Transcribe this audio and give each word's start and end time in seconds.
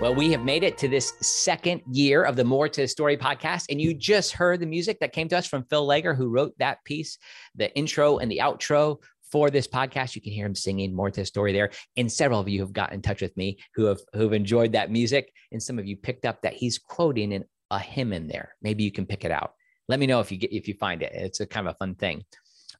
Well, 0.00 0.14
we 0.14 0.32
have 0.32 0.46
made 0.46 0.64
it 0.64 0.78
to 0.78 0.88
this 0.88 1.12
second 1.20 1.82
year 1.92 2.22
of 2.22 2.34
the 2.34 2.42
More 2.42 2.70
to 2.70 2.80
the 2.80 2.88
Story 2.88 3.18
podcast. 3.18 3.66
And 3.68 3.78
you 3.78 3.92
just 3.92 4.32
heard 4.32 4.58
the 4.58 4.66
music 4.66 4.98
that 5.00 5.12
came 5.12 5.28
to 5.28 5.36
us 5.36 5.46
from 5.46 5.66
Phil 5.68 5.86
Legger, 5.86 6.16
who 6.16 6.30
wrote 6.30 6.54
that 6.58 6.82
piece, 6.86 7.18
the 7.54 7.70
intro 7.76 8.16
and 8.16 8.32
the 8.32 8.38
outro 8.38 8.96
for 9.30 9.50
this 9.50 9.68
podcast. 9.68 10.14
You 10.14 10.22
can 10.22 10.32
hear 10.32 10.46
him 10.46 10.54
singing 10.54 10.96
more 10.96 11.10
to 11.10 11.20
the 11.20 11.26
story 11.26 11.52
there. 11.52 11.68
And 11.98 12.10
several 12.10 12.40
of 12.40 12.48
you 12.48 12.60
have 12.60 12.72
gotten 12.72 12.94
in 12.94 13.02
touch 13.02 13.20
with 13.20 13.36
me 13.36 13.58
who 13.74 13.84
have 13.84 14.00
who've 14.14 14.32
enjoyed 14.32 14.72
that 14.72 14.90
music. 14.90 15.34
And 15.52 15.62
some 15.62 15.78
of 15.78 15.86
you 15.86 15.98
picked 15.98 16.24
up 16.24 16.40
that 16.40 16.54
he's 16.54 16.78
quoting 16.78 17.32
in 17.32 17.44
a 17.70 17.78
hymn 17.78 18.14
in 18.14 18.26
there. 18.26 18.54
Maybe 18.62 18.84
you 18.84 18.90
can 18.90 19.04
pick 19.04 19.26
it 19.26 19.30
out. 19.30 19.52
Let 19.86 20.00
me 20.00 20.06
know 20.06 20.20
if 20.20 20.32
you 20.32 20.38
get 20.38 20.50
if 20.50 20.66
you 20.66 20.74
find 20.80 21.02
it. 21.02 21.12
It's 21.12 21.40
a 21.40 21.46
kind 21.46 21.68
of 21.68 21.74
a 21.74 21.76
fun 21.76 21.94
thing. 21.94 22.24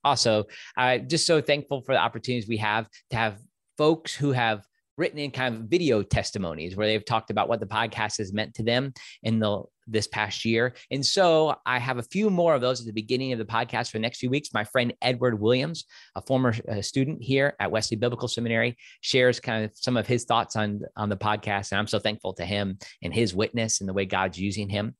Also, 0.02 0.46
I'm 0.74 1.06
just 1.06 1.26
so 1.26 1.42
thankful 1.42 1.82
for 1.82 1.94
the 1.94 2.00
opportunities 2.00 2.48
we 2.48 2.56
have 2.56 2.88
to 3.10 3.16
have 3.16 3.38
folks 3.76 4.14
who 4.14 4.32
have 4.32 4.64
written 5.00 5.18
in 5.18 5.30
kind 5.30 5.54
of 5.54 5.62
video 5.62 6.02
testimonies 6.02 6.76
where 6.76 6.86
they've 6.86 7.04
talked 7.04 7.30
about 7.30 7.48
what 7.48 7.58
the 7.58 7.66
podcast 7.66 8.18
has 8.18 8.32
meant 8.32 8.54
to 8.54 8.62
them 8.62 8.92
in 9.22 9.40
the 9.40 9.62
this 9.86 10.06
past 10.06 10.44
year. 10.44 10.74
And 10.92 11.04
so 11.04 11.56
I 11.66 11.78
have 11.78 11.98
a 11.98 12.02
few 12.04 12.30
more 12.30 12.54
of 12.54 12.60
those 12.60 12.78
at 12.78 12.86
the 12.86 12.92
beginning 12.92 13.32
of 13.32 13.40
the 13.40 13.44
podcast 13.44 13.90
for 13.90 13.98
the 13.98 14.02
next 14.02 14.20
few 14.20 14.30
weeks. 14.30 14.50
My 14.54 14.62
friend 14.62 14.94
Edward 15.02 15.40
Williams, 15.40 15.86
a 16.14 16.22
former 16.22 16.54
uh, 16.70 16.80
student 16.80 17.20
here 17.22 17.56
at 17.58 17.72
Wesley 17.72 17.96
Biblical 17.96 18.28
Seminary, 18.28 18.76
shares 19.00 19.40
kind 19.40 19.64
of 19.64 19.72
some 19.74 19.96
of 19.96 20.06
his 20.06 20.24
thoughts 20.24 20.54
on 20.54 20.82
on 20.96 21.08
the 21.08 21.16
podcast 21.16 21.72
and 21.72 21.78
I'm 21.78 21.88
so 21.88 21.98
thankful 21.98 22.34
to 22.34 22.44
him 22.44 22.78
and 23.02 23.12
his 23.12 23.34
witness 23.34 23.80
and 23.80 23.88
the 23.88 23.94
way 23.94 24.04
God's 24.04 24.38
using 24.38 24.68
him. 24.68 24.94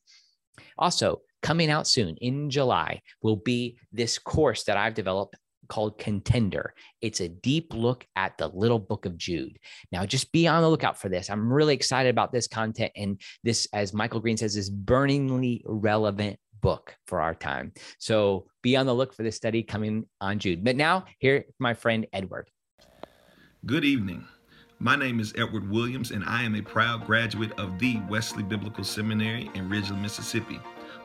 Also, 0.76 1.20
coming 1.42 1.70
out 1.70 1.86
soon 1.86 2.16
in 2.16 2.50
July 2.50 3.02
will 3.22 3.36
be 3.36 3.78
this 3.92 4.18
course 4.18 4.64
that 4.64 4.76
I've 4.76 4.94
developed 4.94 5.36
called 5.70 5.96
Contender. 5.98 6.74
It's 7.00 7.20
a 7.20 7.28
deep 7.28 7.72
look 7.72 8.04
at 8.16 8.36
the 8.36 8.48
little 8.48 8.78
book 8.78 9.06
of 9.06 9.16
Jude. 9.16 9.58
Now, 9.90 10.04
just 10.04 10.32
be 10.32 10.46
on 10.46 10.60
the 10.60 10.68
lookout 10.68 11.00
for 11.00 11.08
this. 11.08 11.30
I'm 11.30 11.50
really 11.50 11.72
excited 11.72 12.10
about 12.10 12.32
this 12.32 12.46
content 12.46 12.92
and 12.96 13.18
this, 13.42 13.66
as 13.72 13.94
Michael 13.94 14.20
Green 14.20 14.36
says, 14.36 14.56
is 14.56 14.68
burningly 14.68 15.62
relevant 15.64 16.38
book 16.60 16.94
for 17.06 17.22
our 17.22 17.34
time. 17.34 17.72
So 17.98 18.46
be 18.62 18.76
on 18.76 18.84
the 18.84 18.94
look 18.94 19.14
for 19.14 19.22
this 19.22 19.36
study 19.36 19.62
coming 19.62 20.04
on 20.20 20.38
Jude. 20.38 20.62
But 20.62 20.76
now, 20.76 21.06
here, 21.18 21.44
my 21.58 21.72
friend 21.72 22.06
Edward. 22.12 22.50
Good 23.64 23.84
evening. 23.84 24.26
My 24.78 24.96
name 24.96 25.20
is 25.20 25.32
Edward 25.36 25.70
Williams, 25.70 26.10
and 26.10 26.24
I 26.24 26.42
am 26.42 26.54
a 26.54 26.62
proud 26.62 27.06
graduate 27.06 27.52
of 27.58 27.78
the 27.78 28.00
Wesley 28.08 28.42
Biblical 28.42 28.82
Seminary 28.82 29.50
in 29.54 29.68
Ridgeland, 29.68 30.00
Mississippi 30.00 30.58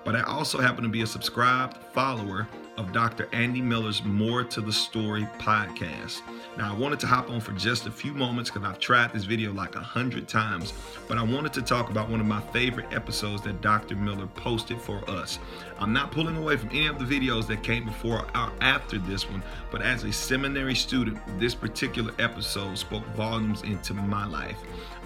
but 0.05 0.15
I 0.15 0.21
also 0.21 0.61
happen 0.61 0.83
to 0.83 0.89
be 0.89 1.01
a 1.01 1.07
subscribed 1.07 1.77
follower 1.91 2.47
of 2.77 2.91
Dr. 2.91 3.27
Andy 3.31 3.61
Miller's 3.61 4.03
More 4.03 4.43
to 4.43 4.61
the 4.61 4.71
Story 4.71 5.27
podcast. 5.39 6.21
Now, 6.57 6.73
I 6.73 6.77
wanted 6.77 6.99
to 7.01 7.07
hop 7.07 7.29
on 7.29 7.41
for 7.41 7.51
just 7.53 7.85
a 7.85 7.91
few 7.91 8.13
moments 8.13 8.49
because 8.49 8.67
I've 8.67 8.79
tried 8.79 9.13
this 9.13 9.23
video 9.23 9.51
like 9.51 9.75
a 9.75 9.81
hundred 9.81 10.27
times, 10.27 10.73
but 11.07 11.17
I 11.17 11.23
wanted 11.23 11.53
to 11.53 11.61
talk 11.61 11.89
about 11.89 12.09
one 12.09 12.19
of 12.19 12.27
my 12.27 12.41
favorite 12.53 12.93
episodes 12.93 13.41
that 13.43 13.61
Dr. 13.61 13.95
Miller 13.95 14.27
posted 14.27 14.79
for 14.79 15.09
us. 15.09 15.39
I'm 15.79 15.91
not 15.91 16.11
pulling 16.11 16.37
away 16.37 16.57
from 16.57 16.69
any 16.69 16.87
of 16.87 16.99
the 16.99 17.05
videos 17.05 17.47
that 17.47 17.63
came 17.63 17.85
before 17.85 18.25
or 18.35 18.51
after 18.61 18.97
this 18.99 19.29
one, 19.29 19.43
but 19.71 19.81
as 19.81 20.03
a 20.03 20.13
seminary 20.13 20.75
student, 20.75 21.17
this 21.39 21.55
particular 21.55 22.13
episode 22.19 22.77
spoke 22.77 23.05
volumes 23.15 23.63
into 23.63 23.93
my 23.93 24.25
life. 24.25 24.57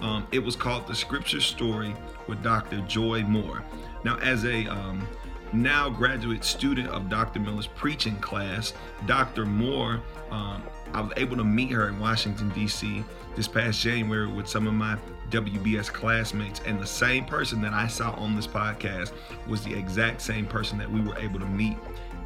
Um, 0.02 0.28
it 0.32 0.40
was 0.40 0.56
called 0.56 0.88
The 0.88 0.96
Scripture 0.96 1.42
Story 1.42 1.96
with 2.28 2.42
Dr. 2.44 2.82
Joy 2.82 3.24
Moore. 3.24 3.64
Now, 4.04 4.18
as 4.20 4.46
a 4.46 4.68
um, 4.68 5.08
now 5.54 5.90
graduate 5.90 6.44
student 6.44 6.90
of 6.90 7.10
Dr. 7.10 7.40
Miller's 7.40 7.68
preaching 7.68 8.16
class, 8.18 8.74
Dr. 9.06 9.46
Moore, 9.46 10.02
um, 10.32 10.64
I 10.94 11.02
was 11.02 11.12
able 11.18 11.38
to 11.38 11.44
meet 11.44 11.72
her 11.72 11.88
in 11.88 12.00
Washington, 12.00 12.50
D.C. 12.50 13.04
this 13.36 13.48
past 13.48 13.80
January 13.82 14.28
with 14.28 14.48
some 14.48 14.68
of 14.68 14.74
my 14.74 14.98
WBS 15.30 15.92
classmates. 15.92 16.62
And 16.66 16.80
the 16.80 16.88
same 16.88 17.26
person 17.26 17.62
that 17.62 17.74
I 17.74 17.88
saw 17.88 18.12
on 18.12 18.36
this 18.36 18.48
podcast 18.48 19.14
was 19.48 19.64
the 19.64 19.74
exact 19.74 20.22
same 20.22 20.46
person 20.46 20.78
that 20.80 20.90
we 20.90 21.02
were 21.02 21.18
able 21.18 21.40
to 21.40 21.46
meet 21.46 21.78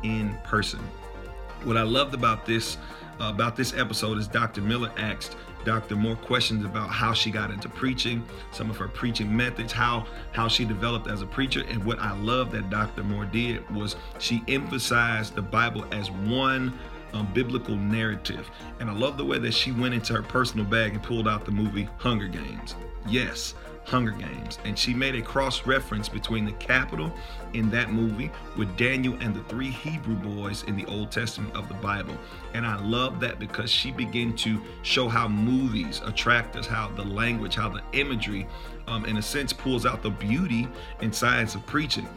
in 0.04 0.38
person. 0.44 0.80
What 1.64 1.78
I 1.78 1.84
loved 1.84 2.14
about 2.14 2.46
this 2.46 2.78
uh, 3.22 3.26
about 3.26 3.56
this 3.56 3.74
episode 3.74 4.18
is 4.18 4.28
Dr. 4.28 4.62
Miller 4.62 4.92
asked 4.98 5.38
Dr. 5.66 5.96
Moore 5.96 6.16
questions 6.16 6.66
about 6.66 6.90
how 6.90 7.14
she 7.14 7.32
got 7.32 7.52
into 7.52 7.70
preaching, 7.70 8.24
some 8.52 8.70
of 8.70 8.78
her 8.78 8.88
preaching 8.88 9.36
methods, 9.36 9.72
how 9.72 10.06
how 10.32 10.48
she 10.48 10.66
developed 10.66 11.08
as 11.08 11.22
a 11.22 11.26
preacher. 11.26 11.64
And 11.70 11.84
what 11.84 12.00
I 12.00 12.14
love 12.18 12.52
that 12.52 12.70
Dr. 12.70 13.04
Moore 13.04 13.26
did 13.26 13.70
was 13.70 13.96
she 14.20 14.44
emphasized 14.48 15.36
the 15.36 15.42
Bible 15.42 15.86
as 15.92 16.12
one 16.12 16.78
um, 17.14 17.32
biblical 17.34 17.76
narrative. 17.76 18.50
And 18.80 18.90
I 18.90 18.94
love 18.94 19.18
the 19.18 19.26
way 19.26 19.40
that 19.40 19.54
she 19.54 19.72
went 19.72 19.94
into 19.94 20.14
her 20.14 20.24
personal 20.24 20.66
bag 20.66 20.94
and 20.94 21.04
pulled 21.04 21.28
out 21.28 21.46
the 21.46 21.52
movie 21.52 21.88
Hunger 21.98 22.28
Games. 22.28 22.76
Yes, 23.08 23.54
Hunger 23.86 24.12
Games. 24.12 24.60
And 24.66 24.78
she 24.78 24.94
made 24.94 25.16
a 25.16 25.22
cross 25.22 25.66
reference 25.66 26.08
between 26.10 26.46
the 26.46 26.52
capital 26.54 27.12
in 27.54 27.70
that 27.72 27.92
movie 27.92 28.32
with 28.58 28.76
Daniel 28.78 29.16
and 29.20 29.36
the 29.36 29.44
three 29.44 29.70
Hebrew 29.70 30.16
boys 30.16 30.64
in 30.64 30.76
the 30.76 30.86
Old 30.86 31.12
Testament 31.12 31.56
of 31.56 31.68
the 31.68 31.74
Bible. 31.76 32.18
And 32.54 32.66
I 32.66 32.80
love 32.82 33.20
that 33.20 33.40
because 33.40 33.70
she 33.70 33.92
began 33.92 34.36
to 34.38 34.62
show 34.82 35.08
how 35.08 35.28
movies 35.28 36.02
attract 36.06 36.56
us, 36.56 36.66
how 36.66 36.90
the 36.90 37.04
language, 37.04 37.56
how 37.56 37.70
the 37.70 37.82
imagery, 37.94 38.48
um, 38.88 39.06
in 39.06 39.18
a 39.18 39.22
sense, 39.22 39.54
pulls 39.54 39.86
out 39.86 40.02
the 40.02 40.10
beauty 40.10 40.68
and 41.02 41.14
science 41.14 41.56
of 41.56 41.66
preaching. 41.66 42.08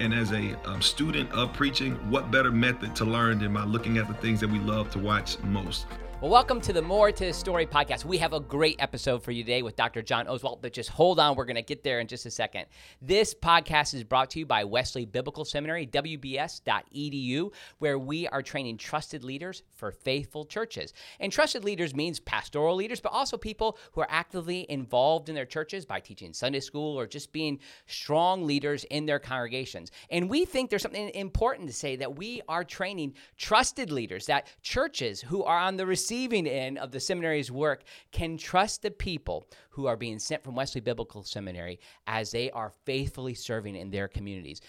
And 0.00 0.12
as 0.12 0.32
a 0.32 0.56
um, 0.68 0.82
student 0.82 1.30
of 1.32 1.52
preaching, 1.52 1.94
what 2.10 2.30
better 2.30 2.50
method 2.50 2.96
to 2.96 3.04
learn 3.04 3.38
than 3.38 3.52
by 3.52 3.64
looking 3.64 3.98
at 3.98 4.08
the 4.08 4.14
things 4.14 4.40
that 4.40 4.50
we 4.50 4.58
love 4.58 4.90
to 4.90 4.98
watch 4.98 5.38
most? 5.44 5.86
Well, 6.24 6.32
welcome 6.32 6.62
to 6.62 6.72
the 6.72 6.80
More 6.80 7.12
to 7.12 7.24
the 7.26 7.34
Story 7.34 7.66
podcast. 7.66 8.06
We 8.06 8.16
have 8.16 8.32
a 8.32 8.40
great 8.40 8.76
episode 8.78 9.22
for 9.22 9.30
you 9.30 9.44
today 9.44 9.60
with 9.60 9.76
Dr. 9.76 10.00
John 10.00 10.24
Oswalt, 10.24 10.62
but 10.62 10.72
just 10.72 10.88
hold 10.88 11.20
on. 11.20 11.36
We're 11.36 11.44
going 11.44 11.56
to 11.56 11.62
get 11.62 11.84
there 11.84 12.00
in 12.00 12.06
just 12.06 12.24
a 12.24 12.30
second. 12.30 12.64
This 13.02 13.34
podcast 13.34 13.92
is 13.92 14.04
brought 14.04 14.30
to 14.30 14.38
you 14.38 14.46
by 14.46 14.64
Wesley 14.64 15.04
Biblical 15.04 15.44
Seminary, 15.44 15.86
WBS.edu, 15.86 17.52
where 17.78 17.98
we 17.98 18.26
are 18.28 18.40
training 18.40 18.78
trusted 18.78 19.22
leaders 19.22 19.64
for 19.74 19.92
faithful 19.92 20.46
churches. 20.46 20.94
And 21.20 21.30
trusted 21.30 21.62
leaders 21.62 21.94
means 21.94 22.20
pastoral 22.20 22.74
leaders, 22.74 23.02
but 23.02 23.12
also 23.12 23.36
people 23.36 23.76
who 23.92 24.00
are 24.00 24.08
actively 24.08 24.64
involved 24.70 25.28
in 25.28 25.34
their 25.34 25.44
churches 25.44 25.84
by 25.84 26.00
teaching 26.00 26.32
Sunday 26.32 26.60
school 26.60 26.98
or 26.98 27.06
just 27.06 27.34
being 27.34 27.60
strong 27.86 28.46
leaders 28.46 28.84
in 28.84 29.04
their 29.04 29.18
congregations. 29.18 29.90
And 30.08 30.30
we 30.30 30.46
think 30.46 30.70
there's 30.70 30.80
something 30.80 31.10
important 31.10 31.68
to 31.68 31.74
say 31.74 31.96
that 31.96 32.16
we 32.16 32.40
are 32.48 32.64
training 32.64 33.12
trusted 33.36 33.90
leaders, 33.92 34.24
that 34.24 34.46
churches 34.62 35.20
who 35.20 35.44
are 35.44 35.58
on 35.58 35.76
the 35.76 35.84
receiving 35.84 36.13
receiving 36.14 36.46
end 36.46 36.78
of 36.78 36.92
the 36.92 37.00
seminary's 37.00 37.50
work 37.50 37.82
can 38.12 38.38
trust 38.38 38.82
the 38.82 38.90
people 38.90 39.44
who 39.70 39.86
are 39.86 39.96
being 39.96 40.20
sent 40.20 40.44
from 40.44 40.54
Wesley 40.54 40.80
Biblical 40.80 41.24
Seminary 41.24 41.80
as 42.06 42.30
they 42.30 42.52
are 42.52 42.70
faithfully 42.84 43.34
serving 43.34 43.74
in 43.74 43.90
their 43.90 44.06
communities. 44.06 44.60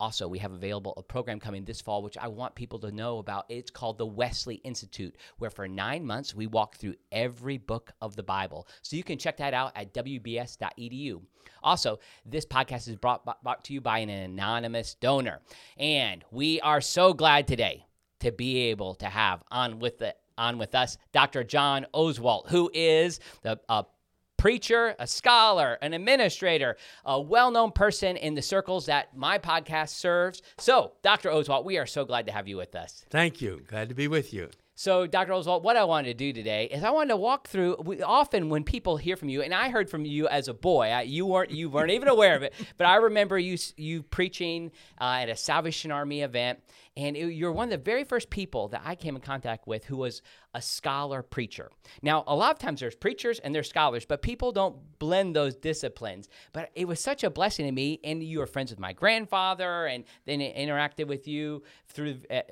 Also, 0.00 0.26
we 0.26 0.38
have 0.38 0.52
available 0.52 0.94
a 0.96 1.02
program 1.02 1.38
coming 1.38 1.62
this 1.62 1.82
fall, 1.82 2.02
which 2.02 2.16
I 2.16 2.28
want 2.28 2.54
people 2.54 2.78
to 2.78 2.90
know 2.90 3.18
about. 3.18 3.44
It's 3.50 3.70
called 3.70 3.98
the 3.98 4.06
Wesley 4.06 4.56
Institute, 4.64 5.14
where 5.36 5.50
for 5.50 5.68
nine 5.68 6.06
months 6.06 6.34
we 6.34 6.46
walk 6.46 6.76
through 6.76 6.94
every 7.12 7.58
book 7.58 7.92
of 8.00 8.16
the 8.16 8.22
Bible. 8.22 8.66
So 8.80 8.96
you 8.96 9.04
can 9.04 9.18
check 9.18 9.36
that 9.36 9.52
out 9.52 9.72
at 9.76 9.92
wbs.edu. 9.92 11.20
Also, 11.62 11.98
this 12.24 12.46
podcast 12.46 12.88
is 12.88 12.96
brought, 12.96 13.26
brought 13.42 13.62
to 13.64 13.74
you 13.74 13.82
by 13.82 13.98
an 13.98 14.08
anonymous 14.08 14.94
donor. 14.94 15.42
And 15.76 16.24
we 16.30 16.62
are 16.62 16.80
so 16.80 17.12
glad 17.12 17.46
today 17.46 17.84
to 18.20 18.32
be 18.32 18.70
able 18.70 18.94
to 18.94 19.06
have 19.06 19.42
on 19.50 19.78
with 19.78 19.98
the 19.98 20.14
on 20.38 20.58
with 20.58 20.74
us 20.74 20.98
Dr. 21.12 21.44
John 21.44 21.86
Oswalt, 21.94 22.48
who 22.48 22.70
is 22.74 23.20
the 23.42 23.58
preacher, 24.36 24.94
a 24.98 25.06
scholar, 25.06 25.78
an 25.80 25.94
administrator, 25.94 26.76
a 27.04 27.18
well 27.18 27.50
known 27.50 27.72
person 27.72 28.16
in 28.16 28.34
the 28.34 28.42
circles 28.42 28.86
that 28.86 29.16
my 29.16 29.38
podcast 29.38 29.90
serves. 29.90 30.42
So, 30.58 30.92
Dr. 31.02 31.30
Oswalt, 31.30 31.64
we 31.64 31.78
are 31.78 31.86
so 31.86 32.04
glad 32.04 32.26
to 32.26 32.32
have 32.32 32.46
you 32.46 32.58
with 32.58 32.74
us. 32.74 33.06
Thank 33.08 33.40
you. 33.40 33.62
Glad 33.66 33.88
to 33.88 33.94
be 33.94 34.06
with 34.06 34.34
you. 34.34 34.50
So, 34.76 35.06
Dr. 35.06 35.32
Oswalt, 35.32 35.62
what 35.62 35.76
I 35.76 35.84
wanted 35.84 36.08
to 36.08 36.14
do 36.14 36.32
today 36.32 36.64
is 36.64 36.82
I 36.82 36.90
wanted 36.90 37.10
to 37.10 37.16
walk 37.16 37.46
through. 37.46 37.76
Often, 38.04 38.48
when 38.48 38.64
people 38.64 38.96
hear 38.96 39.16
from 39.16 39.28
you, 39.28 39.40
and 39.40 39.54
I 39.54 39.70
heard 39.70 39.88
from 39.88 40.04
you 40.04 40.26
as 40.26 40.48
a 40.48 40.54
boy, 40.54 40.88
I, 40.88 41.02
you 41.02 41.26
weren't 41.26 41.52
you 41.52 41.70
weren't 41.70 41.92
even 41.92 42.08
aware 42.08 42.34
of 42.34 42.42
it, 42.42 42.54
but 42.76 42.88
I 42.88 42.96
remember 42.96 43.38
you 43.38 43.56
you 43.76 44.02
preaching 44.02 44.72
uh, 45.00 45.18
at 45.20 45.28
a 45.28 45.36
Salvation 45.36 45.92
Army 45.92 46.22
event, 46.22 46.58
and 46.96 47.16
it, 47.16 47.34
you're 47.34 47.52
one 47.52 47.66
of 47.66 47.70
the 47.70 47.84
very 47.84 48.02
first 48.02 48.30
people 48.30 48.66
that 48.68 48.82
I 48.84 48.96
came 48.96 49.14
in 49.14 49.22
contact 49.22 49.68
with 49.68 49.84
who 49.84 49.96
was 49.96 50.22
a 50.54 50.60
scholar 50.60 51.22
preacher. 51.22 51.70
Now, 52.02 52.24
a 52.26 52.34
lot 52.34 52.50
of 52.50 52.58
times 52.58 52.80
there's 52.80 52.96
preachers 52.96 53.38
and 53.38 53.54
there's 53.54 53.68
scholars, 53.68 54.04
but 54.04 54.22
people 54.22 54.50
don't 54.50 54.76
blend 54.98 55.36
those 55.36 55.54
disciplines. 55.54 56.28
But 56.52 56.70
it 56.74 56.88
was 56.88 56.98
such 56.98 57.22
a 57.22 57.30
blessing 57.30 57.66
to 57.66 57.72
me, 57.72 58.00
and 58.02 58.24
you 58.24 58.40
were 58.40 58.46
friends 58.46 58.70
with 58.70 58.80
my 58.80 58.92
grandfather, 58.92 59.86
and 59.86 60.02
then 60.24 60.40
interacted 60.40 61.06
with 61.06 61.28
you 61.28 61.62
through. 61.86 62.18
Uh, 62.28 62.42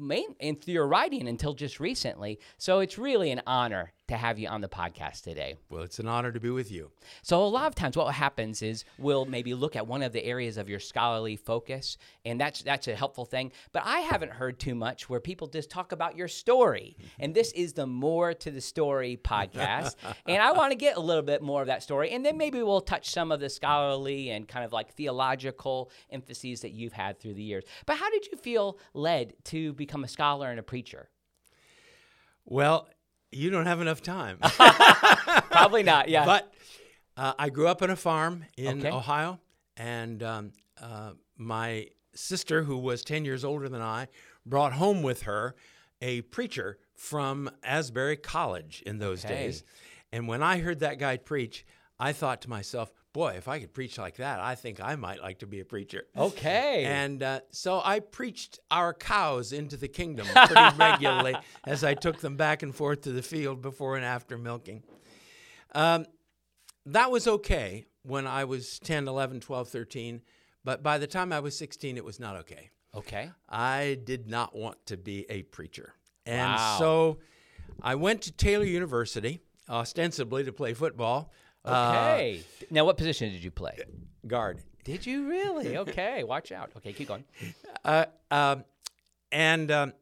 main 0.00 0.34
your 0.72 0.86
writing 0.86 1.28
until 1.28 1.54
just 1.54 1.78
recently. 1.78 2.40
So 2.58 2.80
it's 2.80 2.98
really 2.98 3.30
an 3.30 3.42
honor 3.46 3.92
to 4.10 4.16
have 4.16 4.38
you 4.38 4.48
on 4.48 4.60
the 4.60 4.68
podcast 4.68 5.22
today. 5.22 5.56
Well, 5.70 5.82
it's 5.82 6.00
an 6.00 6.08
honor 6.08 6.32
to 6.32 6.40
be 6.40 6.50
with 6.50 6.70
you. 6.70 6.90
So, 7.22 7.42
a 7.42 7.46
lot 7.46 7.66
of 7.66 7.74
times, 7.74 7.96
what 7.96 8.12
happens 8.12 8.60
is 8.60 8.84
we'll 8.98 9.24
maybe 9.24 9.54
look 9.54 9.76
at 9.76 9.86
one 9.86 10.02
of 10.02 10.12
the 10.12 10.24
areas 10.24 10.56
of 10.56 10.68
your 10.68 10.80
scholarly 10.80 11.36
focus, 11.36 11.96
and 12.24 12.40
that's 12.40 12.62
that's 12.62 12.88
a 12.88 12.94
helpful 12.94 13.24
thing. 13.24 13.52
But 13.72 13.84
I 13.86 14.00
haven't 14.00 14.32
heard 14.32 14.58
too 14.58 14.74
much 14.74 15.08
where 15.08 15.20
people 15.20 15.46
just 15.46 15.70
talk 15.70 15.92
about 15.92 16.16
your 16.16 16.26
story, 16.26 16.96
and 17.20 17.34
this 17.34 17.52
is 17.52 17.72
the 17.72 17.86
More 17.86 18.34
to 18.34 18.50
the 18.50 18.60
Story 18.60 19.18
podcast, 19.22 19.94
and 20.26 20.42
I 20.42 20.52
want 20.52 20.72
to 20.72 20.76
get 20.76 20.96
a 20.96 21.00
little 21.00 21.22
bit 21.22 21.40
more 21.40 21.60
of 21.60 21.68
that 21.68 21.82
story, 21.82 22.10
and 22.10 22.26
then 22.26 22.36
maybe 22.36 22.62
we'll 22.62 22.80
touch 22.80 23.10
some 23.10 23.30
of 23.30 23.38
the 23.38 23.48
scholarly 23.48 24.30
and 24.30 24.48
kind 24.48 24.64
of 24.64 24.72
like 24.72 24.92
theological 24.94 25.90
emphases 26.10 26.62
that 26.62 26.72
you've 26.72 26.92
had 26.92 27.20
through 27.20 27.34
the 27.34 27.42
years. 27.42 27.64
But 27.86 27.96
how 27.96 28.10
did 28.10 28.26
you 28.26 28.36
feel 28.36 28.78
led 28.92 29.34
to 29.44 29.72
become 29.74 30.02
a 30.02 30.08
scholar 30.08 30.50
and 30.50 30.58
a 30.58 30.64
preacher? 30.64 31.08
Well, 32.44 32.88
you 33.32 33.50
don't 33.50 33.66
have 33.66 33.80
enough 33.80 34.02
time. 34.02 34.38
Probably 35.50 35.82
not. 35.82 36.08
Yeah. 36.08 36.24
But 36.24 36.52
uh, 37.16 37.34
I 37.38 37.50
grew 37.50 37.68
up 37.68 37.82
on 37.82 37.90
a 37.90 37.96
farm 37.96 38.44
in 38.56 38.80
Okay. 38.80 38.90
Ohio, 38.90 39.40
and 39.76 40.22
um, 40.22 40.52
uh, 40.80 41.12
my 41.36 41.86
sister, 42.14 42.62
who 42.64 42.76
was 42.78 43.02
10 43.02 43.24
years 43.24 43.44
older 43.44 43.68
than 43.68 43.82
I, 43.82 44.08
brought 44.46 44.72
home 44.74 45.02
with 45.02 45.22
her 45.22 45.54
a 46.02 46.22
preacher 46.22 46.78
from 46.94 47.50
Asbury 47.62 48.16
College 48.16 48.82
in 48.86 48.98
those 48.98 49.24
Okay. 49.24 49.34
days. 49.34 49.64
And 50.12 50.26
when 50.26 50.42
I 50.42 50.58
heard 50.58 50.80
that 50.80 50.98
guy 50.98 51.16
preach, 51.18 51.64
I 51.98 52.12
thought 52.12 52.40
to 52.42 52.50
myself, 52.50 52.90
boy, 53.12 53.34
if 53.36 53.48
I 53.48 53.58
could 53.58 53.72
preach 53.74 53.98
like 53.98 54.16
that, 54.16 54.40
I 54.40 54.54
think 54.54 54.80
I 54.80 54.94
might 54.96 55.20
like 55.20 55.40
to 55.40 55.46
be 55.46 55.60
a 55.60 55.64
preacher. 55.64 56.04
okay. 56.16 56.84
And 56.84 57.22
uh, 57.22 57.40
so 57.50 57.80
I 57.84 58.00
preached 58.00 58.58
our 58.70 58.94
cows 58.94 59.52
into 59.52 59.76
the 59.76 59.88
kingdom 59.88 60.26
pretty 60.46 60.76
regularly 60.76 61.36
as 61.66 61.82
I 61.84 61.94
took 61.94 62.20
them 62.20 62.36
back 62.36 62.62
and 62.62 62.74
forth 62.74 63.02
to 63.02 63.12
the 63.12 63.22
field 63.22 63.62
before 63.62 63.96
and 63.96 64.04
after 64.04 64.38
milking. 64.38 64.82
Um, 65.74 66.06
that 66.86 67.10
was 67.10 67.26
okay 67.28 67.86
when 68.02 68.26
I 68.26 68.44
was 68.44 68.78
10, 68.78 69.06
11, 69.08 69.40
12, 69.40 69.68
13. 69.68 70.22
But 70.64 70.82
by 70.82 70.98
the 70.98 71.06
time 71.06 71.32
I 71.32 71.40
was 71.40 71.56
16, 71.56 71.96
it 71.96 72.04
was 72.04 72.20
not 72.20 72.36
okay. 72.36 72.70
okay. 72.94 73.30
I 73.48 73.98
did 74.04 74.28
not 74.28 74.54
want 74.54 74.84
to 74.86 74.96
be 74.96 75.26
a 75.30 75.42
preacher. 75.42 75.94
And 76.26 76.52
Wow. 76.52 76.76
so 76.78 77.18
I 77.82 77.94
went 77.94 78.22
to 78.22 78.32
Taylor 78.32 78.64
University, 78.64 79.40
ostensibly 79.68 80.44
to 80.44 80.52
play 80.52 80.74
football. 80.74 81.32
Uh, 81.64 81.70
Okay. 82.14 82.42
now, 82.70 82.84
what 82.84 82.96
position 82.96 83.30
did 83.30 83.42
you 83.44 83.50
play? 83.50 83.78
guard. 84.26 84.60
Did 84.84 85.04
you 85.06 85.28
really? 85.28 85.76
Okay, 85.76 86.24
watch 86.24 86.52
out. 86.52 86.70
Okay, 86.76 86.92
keep 86.92 87.08
going. 87.08 87.24
Uh, 87.84 88.06
um, 88.30 88.64
and 89.30 89.70
um, 89.70 89.92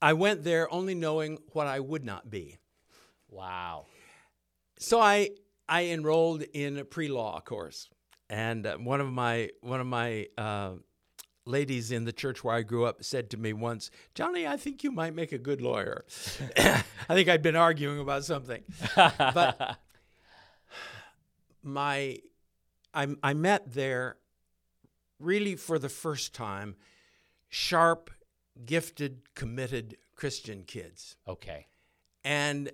I 0.00 0.12
went 0.12 0.44
there 0.44 0.72
only 0.72 0.94
knowing 0.94 1.38
what 1.52 1.66
I 1.66 1.80
would 1.80 2.04
not 2.04 2.30
be. 2.30 2.58
Wow. 3.30 3.86
So 4.78 5.00
I 5.00 5.30
I 5.68 5.86
enrolled 5.86 6.42
in 6.42 6.76
a 6.78 6.84
pre-law 6.84 7.40
course, 7.40 7.88
and 8.28 8.66
uh, 8.66 8.76
one 8.76 9.00
of 9.00 9.10
my 9.10 9.50
one 9.62 9.80
of 9.80 9.86
my 9.86 10.26
uh, 10.36 10.72
ladies 11.46 11.90
in 11.92 12.04
the 12.04 12.12
church 12.12 12.44
where 12.44 12.54
I 12.54 12.62
grew 12.62 12.84
up 12.84 13.02
said 13.02 13.30
to 13.30 13.36
me 13.38 13.52
once, 13.54 13.90
"Johnny, 14.14 14.46
I 14.46 14.56
think 14.58 14.84
you 14.84 14.92
might 14.92 15.14
make 15.14 15.32
a 15.32 15.38
good 15.38 15.60
lawyer." 15.62 16.04
I 16.58 16.82
think 17.14 17.28
I'd 17.28 17.42
been 17.42 17.56
arguing 17.56 18.00
about 18.00 18.24
something, 18.24 18.62
but 18.96 19.78
my 21.66 22.18
I, 22.94 23.08
I 23.22 23.34
met 23.34 23.74
there 23.74 24.16
really 25.20 25.54
for 25.54 25.78
the 25.78 25.90
first 25.90 26.34
time 26.34 26.76
sharp, 27.48 28.10
gifted, 28.64 29.34
committed 29.34 29.98
Christian 30.14 30.64
kids. 30.64 31.16
Okay. 31.28 31.66
And 32.24 32.70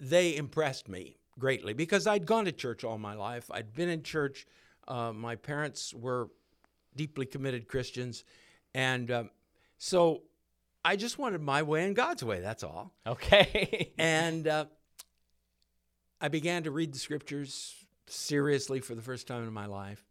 they 0.00 0.36
impressed 0.36 0.88
me 0.88 1.18
greatly 1.38 1.72
because 1.74 2.06
I'd 2.06 2.26
gone 2.26 2.46
to 2.46 2.52
church 2.52 2.82
all 2.82 2.98
my 2.98 3.14
life. 3.14 3.50
I'd 3.50 3.74
been 3.74 3.88
in 3.90 4.02
church. 4.02 4.46
Uh, 4.86 5.12
my 5.12 5.36
parents 5.36 5.92
were 5.94 6.30
deeply 6.96 7.26
committed 7.26 7.68
Christians. 7.68 8.24
And 8.74 9.10
um, 9.10 9.30
so 9.76 10.22
I 10.84 10.96
just 10.96 11.18
wanted 11.18 11.42
my 11.42 11.62
way 11.62 11.86
and 11.86 11.94
God's 11.94 12.24
way, 12.24 12.40
that's 12.40 12.62
all. 12.62 12.92
Okay. 13.06 13.92
And 13.98 14.46
uh, 14.46 14.66
I 16.20 16.28
began 16.28 16.62
to 16.64 16.70
read 16.70 16.94
the 16.94 16.98
scriptures 16.98 17.74
seriously 18.08 18.80
for 18.80 18.94
the 18.94 19.02
first 19.02 19.26
time 19.26 19.44
in 19.44 19.52
my 19.52 19.66
life. 19.66 20.04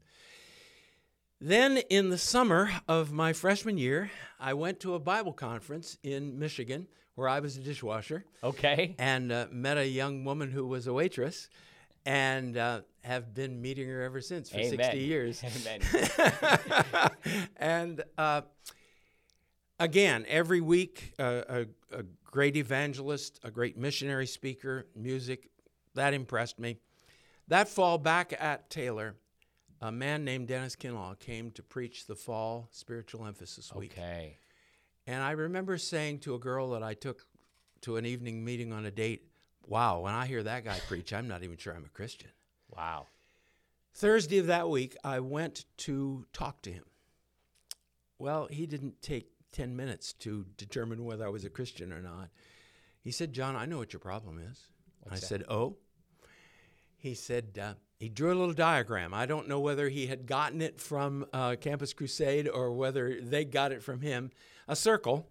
Then, 1.40 1.78
in 1.78 2.10
the 2.10 2.18
summer 2.18 2.72
of 2.88 3.12
my 3.12 3.32
freshman 3.32 3.78
year, 3.78 4.10
I 4.40 4.56
went 4.56 4.80
to 4.80 4.96
a 4.96 5.00
Bible 5.00 5.34
conference 5.34 5.98
in 6.02 6.40
Michigan 6.40 6.88
where 7.14 7.30
I 7.30 7.40
was 7.40 7.58
a 7.58 7.62
dishwasher 7.62 8.26
okay. 8.44 8.96
and 8.98 9.32
uh, 9.32 9.48
met 9.52 9.78
a 9.78 9.88
young 9.88 10.24
woman 10.24 10.52
who 10.52 10.66
was 10.66 10.88
a 10.88 10.94
waitress 10.94 11.50
and 12.06 12.58
uh, 12.58 12.82
have 13.04 13.34
been 13.34 13.62
meeting 13.62 13.88
her 13.88 14.02
ever 14.02 14.22
since 14.22 14.50
for 14.50 14.64
60 14.64 14.98
years. 14.98 15.44
Amen. 15.44 17.10
and 17.58 18.04
uh, 18.18 18.42
again, 19.80 20.26
every 20.28 20.62
week, 20.62 21.14
uh, 21.20 21.42
a, 21.50 21.66
a 21.92 22.04
great 22.24 22.56
evangelist, 22.56 23.40
a 23.44 23.52
great 23.52 23.78
missionary 23.78 24.28
speaker, 24.28 24.88
music, 24.96 25.50
that 25.96 26.14
impressed 26.14 26.60
me. 26.60 26.78
That 27.48 27.70
fall 27.70 27.98
back 27.98 28.34
at 28.38 28.70
Taylor, 28.70 29.16
a 29.82 29.92
man 29.92 30.26
named 30.26 30.48
Dennis 30.48 30.76
Kinlaw 30.76 31.18
came 31.20 31.52
to 31.52 31.64
preach 31.64 32.06
the 32.06 32.16
fall 32.16 32.68
spiritual 32.72 33.26
emphasis 33.26 33.74
week. 33.74 33.94
Okay. 33.98 34.38
And 35.06 35.24
I 35.24 35.32
remember 35.32 35.78
saying 35.78 36.20
to 36.20 36.36
a 36.36 36.40
girl 36.40 36.72
that 36.72 36.84
I 36.84 36.94
took 36.94 37.26
to 37.82 37.96
an 37.96 38.06
evening 38.06 38.44
meeting 38.44 38.74
on 38.74 38.86
a 38.86 38.92
date, 38.92 39.30
wow, 39.66 40.02
when 40.02 40.14
I 40.14 40.26
hear 40.26 40.44
that 40.44 40.66
guy 40.66 40.80
preach, 40.88 41.14
I'm 41.14 41.28
not 41.28 41.44
even 41.44 41.58
sure 41.58 41.74
I'm 41.74 41.86
a 41.86 41.90
Christian. 41.90 42.32
Wow. 42.70 43.08
Thursday 43.94 44.40
of 44.40 44.48
that 44.48 44.70
week, 44.70 44.96
I 45.04 45.22
went 45.22 45.66
to 45.78 46.26
talk 46.34 46.62
to 46.64 46.72
him. 46.72 46.84
Well, 48.20 48.48
he 48.52 48.66
didn't 48.66 49.02
take 49.02 49.32
10 49.54 49.76
minutes 49.76 50.14
to 50.14 50.46
determine 50.58 51.06
whether 51.06 51.26
I 51.26 51.30
was 51.30 51.46
a 51.46 51.50
Christian 51.50 51.94
or 51.94 52.02
not. 52.02 52.30
He 53.02 53.12
said, 53.12 53.32
John, 53.32 53.56
I 53.56 53.66
know 53.66 53.78
what 53.78 53.94
your 53.94 54.00
problem 54.00 54.40
is. 54.40 54.60
I 55.10 55.16
said, 55.16 55.46
Oh? 55.48 55.78
He 57.08 57.16
said, 57.16 57.58
uh, 57.62 57.74
he 58.00 58.10
drew 58.10 58.34
a 58.34 58.36
little 58.36 58.54
diagram. 58.54 59.14
I 59.14 59.26
don't 59.26 59.48
know 59.48 59.62
whether 59.62 59.88
he 59.88 60.08
had 60.08 60.26
gotten 60.26 60.62
it 60.62 60.82
from 60.82 61.26
uh, 61.32 61.56
Campus 61.56 61.94
Crusade 61.94 62.50
or 62.50 62.74
whether 62.74 63.22
they 63.22 63.46
got 63.46 63.72
it 63.72 63.82
from 63.82 64.02
him. 64.02 64.30
A 64.68 64.76
circle, 64.76 65.30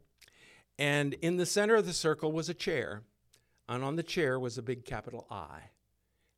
and 0.79 1.13
in 1.15 1.37
the 1.37 1.45
center 1.45 1.75
of 1.75 1.85
the 1.85 1.93
circle 1.93 2.33
was 2.33 2.49
a 2.49 2.55
chair, 2.55 3.03
and 3.69 3.85
on 3.85 3.97
the 3.97 4.03
chair 4.03 4.41
was 4.41 4.57
a 4.57 4.63
big 4.63 4.87
capital 4.87 5.27
I, 5.31 5.71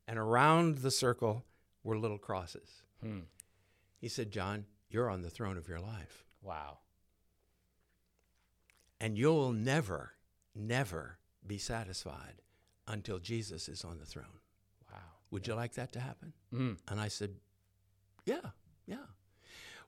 and 0.09 0.19
around 0.19 0.79
the 0.79 0.91
circle 0.91 1.45
were 1.85 1.97
little 1.97 2.17
crosses. 2.17 2.83
Hmm. 3.01 3.19
He 3.97 4.09
said, 4.09 4.31
John, 4.31 4.65
you're 4.89 5.09
on 5.09 5.21
the 5.21 5.29
throne 5.29 5.57
of 5.57 5.69
your 5.69 5.79
life, 5.79 6.25
Wow. 6.41 6.79
and 8.99 9.17
you'll 9.17 9.53
never, 9.53 10.15
never 10.53 11.19
be 11.47 11.57
satisfied 11.57 12.41
until 12.87 13.19
Jesus 13.19 13.69
is 13.69 13.85
on 13.85 13.99
the 13.99 14.05
throne. 14.05 14.25
Would 15.31 15.47
you 15.47 15.55
like 15.55 15.73
that 15.73 15.91
to 15.93 15.99
happen? 15.99 16.33
Mm. 16.53 16.77
And 16.87 16.99
I 16.99 17.07
said, 17.07 17.31
Yeah, 18.25 18.51
yeah. 18.87 18.97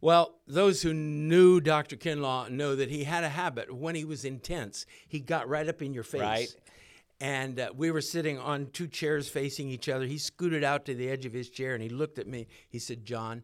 Well, 0.01 0.39
those 0.47 0.81
who 0.81 0.93
knew 0.93 1.61
Dr. 1.61 1.95
Kinlaw 1.95 2.49
know 2.49 2.75
that 2.75 2.89
he 2.89 3.03
had 3.03 3.23
a 3.23 3.29
habit. 3.29 3.71
When 3.73 3.93
he 3.93 4.03
was 4.03 4.25
intense, 4.25 4.87
he 5.07 5.19
got 5.19 5.47
right 5.47 5.67
up 5.67 5.81
in 5.81 5.93
your 5.93 6.03
face. 6.03 6.21
Right. 6.21 6.55
And 7.19 7.59
uh, 7.59 7.69
we 7.75 7.91
were 7.91 8.01
sitting 8.01 8.39
on 8.39 8.69
two 8.73 8.87
chairs 8.87 9.29
facing 9.29 9.69
each 9.69 9.87
other. 9.87 10.05
He 10.05 10.17
scooted 10.17 10.63
out 10.63 10.85
to 10.85 10.95
the 10.95 11.07
edge 11.07 11.27
of 11.27 11.33
his 11.33 11.51
chair 11.51 11.75
and 11.75 11.83
he 11.83 11.89
looked 11.89 12.17
at 12.17 12.25
me. 12.25 12.47
He 12.67 12.79
said, 12.79 13.05
John, 13.05 13.43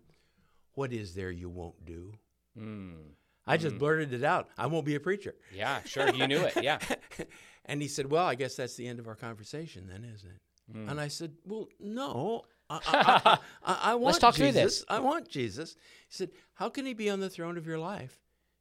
what 0.73 0.91
is 0.91 1.13
there 1.13 1.29
you 1.29 1.47
won't 1.47 1.85
do? 1.85 2.13
Mm. 2.59 3.11
I 3.45 3.57
just 3.57 3.77
blurted 3.77 4.13
it 4.13 4.23
out. 4.23 4.49
I 4.57 4.65
won't 4.65 4.85
be 4.85 4.95
a 4.95 4.99
preacher. 4.99 5.35
Yeah, 5.55 5.79
sure. 5.85 6.09
You 6.09 6.27
knew 6.27 6.39
it. 6.39 6.61
Yeah. 6.61 6.79
and 7.65 7.81
he 7.81 7.87
said, 7.87 8.11
Well, 8.11 8.25
I 8.25 8.35
guess 8.35 8.55
that's 8.55 8.75
the 8.75 8.87
end 8.87 8.99
of 8.99 9.07
our 9.07 9.15
conversation, 9.15 9.87
then, 9.87 10.03
isn't 10.03 10.29
it? 10.29 10.41
Mm. 10.73 10.91
And 10.91 11.01
I 11.01 11.07
said, 11.07 11.33
Well, 11.45 11.69
no. 11.79 12.45
I, 12.69 12.79
I, 12.85 13.39
I, 13.63 13.79
I, 13.91 13.95
want 13.95 14.19
talk 14.19 14.35
through 14.35 14.47
Jesus. 14.47 14.79
this. 14.79 14.85
I 14.89 14.99
want 14.99 15.29
Jesus. 15.29 15.75
He 16.09 16.15
said, 16.15 16.31
How 16.53 16.69
can 16.69 16.85
he 16.85 16.93
be 16.93 17.09
on 17.09 17.19
the 17.19 17.29
throne 17.29 17.57
of 17.57 17.65
your 17.65 17.79
life 17.79 18.19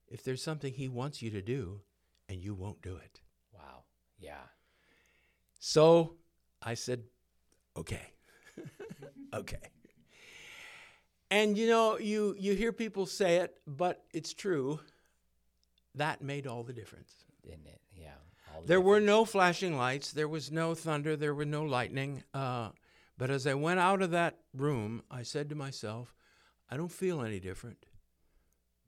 if 0.08 0.22
there's 0.22 0.42
something 0.42 0.72
he 0.72 0.88
wants 0.88 1.22
you 1.22 1.30
to 1.30 1.42
do 1.42 1.80
and 2.28 2.42
you 2.42 2.54
won't 2.54 2.82
do 2.82 2.96
it? 2.96 3.20
Wow. 3.52 3.84
Yeah. 4.18 4.34
So 5.58 6.14
I 6.62 6.74
said, 6.74 7.02
Okay. 7.76 8.12
okay. 9.34 9.70
And 11.30 11.58
you 11.58 11.68
know, 11.68 11.98
you, 11.98 12.36
you 12.38 12.54
hear 12.54 12.72
people 12.72 13.06
say 13.06 13.36
it, 13.38 13.56
but 13.66 14.04
it's 14.12 14.32
true. 14.32 14.80
That 15.96 16.22
made 16.22 16.46
all 16.46 16.62
the 16.62 16.72
difference. 16.72 17.12
Didn't 17.42 17.66
it? 17.66 17.80
Yeah. 18.56 18.60
All 18.60 18.62
the 18.62 18.68
There 18.68 18.80
were 18.80 19.00
no 19.00 19.24
flashing 19.24 19.76
lights. 19.76 20.12
There 20.12 20.28
was 20.28 20.50
no 20.50 20.74
thunder. 20.74 21.16
There 21.16 21.34
were 21.34 21.44
no 21.44 21.62
lightning. 21.64 22.22
Uh, 22.34 22.70
but 23.18 23.30
as 23.30 23.46
I 23.46 23.54
went 23.54 23.80
out 23.80 24.02
of 24.02 24.10
that 24.10 24.38
room, 24.54 25.02
I 25.10 25.22
said 25.22 25.48
to 25.50 25.54
myself, 25.54 26.14
I 26.70 26.76
don't 26.76 26.92
feel 26.92 27.22
any 27.22 27.40
different, 27.40 27.86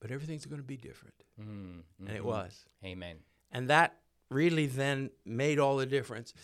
but 0.00 0.10
everything's 0.10 0.46
going 0.46 0.60
to 0.60 0.66
be 0.66 0.76
different. 0.76 1.14
Mm, 1.40 1.82
And 2.00 2.16
it 2.16 2.22
mhm. 2.22 2.26
was. 2.26 2.64
Amen. 2.84 3.16
And 3.52 3.68
that 3.70 3.96
really 4.30 4.66
then 4.66 5.10
made 5.24 5.58
all 5.58 5.76
the 5.76 5.86
difference. 5.86 6.34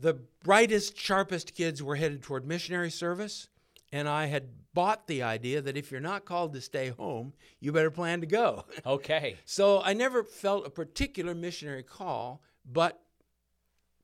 the 0.00 0.14
brightest, 0.42 0.98
sharpest 0.98 1.54
kids 1.54 1.82
were 1.82 1.96
headed 1.96 2.20
toward 2.22 2.44
missionary 2.46 2.90
service, 2.90 3.48
and 3.92 4.08
I 4.08 4.26
had 4.26 4.48
bought 4.74 5.06
the 5.06 5.22
idea 5.22 5.60
that 5.62 5.76
if 5.76 5.92
you're 5.92 6.00
not 6.00 6.24
called 6.24 6.52
to 6.54 6.60
stay 6.60 6.88
home, 6.88 7.32
you 7.60 7.70
better 7.72 7.92
plan 7.92 8.20
to 8.20 8.26
go. 8.26 8.64
Okay. 8.86 9.36
so 9.44 9.80
I 9.82 9.92
never 9.92 10.24
felt 10.24 10.66
a 10.66 10.70
particular 10.70 11.32
missionary 11.34 11.82
call, 11.84 12.42
but 12.64 13.00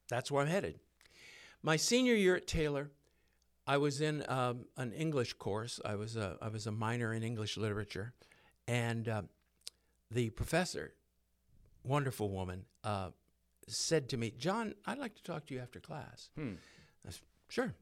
that's 0.08 0.30
where 0.30 0.42
I'm 0.42 0.48
headed. 0.48 0.78
My 1.62 1.76
senior 1.76 2.14
year 2.14 2.36
at 2.36 2.46
Taylor, 2.46 2.90
I 3.66 3.76
was 3.76 4.00
in 4.00 4.24
um, 4.28 4.66
an 4.76 4.92
English 4.92 5.34
course. 5.34 5.80
I 5.84 5.94
was 5.94 6.16
a, 6.16 6.36
I 6.40 6.48
was 6.48 6.66
a 6.66 6.72
minor 6.72 7.12
in 7.12 7.22
English 7.22 7.56
literature, 7.56 8.14
and 8.66 9.08
uh, 9.08 9.22
the 10.10 10.30
professor, 10.30 10.94
wonderful 11.84 12.30
woman, 12.30 12.64
uh, 12.82 13.10
said 13.68 14.08
to 14.10 14.16
me, 14.16 14.32
"John, 14.36 14.74
I'd 14.86 14.98
like 14.98 15.14
to 15.16 15.22
talk 15.22 15.46
to 15.46 15.54
you 15.54 15.60
after 15.60 15.80
class." 15.80 16.30
Hmm. 16.36 16.54
I 17.06 17.10
said, 17.10 17.22
"Sure." 17.48 17.74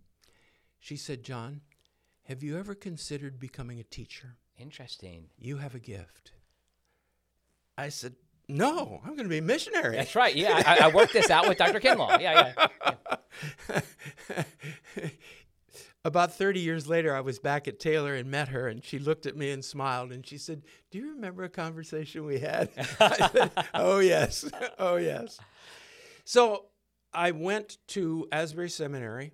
She 0.80 0.96
said, 0.96 1.22
"John, 1.22 1.62
have 2.24 2.42
you 2.42 2.58
ever 2.58 2.74
considered 2.74 3.38
becoming 3.38 3.80
a 3.80 3.84
teacher? 3.84 4.36
Interesting. 4.58 5.28
You 5.38 5.58
have 5.58 5.74
a 5.74 5.80
gift." 5.80 6.32
I 7.78 7.90
said, 7.90 8.16
"No, 8.48 9.00
I'm 9.04 9.10
going 9.10 9.24
to 9.24 9.28
be 9.28 9.38
a 9.38 9.42
missionary." 9.42 9.96
That's 9.96 10.14
right. 10.14 10.34
Yeah, 10.34 10.62
I, 10.64 10.86
I 10.86 10.88
worked 10.88 11.12
this 11.12 11.30
out 11.30 11.48
with 11.48 11.58
Dr. 11.58 11.80
Kinlaw. 11.80 12.20
Yeah, 12.20 12.52
yeah. 12.56 13.80
About 16.04 16.32
30 16.32 16.60
years 16.60 16.86
later, 16.86 17.14
I 17.14 17.20
was 17.20 17.38
back 17.38 17.66
at 17.68 17.80
Taylor 17.80 18.14
and 18.14 18.30
met 18.30 18.48
her, 18.48 18.68
and 18.68 18.82
she 18.84 18.98
looked 18.98 19.26
at 19.26 19.36
me 19.36 19.50
and 19.50 19.64
smiled, 19.64 20.12
and 20.12 20.24
she 20.24 20.38
said, 20.38 20.62
Do 20.90 20.98
you 20.98 21.10
remember 21.10 21.42
a 21.44 21.48
conversation 21.48 22.24
we 22.24 22.38
had? 22.38 22.70
I 23.00 23.28
said, 23.28 23.50
Oh, 23.74 23.98
yes. 23.98 24.48
Oh, 24.78 24.96
yes. 24.96 25.38
So 26.24 26.66
I 27.12 27.32
went 27.32 27.78
to 27.88 28.28
Asbury 28.30 28.70
Seminary, 28.70 29.32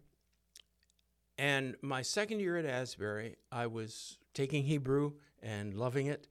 and 1.39 1.77
my 1.83 2.03
second 2.03 2.41
year 2.41 2.57
at 2.57 2.65
Asbury, 2.65 3.37
I 3.53 3.67
was 3.67 4.19
taking 4.33 4.65
Hebrew 4.65 5.13
and 5.43 5.75
loving 5.75 6.07
it. 6.07 6.27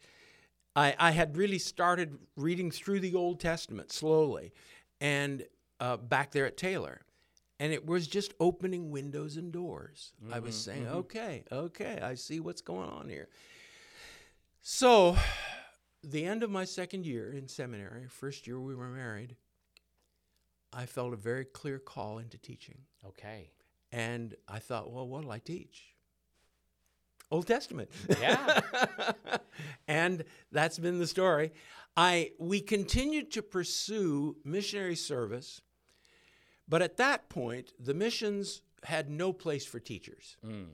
I, 0.76 0.96
I 0.98 1.12
had 1.12 1.38
really 1.38 1.60
started 1.60 2.18
reading 2.36 2.72
through 2.72 3.00
the 3.00 3.16
Old 3.16 3.40
Testament 3.40 3.92
slowly, 3.92 4.54
and 5.00 5.46
uh, 5.80 5.98
back 5.98 6.32
there 6.32 6.46
at 6.46 6.58
Taylor 6.58 7.02
and 7.64 7.72
it 7.72 7.86
was 7.86 8.08
just 8.08 8.34
opening 8.42 8.92
windows 8.92 9.38
and 9.38 9.52
doors. 9.52 10.12
I 10.30 10.40
was 10.40 10.54
saying, 10.54 10.86
okay, 10.86 11.46
okay, 11.50 12.00
I 12.02 12.16
see 12.16 12.42
what's 12.42 12.62
going 12.62 12.90
on 12.90 13.08
here. 13.08 13.30
So, 14.62 15.16
the 16.04 16.26
end 16.26 16.44
of 16.44 16.50
my 16.50 16.66
second 16.66 17.06
year 17.06 17.32
in 17.32 17.48
seminary, 17.48 18.08
first 18.10 18.48
year 18.48 18.60
we 18.60 18.76
were 18.76 18.90
married, 18.90 19.38
I 20.74 20.86
felt 20.86 21.14
a 21.14 21.16
very 21.16 21.46
clear 21.46 21.80
call 21.80 22.18
into 22.18 22.38
teaching. 22.38 22.80
Okay. 23.06 23.52
And 23.92 24.36
I 24.48 24.60
thought, 24.60 24.92
well, 24.92 25.08
what'll 25.08 25.32
I 25.32 25.40
teach? 25.40 25.93
Old 27.34 27.48
Testament. 27.48 27.90
Yeah. 28.22 28.62
and 29.88 30.24
that's 30.52 30.78
been 30.78 31.00
the 31.00 31.08
story. 31.08 31.52
I 31.98 32.32
we 32.40 32.62
continued 32.62 33.32
to 33.32 33.42
pursue 33.42 34.38
missionary 34.46 34.96
service, 34.96 35.62
but 36.68 36.82
at 36.82 36.98
that 36.98 37.30
point, 37.30 37.74
the 37.80 37.94
missions 37.94 38.62
had 38.84 39.10
no 39.10 39.34
place 39.34 39.66
for 39.66 39.80
teachers. 39.80 40.38
Mm. 40.46 40.68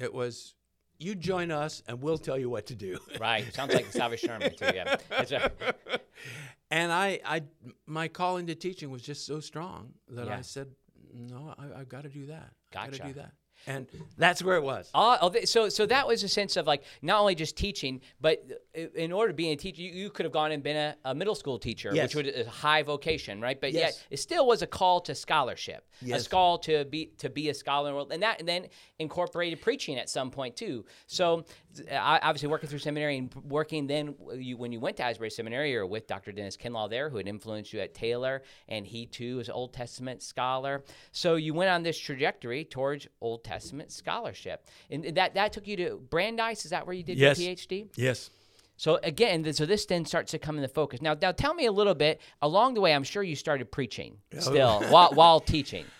It 0.00 0.14
was 0.14 0.54
you 0.98 1.14
join 1.14 1.50
us 1.50 1.82
and 1.88 2.00
we'll 2.00 2.18
tell 2.18 2.38
you 2.38 2.48
what 2.48 2.66
to 2.66 2.74
do. 2.74 2.98
Right. 3.20 3.52
Sounds 3.52 3.74
like 3.74 3.86
Salvation 3.86 4.30
Army 4.30 4.50
too. 4.50 4.66
Yeah. 4.74 4.96
Right. 5.10 5.32
and 6.70 6.92
I, 6.92 7.20
I, 7.24 7.42
my 7.86 8.08
call 8.08 8.36
into 8.36 8.54
teaching 8.54 8.90
was 8.90 9.02
just 9.02 9.26
so 9.26 9.40
strong 9.40 9.92
that 10.08 10.26
Yeah. 10.26 10.38
I 10.38 10.42
said, 10.42 10.68
no, 11.12 11.54
I, 11.58 11.80
I've 11.80 11.88
got 11.88 12.04
to 12.04 12.08
do 12.08 12.26
that. 12.26 12.52
Got 12.72 12.92
to 12.92 12.98
Gotcha. 12.98 13.12
do 13.12 13.20
that. 13.20 13.32
And 13.68 13.86
that's 14.16 14.42
where 14.44 14.56
it 14.56 14.62
was. 14.62 14.90
Oh, 14.94 15.32
so 15.44 15.68
so 15.68 15.86
that 15.86 16.06
was 16.06 16.22
a 16.22 16.28
sense 16.28 16.56
of 16.56 16.66
like 16.68 16.84
not 17.02 17.20
only 17.20 17.34
just 17.34 17.56
teaching, 17.56 18.00
but 18.20 18.44
uh, 18.78 18.82
in 18.94 19.10
order 19.12 19.32
to 19.32 19.34
be 19.34 19.50
a 19.50 19.56
teacher, 19.56 19.82
you, 19.82 19.90
you 19.90 20.10
could 20.10 20.24
have 20.24 20.32
gone 20.32 20.52
and 20.52 20.62
been 20.62 20.76
a, 20.76 20.96
a 21.04 21.14
middle 21.14 21.34
school 21.34 21.58
teacher, 21.58 21.90
Yes. 21.92 22.14
which 22.14 22.26
was 22.26 22.46
a 22.46 22.48
high 22.48 22.82
vocation, 22.82 23.40
right? 23.40 23.60
But 23.60 23.72
Yes. 23.72 23.82
yet 23.82 24.06
it 24.10 24.16
still 24.18 24.46
was 24.46 24.62
a 24.62 24.66
call 24.68 25.00
to 25.02 25.14
scholarship, 25.14 25.88
a 26.12 26.22
call 26.22 26.58
to 26.60 26.84
be 26.84 27.06
to 27.18 27.28
be 27.28 27.48
a 27.48 27.54
scholar, 27.54 27.88
in 27.88 27.92
the 27.92 27.96
world, 27.96 28.12
and 28.12 28.22
that 28.22 28.38
and 28.38 28.48
then 28.48 28.66
incorporated 29.00 29.60
preaching 29.60 29.98
at 29.98 30.08
some 30.08 30.30
point 30.30 30.56
too. 30.56 30.84
So 31.06 31.44
obviously 31.90 32.48
working 32.48 32.68
through 32.68 32.78
seminary 32.78 33.18
and 33.18 33.34
working 33.34 33.86
then 33.86 34.14
you, 34.34 34.56
when 34.56 34.72
you 34.72 34.80
went 34.80 34.96
to 34.98 35.04
Asbury 35.04 35.30
Seminary, 35.30 35.72
you 35.72 35.78
were 35.78 35.86
with 35.86 36.06
Dr. 36.06 36.32
Dennis 36.32 36.56
Kinlaw 36.56 36.90
there, 36.90 37.08
who 37.08 37.16
had 37.16 37.28
influenced 37.28 37.72
you 37.72 37.80
at 37.80 37.94
Taylor, 37.94 38.42
and 38.68 38.86
he 38.86 39.06
too 39.06 39.40
is 39.40 39.48
an 39.48 39.54
Old 39.54 39.72
Testament 39.72 40.22
scholar. 40.22 40.84
So 41.12 41.36
you 41.36 41.54
went 41.54 41.70
on 41.70 41.82
this 41.82 41.98
trajectory 41.98 42.64
towards 42.64 43.06
Old 43.20 43.44
Testament 43.44 43.92
scholarship, 43.92 44.66
and 44.90 45.04
that 45.16 45.34
that 45.34 45.52
took 45.52 45.66
you 45.66 45.76
to 45.76 46.02
Brandeis. 46.10 46.64
Is 46.64 46.70
that 46.70 46.86
where 46.86 46.94
you 46.94 47.02
did 47.02 47.18
Yes. 47.18 47.38
your 47.38 47.54
PhD? 47.54 47.88
Yes. 47.96 48.30
So 48.76 48.98
again, 49.02 49.50
so 49.54 49.64
this 49.64 49.86
then 49.86 50.04
starts 50.04 50.32
to 50.32 50.38
come 50.38 50.56
into 50.56 50.68
focus. 50.68 51.00
Now, 51.00 51.16
now 51.20 51.32
tell 51.32 51.54
me 51.54 51.66
a 51.66 51.72
little 51.72 51.94
bit 51.94 52.20
along 52.42 52.74
the 52.74 52.80
way. 52.80 52.94
I'm 52.94 53.04
sure 53.04 53.22
you 53.22 53.36
started 53.36 53.72
preaching 53.72 54.18
oh. 54.34 54.40
still 54.40 54.82
while 54.90 55.12
while 55.12 55.40
teaching. 55.40 55.84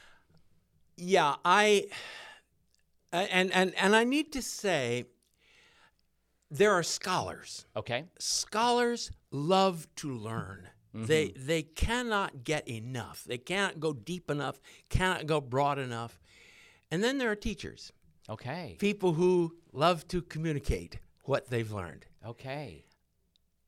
Yeah, 0.99 1.35
I 1.45 1.88
and 3.12 3.52
and 3.52 3.75
and 3.76 3.95
I 3.95 4.04
need 4.04 4.33
to 4.33 4.40
say 4.40 5.04
there 6.50 6.73
are 6.73 6.83
scholars. 6.83 7.67
Okay. 7.76 8.05
Scholars 8.19 9.11
love 9.31 9.88
to 9.97 10.11
learn. 10.12 10.69
Mm-hmm. 10.95 11.07
They 11.07 11.33
they 11.37 11.62
cannot 11.62 12.45
get 12.45 12.69
enough. 12.69 13.25
They 13.25 13.38
cannot 13.38 13.81
go 13.81 13.93
deep 13.93 14.31
enough, 14.31 14.61
cannot 14.88 15.26
go 15.26 15.41
broad 15.41 15.79
enough. 15.79 16.21
And 16.91 17.03
then 17.03 17.19
there 17.19 17.31
are 17.31 17.37
teachers, 17.37 17.93
Okay. 18.29 18.76
people 18.79 19.15
who 19.15 19.57
love 19.73 20.07
to 20.09 20.23
communicate 20.23 21.00
what 21.25 21.50
they've 21.50 21.71
learned. 21.71 22.07
Okay. 22.25 22.85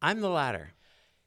I'm 0.01 0.21
the 0.21 0.31
latter. 0.31 0.73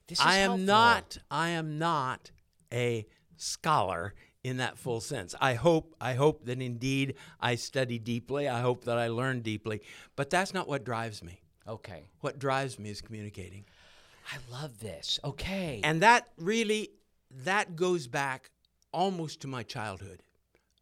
This 0.07 0.19
is 0.19 0.25
I 0.25 0.37
am 0.37 0.51
helpful. 0.51 0.65
not 0.65 1.17
I 1.29 1.49
am 1.49 1.77
not 1.77 2.31
a 2.73 3.05
scholar 3.35 4.13
in 4.43 4.57
that 4.57 4.77
full 4.77 5.01
sense. 5.01 5.35
I 5.39 5.53
hope 5.53 5.95
I 6.01 6.13
hope 6.13 6.45
that 6.45 6.61
indeed 6.61 7.15
I 7.39 7.55
study 7.55 7.99
deeply. 7.99 8.47
I 8.47 8.61
hope 8.61 8.85
that 8.85 8.97
I 8.97 9.07
learn 9.09 9.41
deeply, 9.41 9.81
but 10.15 10.29
that's 10.29 10.53
not 10.53 10.67
what 10.67 10.83
drives 10.83 11.21
me. 11.21 11.40
Okay. 11.67 12.03
What 12.21 12.39
drives 12.39 12.79
me 12.79 12.89
is 12.89 13.01
communicating. 13.01 13.65
I 14.31 14.37
love 14.51 14.79
this. 14.79 15.19
Okay. 15.23 15.81
And 15.83 16.01
that 16.01 16.29
really 16.37 16.89
that 17.43 17.75
goes 17.75 18.07
back 18.07 18.51
almost 18.91 19.41
to 19.41 19.47
my 19.47 19.63
childhood. 19.63 20.21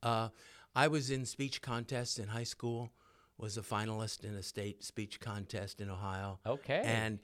Uh, 0.01 0.29
I 0.75 0.87
was 0.87 1.11
in 1.11 1.25
speech 1.25 1.61
contests 1.61 2.19
in 2.19 2.27
high 2.29 2.43
school, 2.43 2.91
was 3.37 3.57
a 3.57 3.61
finalist 3.61 4.23
in 4.23 4.35
a 4.35 4.43
state 4.43 4.83
speech 4.83 5.19
contest 5.19 5.81
in 5.81 5.89
Ohio. 5.89 6.39
Okay. 6.45 6.81
And 6.83 7.19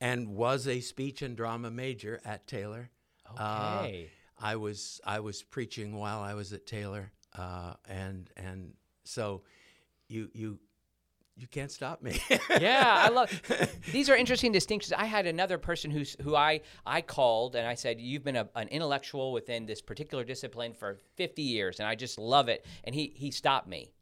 and 0.00 0.28
was 0.34 0.66
a 0.66 0.80
speech 0.80 1.22
and 1.22 1.36
drama 1.36 1.70
major 1.70 2.20
at 2.24 2.46
Taylor. 2.46 2.90
Uh, 3.36 3.78
Okay. 3.82 4.10
I 4.38 4.56
was 4.56 5.00
I 5.04 5.20
was 5.20 5.42
preaching 5.42 5.94
while 5.96 6.20
I 6.20 6.34
was 6.34 6.52
at 6.52 6.66
Taylor, 6.66 7.12
uh, 7.38 7.74
and 7.88 8.28
and 8.36 8.74
so 9.04 9.42
you 10.08 10.30
you 10.34 10.58
you 11.36 11.46
can't 11.46 11.70
stop 11.70 12.02
me. 12.02 12.20
yeah, 12.60 12.94
I 12.98 13.08
love. 13.08 13.30
These 13.92 14.10
are 14.10 14.16
interesting 14.16 14.52
distinctions. 14.52 14.92
I 14.92 15.06
had 15.06 15.26
another 15.26 15.58
person 15.58 15.90
who's 15.90 16.16
who 16.22 16.36
I 16.36 16.60
I 16.84 17.00
called 17.00 17.56
and 17.56 17.66
I 17.66 17.74
said, 17.74 18.00
"You've 18.00 18.24
been 18.24 18.36
a, 18.36 18.48
an 18.54 18.68
intellectual 18.68 19.32
within 19.32 19.64
this 19.64 19.80
particular 19.80 20.24
discipline 20.24 20.74
for 20.74 20.98
50 21.16 21.42
years, 21.42 21.80
and 21.80 21.88
I 21.88 21.94
just 21.94 22.18
love 22.18 22.48
it." 22.48 22.66
And 22.84 22.94
he 22.94 23.12
he 23.16 23.30
stopped 23.30 23.66
me, 23.66 23.92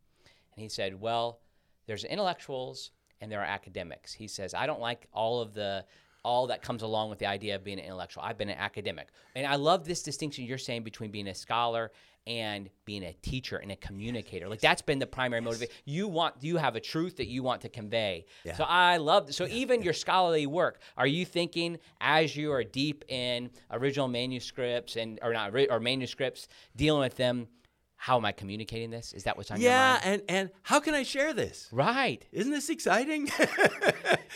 and 0.54 0.62
he 0.62 0.68
said, 0.68 1.00
"Well, 1.00 1.40
there's 1.86 2.04
intellectuals 2.04 2.90
and 3.20 3.30
there 3.30 3.40
are 3.40 3.46
academics." 3.46 4.12
He 4.12 4.26
says, 4.26 4.52
"I 4.52 4.66
don't 4.66 4.80
like 4.80 5.06
all 5.12 5.40
of 5.40 5.54
the." 5.54 5.84
All 6.22 6.48
that 6.48 6.60
comes 6.60 6.82
along 6.82 7.08
with 7.08 7.18
the 7.18 7.24
idea 7.24 7.56
of 7.56 7.64
being 7.64 7.78
an 7.78 7.86
intellectual. 7.86 8.22
I've 8.22 8.36
been 8.36 8.50
an 8.50 8.58
academic. 8.58 9.08
And 9.34 9.46
I 9.46 9.54
love 9.54 9.86
this 9.86 10.02
distinction 10.02 10.44
you're 10.44 10.58
saying 10.58 10.82
between 10.82 11.10
being 11.10 11.28
a 11.28 11.34
scholar 11.34 11.92
and 12.26 12.70
being 12.84 13.02
a 13.02 13.12
teacher 13.12 13.56
and 13.56 13.72
a 13.72 13.76
communicator. 13.76 14.48
Like 14.48 14.60
that's 14.60 14.82
been 14.82 14.98
the 14.98 15.06
primary 15.06 15.40
motivation. 15.40 15.74
You 15.84 16.08
want 16.08 16.36
you 16.40 16.56
have 16.56 16.76
a 16.76 16.80
truth 16.80 17.16
that 17.16 17.26
you 17.26 17.42
want 17.42 17.62
to 17.62 17.68
convey. 17.68 18.26
So 18.56 18.64
I 18.64 18.98
love 18.98 19.34
so 19.34 19.46
even 19.46 19.82
your 19.82 19.92
scholarly 19.92 20.46
work, 20.46 20.80
are 20.96 21.06
you 21.06 21.24
thinking 21.24 21.78
as 22.00 22.36
you 22.36 22.52
are 22.52 22.64
deep 22.64 23.04
in 23.08 23.50
original 23.70 24.08
manuscripts 24.08 24.96
and 24.96 25.18
or 25.22 25.32
not 25.32 25.54
or 25.70 25.80
manuscripts 25.80 26.48
dealing 26.76 27.00
with 27.00 27.16
them, 27.16 27.48
how 27.96 28.16
am 28.16 28.24
I 28.24 28.32
communicating 28.32 28.90
this? 28.90 29.12
Is 29.12 29.24
that 29.24 29.36
what's 29.36 29.50
on 29.50 29.60
your 29.60 29.72
mind? 29.72 30.00
yeah, 30.02 30.10
and 30.10 30.22
and 30.28 30.50
how 30.62 30.80
can 30.80 30.94
I 30.94 31.02
share 31.02 31.32
this? 31.32 31.68
Right. 31.72 32.26
Isn't 32.32 32.52
this 32.52 32.70
exciting? 32.70 33.28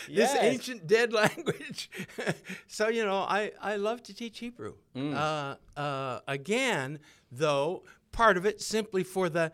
Yes. 0.07 0.33
This 0.33 0.41
ancient 0.41 0.87
dead 0.87 1.13
language. 1.23 1.89
so 2.67 2.87
you 2.87 3.05
know, 3.05 3.19
I 3.19 3.51
I 3.61 3.75
love 3.77 4.03
to 4.03 4.13
teach 4.13 4.39
Hebrew. 4.39 4.75
Mm. 4.95 5.15
Uh, 5.15 5.79
uh, 5.79 6.19
again, 6.27 6.99
though, 7.37 7.83
part 8.11 8.37
of 8.37 8.45
it 8.45 8.61
simply 8.61 9.03
for 9.03 9.29
the 9.29 9.51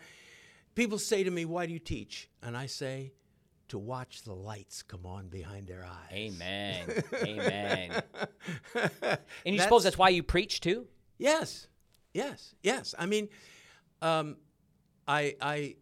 people 0.75 0.97
say 0.97 1.23
to 1.23 1.31
me, 1.31 1.45
"Why 1.45 1.65
do 1.65 1.73
you 1.73 1.79
teach?" 1.79 2.29
And 2.41 2.55
I 2.57 2.65
say, 2.67 3.13
"To 3.69 3.77
watch 3.79 4.23
the 4.23 4.33
lights 4.33 4.81
come 4.83 5.05
on 5.05 5.27
behind 5.27 5.67
their 5.67 5.83
eyes." 5.85 6.11
Amen. 6.13 7.03
Amen. 7.23 8.03
And 8.73 9.53
you 9.53 9.53
That's- 9.53 9.63
suppose 9.63 9.83
that's 9.83 9.97
why 9.97 10.09
you 10.09 10.23
preach 10.23 10.59
too? 10.61 10.87
Yes, 11.17 11.67
yes, 12.13 12.53
yes. 12.63 12.95
I 12.97 13.05
mean, 13.05 13.29
um, 14.01 14.37
I 15.07 15.35
I 15.41 15.75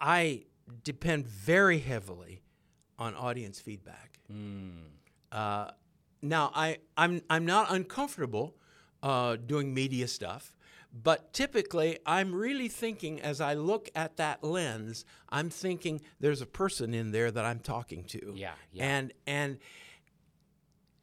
I 0.00 0.44
depend 0.84 1.26
very 1.26 1.78
heavily 1.78 2.42
on 2.98 3.14
audience 3.14 3.60
feedback. 3.60 4.18
Uh, 5.32 5.70
now 6.22 6.50
I 6.54 6.78
I'm 6.96 7.22
I'm 7.30 7.46
not 7.46 7.70
uncomfortable 7.70 8.54
uh, 9.02 9.36
doing 9.36 9.72
media 9.74 10.08
stuff, 10.08 10.56
but 10.92 11.32
typically 11.32 11.98
I'm 12.06 12.34
really 12.34 12.68
thinking 12.68 13.20
as 13.20 13.40
I 13.40 13.54
look 13.54 13.90
at 13.94 14.16
that 14.16 14.42
lens, 14.42 15.04
I'm 15.28 15.50
thinking 15.50 16.00
there's 16.20 16.40
a 16.40 16.46
person 16.46 16.94
in 16.94 17.12
there 17.12 17.30
that 17.30 17.44
I'm 17.44 17.60
talking 17.60 18.04
to. 18.04 18.34
Yeah, 18.36 18.52
yeah. 18.72 18.84
And 18.84 19.12
and 19.26 19.58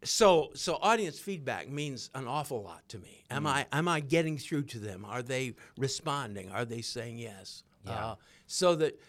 so 0.03 0.51
so 0.53 0.77
audience 0.81 1.19
feedback 1.19 1.69
means 1.69 2.09
an 2.13 2.27
awful 2.27 2.61
lot 2.63 2.87
to 2.89 2.99
me. 2.99 3.23
Am 3.29 3.47
I 3.47 3.65
am 3.71 3.87
I 3.87 3.99
getting 3.99 4.37
through 4.37 4.63
to 4.63 4.79
them? 4.79 5.05
Are 5.05 5.23
they 5.23 5.55
responding? 5.77 6.51
Are 6.51 6.65
they 6.65 6.81
saying 6.81 7.17
yes? 7.17 7.63
Yeah. 7.85 7.91
Uh, 7.93 8.15
so 8.47 8.75
that 8.75 8.99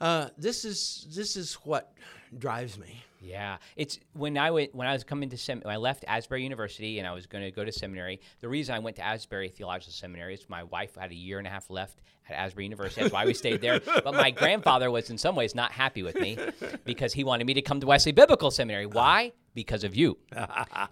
uh, 0.00 0.28
this 0.36 0.64
is 0.64 1.06
this 1.14 1.36
is 1.36 1.54
what 1.54 1.94
drives 2.38 2.78
me. 2.78 3.02
Yeah, 3.26 3.56
it's 3.74 3.98
when 4.12 4.38
I 4.38 4.50
went 4.50 4.74
when 4.74 4.86
I 4.86 4.92
was 4.92 5.02
coming 5.02 5.28
to 5.30 5.36
sem- 5.36 5.60
when 5.62 5.74
I 5.74 5.78
left 5.78 6.04
Asbury 6.06 6.42
University 6.44 6.98
and 6.98 7.08
I 7.08 7.12
was 7.12 7.26
going 7.26 7.42
to 7.42 7.50
go 7.50 7.64
to 7.64 7.72
seminary. 7.72 8.20
The 8.40 8.48
reason 8.48 8.74
I 8.74 8.78
went 8.78 8.96
to 8.96 9.02
Asbury 9.02 9.48
Theological 9.48 9.92
Seminary 9.92 10.34
is 10.34 10.48
my 10.48 10.62
wife 10.62 10.94
had 10.96 11.10
a 11.10 11.14
year 11.14 11.38
and 11.38 11.46
a 11.46 11.50
half 11.50 11.68
left 11.68 12.00
at 12.28 12.36
Asbury 12.36 12.64
University. 12.64 13.00
That's 13.00 13.12
why 13.12 13.26
we 13.26 13.34
stayed 13.34 13.60
there. 13.60 13.80
But 13.80 14.14
my 14.14 14.30
grandfather 14.42 14.90
was 14.90 15.10
in 15.10 15.18
some 15.18 15.34
ways 15.34 15.54
not 15.54 15.72
happy 15.72 16.02
with 16.02 16.14
me 16.16 16.38
because 16.84 17.12
he 17.12 17.24
wanted 17.24 17.46
me 17.46 17.54
to 17.54 17.62
come 17.62 17.80
to 17.80 17.86
Wesley 17.86 18.12
Biblical 18.12 18.50
Seminary. 18.50 18.86
Why? 18.86 19.32
Because 19.54 19.82
of 19.84 19.96
you. 19.96 20.18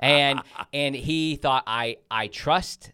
and 0.00 0.41
and 0.73 0.95
he 0.95 1.37
thought 1.37 1.62
I 1.67 1.99
I 2.11 2.26
trust 2.26 2.93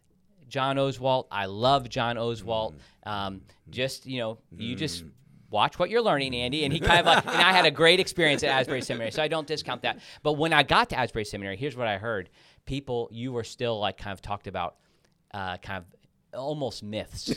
John 0.49 0.77
Oswalt. 0.77 1.27
I 1.31 1.47
love 1.47 1.89
John 1.89 2.17
Oswalt. 2.17 2.75
Um, 3.05 3.43
just 3.71 4.05
you 4.07 4.19
know, 4.19 4.39
you 4.57 4.75
just 4.75 5.05
watch 5.51 5.79
what 5.79 5.91
you're 5.91 6.03
learning, 6.03 6.35
Andy. 6.35 6.65
And 6.65 6.73
he 6.73 6.81
kind 6.81 7.01
of 7.01 7.07
like, 7.07 7.27
and 7.27 7.37
I 7.37 7.53
had 7.53 7.67
a 7.67 7.71
great 7.71 8.01
experience 8.01 8.43
at 8.43 8.51
Asbury 8.51 8.83
Seminary, 8.83 9.11
so 9.11 9.23
I 9.23 9.29
don't 9.29 9.47
discount 9.47 9.83
that. 9.83 9.99
But 10.23 10.35
when 10.35 10.53
I 10.53 10.63
got 10.63 10.91
to 10.91 10.99
Asbury 10.99 11.25
Seminary, 11.25 11.57
here's 11.57 11.77
what 11.77 11.87
I 11.87 11.99
heard: 11.99 12.31
people, 12.65 13.09
you 13.13 13.33
were 13.33 13.45
still 13.45 13.79
like 13.79 13.99
kind 13.99 14.13
of 14.13 14.23
talked 14.23 14.47
about, 14.47 14.77
uh, 15.35 15.57
kind 15.59 15.79
of 15.79 15.85
almost 16.35 16.83
myths 16.83 17.29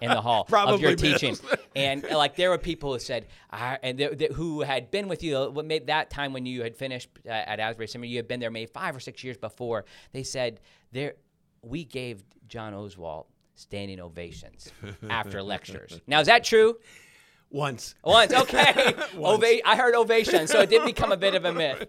in 0.00 0.10
the 0.10 0.20
hall 0.20 0.46
of 0.52 0.80
your 0.80 0.90
myths. 0.90 1.02
teaching. 1.02 1.36
And 1.74 2.04
uh, 2.04 2.16
like 2.16 2.36
there 2.36 2.50
were 2.50 2.58
people 2.58 2.92
who 2.92 2.98
said, 2.98 3.26
I, 3.50 3.78
and 3.82 3.98
they, 3.98 4.08
they, 4.14 4.28
who 4.32 4.60
had 4.60 4.90
been 4.90 5.08
with 5.08 5.22
you 5.22 5.50
what 5.50 5.64
made 5.64 5.88
that 5.88 6.10
time 6.10 6.32
when 6.32 6.46
you 6.46 6.62
had 6.62 6.76
finished 6.76 7.08
uh, 7.26 7.30
at 7.30 7.60
Asbury 7.60 7.88
Seminary, 7.88 8.10
you 8.10 8.18
had 8.18 8.28
been 8.28 8.40
there 8.40 8.50
maybe 8.50 8.70
five 8.72 8.94
or 8.94 9.00
six 9.00 9.24
years 9.24 9.36
before. 9.36 9.84
They 10.12 10.22
said 10.22 10.60
there, 10.92 11.14
we 11.62 11.84
gave 11.84 12.22
John 12.46 12.72
Oswalt 12.72 13.26
standing 13.54 14.00
ovations 14.00 14.70
after 15.10 15.42
lectures. 15.42 16.00
Now 16.06 16.20
is 16.20 16.28
that 16.28 16.44
true? 16.44 16.76
Once. 17.50 17.94
Once, 18.04 18.32
okay. 18.32 18.94
Ova- 19.16 19.66
I 19.66 19.76
heard 19.76 19.94
ovation, 19.94 20.46
so 20.46 20.60
it 20.60 20.68
did 20.68 20.84
become 20.84 21.12
a 21.12 21.16
bit 21.16 21.34
of 21.34 21.46
a 21.46 21.52
myth. 21.52 21.86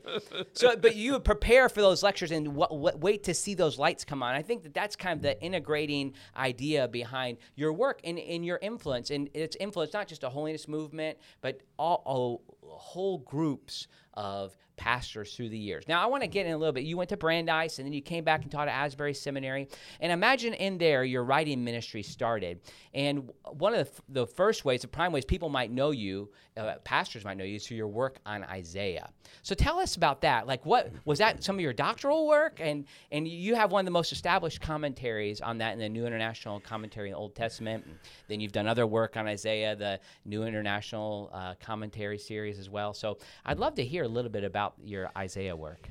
So, 0.53 0.77
but 0.77 0.95
you 0.95 1.19
prepare 1.19 1.67
for 1.67 1.81
those 1.81 2.01
lectures 2.01 2.31
and 2.31 2.55
what, 2.55 2.75
what, 2.77 2.99
wait 2.99 3.23
to 3.23 3.33
see 3.33 3.55
those 3.55 3.77
lights 3.77 4.05
come 4.05 4.23
on. 4.23 4.35
I 4.35 4.41
think 4.41 4.63
that 4.63 4.73
that's 4.73 4.95
kind 4.95 5.17
of 5.17 5.21
the 5.21 5.41
integrating 5.41 6.13
idea 6.37 6.87
behind 6.87 7.39
your 7.55 7.73
work 7.73 7.99
and, 8.05 8.17
and 8.17 8.45
your 8.45 8.59
influence. 8.61 9.09
And 9.09 9.29
it's 9.33 9.57
influence 9.57 9.91
not 9.91 10.07
just 10.07 10.23
a 10.23 10.29
holiness 10.29 10.67
movement, 10.67 11.17
but 11.41 11.59
all, 11.77 12.03
all 12.05 12.43
whole 12.61 13.17
groups 13.17 13.87
of 14.13 14.55
pastors 14.79 15.35
through 15.35 15.49
the 15.49 15.57
years. 15.57 15.83
Now, 15.87 16.01
I 16.01 16.05
want 16.07 16.23
to 16.23 16.27
get 16.27 16.45
in 16.45 16.53
a 16.53 16.57
little 16.57 16.71
bit. 16.71 16.85
You 16.85 16.95
went 16.95 17.09
to 17.09 17.17
Brandeis 17.17 17.77
and 17.77 17.85
then 17.85 17.93
you 17.93 18.01
came 18.01 18.23
back 18.23 18.43
and 18.43 18.51
taught 18.51 18.69
at 18.69 18.73
Asbury 18.73 19.13
Seminary. 19.13 19.67
And 19.99 20.11
imagine 20.11 20.53
in 20.53 20.77
there 20.77 21.03
your 21.03 21.25
writing 21.25 21.63
ministry 21.63 22.01
started. 22.01 22.61
And 22.93 23.29
one 23.43 23.73
of 23.73 23.85
the, 23.85 23.91
f- 23.91 24.01
the 24.07 24.25
first 24.25 24.63
ways, 24.63 24.81
the 24.81 24.87
prime 24.87 25.11
ways 25.11 25.25
people 25.25 25.49
might 25.49 25.69
know 25.69 25.91
you, 25.91 26.29
uh, 26.55 26.75
pastors 26.85 27.25
might 27.25 27.37
know 27.37 27.43
you, 27.43 27.57
is 27.57 27.67
through 27.67 27.77
your 27.77 27.89
work 27.89 28.19
on 28.25 28.45
Isaiah. 28.45 29.09
So 29.41 29.53
tell 29.53 29.79
us 29.79 29.97
about 29.97 30.21
that. 30.21 30.47
Like, 30.47 30.65
what 30.65 30.91
was 31.03 31.19
that 31.19 31.43
some 31.43 31.57
of 31.57 31.61
your 31.61 31.73
doctoral 31.73 32.25
work? 32.25 32.59
And, 32.61 32.85
and 33.11 33.27
you 33.27 33.55
have 33.55 33.71
one 33.71 33.81
of 33.81 33.85
the 33.85 33.91
most 33.91 34.13
established 34.13 34.61
commentaries 34.61 35.41
on 35.41 35.57
that 35.57 35.73
in 35.73 35.79
the 35.79 35.89
New 35.89 36.05
International 36.05 36.59
Commentary 36.61 37.09
in 37.09 37.13
the 37.13 37.19
Old 37.19 37.35
Testament. 37.35 37.83
And 37.85 37.95
then 38.29 38.39
you've 38.39 38.53
done 38.53 38.67
other 38.67 38.87
work 38.87 39.17
on 39.17 39.27
Isaiah, 39.27 39.75
the 39.75 39.99
New 40.25 40.43
International 40.43 41.29
uh, 41.33 41.55
Commentary 41.61 42.17
series 42.17 42.57
as 42.57 42.69
well. 42.69 42.93
So 42.93 43.17
I'd 43.45 43.59
love 43.59 43.75
to 43.75 43.83
hear 43.83 44.03
a 44.03 44.07
little 44.07 44.31
bit 44.31 44.43
about 44.43 44.68
your 44.81 45.09
Isaiah 45.17 45.55
work. 45.55 45.89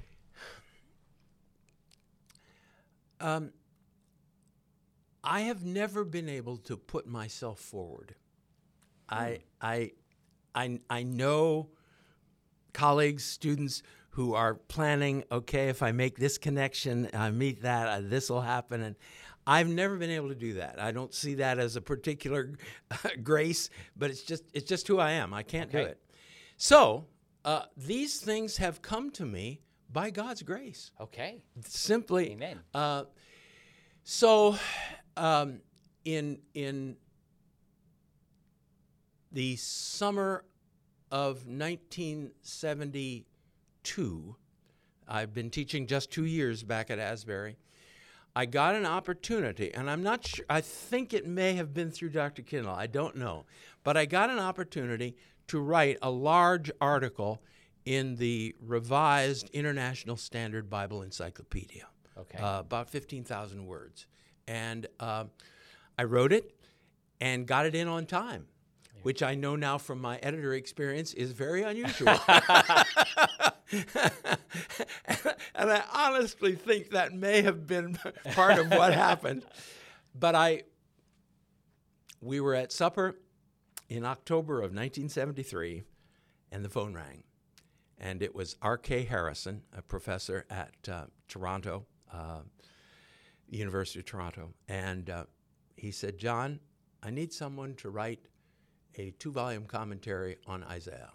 Um, 3.21 3.53
I 5.25 5.41
have 5.43 5.65
never 5.65 6.05
been 6.05 6.29
able 6.29 6.57
to 6.59 6.77
put 6.77 7.07
myself 7.07 7.59
forward. 7.59 8.15
I, 9.09 9.41
I, 9.61 9.93
I, 10.55 10.79
I 10.89 11.03
know 11.03 11.71
colleagues, 12.73 13.25
students 13.25 13.83
who 14.11 14.35
are 14.35 14.55
planning, 14.55 15.25
okay, 15.31 15.69
if 15.69 15.83
I 15.83 15.93
make 15.93 16.19
this 16.19 16.39
connection, 16.39 17.09
I 17.13 17.31
meet 17.31 17.63
that, 17.63 17.89
uh, 17.89 18.01
this 18.03 18.31
will 18.31 18.41
happen. 18.41 18.83
And 18.83 18.97
I've 19.47 19.69
never 19.69 19.97
been 19.97 20.11
able 20.11 20.29
to 20.29 20.35
do 20.35 20.55
that. 20.55 20.81
I 20.81 20.93
don't 20.93 21.15
see 21.15 21.35
that 21.35 21.59
as 21.59 21.77
a 21.77 21.81
particular 21.81 22.53
grace, 23.23 23.71
but 23.97 24.11
it's 24.11 24.23
just, 24.23 24.45
it's 24.53 24.69
just 24.69 24.87
who 24.87 24.99
I 24.99 25.13
am. 25.13 25.33
I 25.33 25.43
can't 25.43 25.71
do 25.71 25.79
it. 25.79 26.01
So 26.57 27.07
uh, 27.45 27.63
these 27.77 28.21
things 28.21 28.57
have 28.59 28.83
come 28.83 29.11
to 29.13 29.25
me 29.25 29.61
by 29.93 30.11
God's 30.11 30.43
grace. 30.43 30.91
Okay. 31.01 31.43
Simply, 31.65 32.33
Amen. 32.33 32.59
uh, 32.75 33.05
so, 34.03 34.57
um, 35.17 35.61
in 36.05 36.41
in 36.55 36.97
the 39.33 39.57
summer 39.57 40.45
of 41.11 41.47
1972, 41.47 44.37
I've 45.07 45.35
been 45.35 45.51
teaching 45.51 45.87
just 45.87 46.11
two 46.11 46.25
years 46.25 46.63
back 46.63 46.91
at 46.91 46.99
Asbury. 46.99 47.59
I 48.37 48.47
got 48.47 48.75
an 48.75 48.87
opportunity, 48.87 49.73
and 49.75 49.91
I'm 49.91 50.03
not 50.03 50.27
sure. 50.27 50.47
I 50.49 50.61
think 50.61 51.13
it 51.13 51.27
may 51.27 51.55
have 51.55 51.75
been 51.75 51.91
through 51.91 52.11
Dr. 52.11 52.43
Kinlaw. 52.43 52.77
I 52.77 52.87
don't 52.87 53.17
know, 53.17 53.47
but 53.85 53.97
I 53.97 54.07
got 54.07 54.31
an 54.31 54.39
opportunity 54.39 55.17
to 55.49 55.61
write 55.61 55.99
a 56.03 56.11
large 56.11 56.71
article 56.81 57.43
in 57.85 58.17
the 58.17 58.55
Revised 58.61 59.49
International 59.51 60.17
Standard 60.17 60.69
Bible 60.71 61.03
Encyclopedia 61.03 61.87
Okay. 62.19 62.39
uh, 62.39 62.61
about 62.61 62.91
15,000 62.91 63.67
words. 63.67 64.07
And 64.47 64.87
uh, 64.99 65.25
I 65.99 66.05
wrote 66.05 66.33
it 66.33 66.55
and 67.21 67.47
got 67.47 67.65
it 67.67 67.75
in 67.75 67.87
on 67.89 68.07
time, 68.07 68.47
which 69.03 69.23
I 69.23 69.35
know 69.35 69.57
now 69.57 69.79
from 69.79 70.01
my 70.01 70.17
editor 70.19 70.53
experience 70.55 71.15
is 71.15 71.33
very 71.33 71.63
unusual. 71.63 72.09
and 75.55 75.71
I 75.71 75.83
honestly 75.93 76.55
think 76.57 76.91
that 76.91 77.13
may 77.13 77.43
have 77.43 77.67
been 77.67 77.99
part 78.33 78.59
of 78.59 78.71
what 78.71 78.93
happened. 78.93 79.45
But 80.15 80.35
I, 80.35 80.63
we 82.21 82.41
were 82.41 82.55
at 82.55 82.73
supper 82.73 83.17
in 83.89 84.05
October 84.05 84.59
of 84.59 84.73
1973, 84.75 85.83
and 86.53 86.65
the 86.65 86.69
phone 86.69 86.95
rang. 86.95 87.25
And 87.99 88.23
it 88.23 88.35
was 88.35 88.57
R.K. 88.63 89.05
Harrison, 89.05 89.63
a 89.77 89.83
professor 89.83 90.45
at 90.51 90.75
uh, 90.89 91.05
Toronto, 91.27 91.87
uh, 92.13 92.41
University 93.49 93.99
of 93.99 94.07
Toronto. 94.07 94.51
And 94.69 95.11
uh, 95.11 95.25
he 95.77 95.91
said, 95.91 96.17
John, 96.19 96.61
I 97.03 97.11
need 97.11 97.33
someone 97.33 97.75
to 97.77 97.91
write 97.91 98.21
a 98.97 99.11
two 99.19 99.33
volume 99.33 99.65
commentary 99.65 100.37
on 100.47 100.63
Isaiah. 100.65 101.11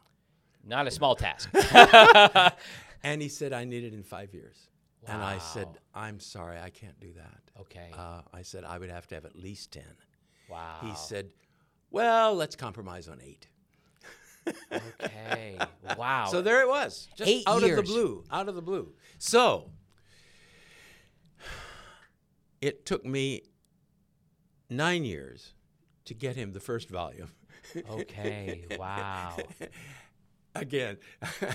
Not 0.66 0.88
a 0.88 0.92
small 0.92 1.16
task. 1.16 1.50
And 3.04 3.22
he 3.22 3.28
said, 3.28 3.52
I 3.52 3.66
need 3.66 3.84
it 3.84 3.94
in 3.94 4.02
five 4.02 4.34
years. 4.34 4.70
And 5.06 5.22
I 5.22 5.38
said, 5.38 5.68
I'm 5.94 6.22
sorry, 6.22 6.58
I 6.58 6.70
can't 6.70 6.98
do 7.02 7.12
that. 7.18 7.42
Okay. 7.60 7.92
Uh, 7.98 8.22
I 8.34 8.42
said, 8.42 8.64
I 8.64 8.78
would 8.78 8.90
have 8.90 9.06
to 9.08 9.16
have 9.16 9.26
at 9.26 9.36
least 9.36 9.74
10. 9.74 9.84
wow. 10.50 10.78
He 10.82 10.96
said, 10.96 11.30
Well, 11.94 12.34
let's 12.34 12.56
compromise 12.56 13.08
on 13.08 13.22
eight. 13.24 13.48
okay. 14.74 15.58
Wow. 15.98 16.26
So 16.32 16.42
there 16.42 16.62
it 16.62 16.68
was, 16.68 17.08
just 17.16 17.30
Eight 17.30 17.44
out 17.46 17.62
of 17.62 17.76
the 17.76 17.84
blue, 17.84 18.24
out 18.32 18.50
of 18.50 18.56
the 18.56 18.62
blue. 18.62 18.94
So 19.20 19.70
it 22.62 22.86
took 22.86 23.06
me 23.06 23.44
nine 24.70 25.04
years 25.06 25.54
to 26.06 26.14
get 26.14 26.36
him 26.36 26.52
the 26.54 26.60
first 26.60 26.90
volume. 26.90 27.30
Okay. 27.92 28.66
Wow. 28.80 29.38
Again, 30.56 30.98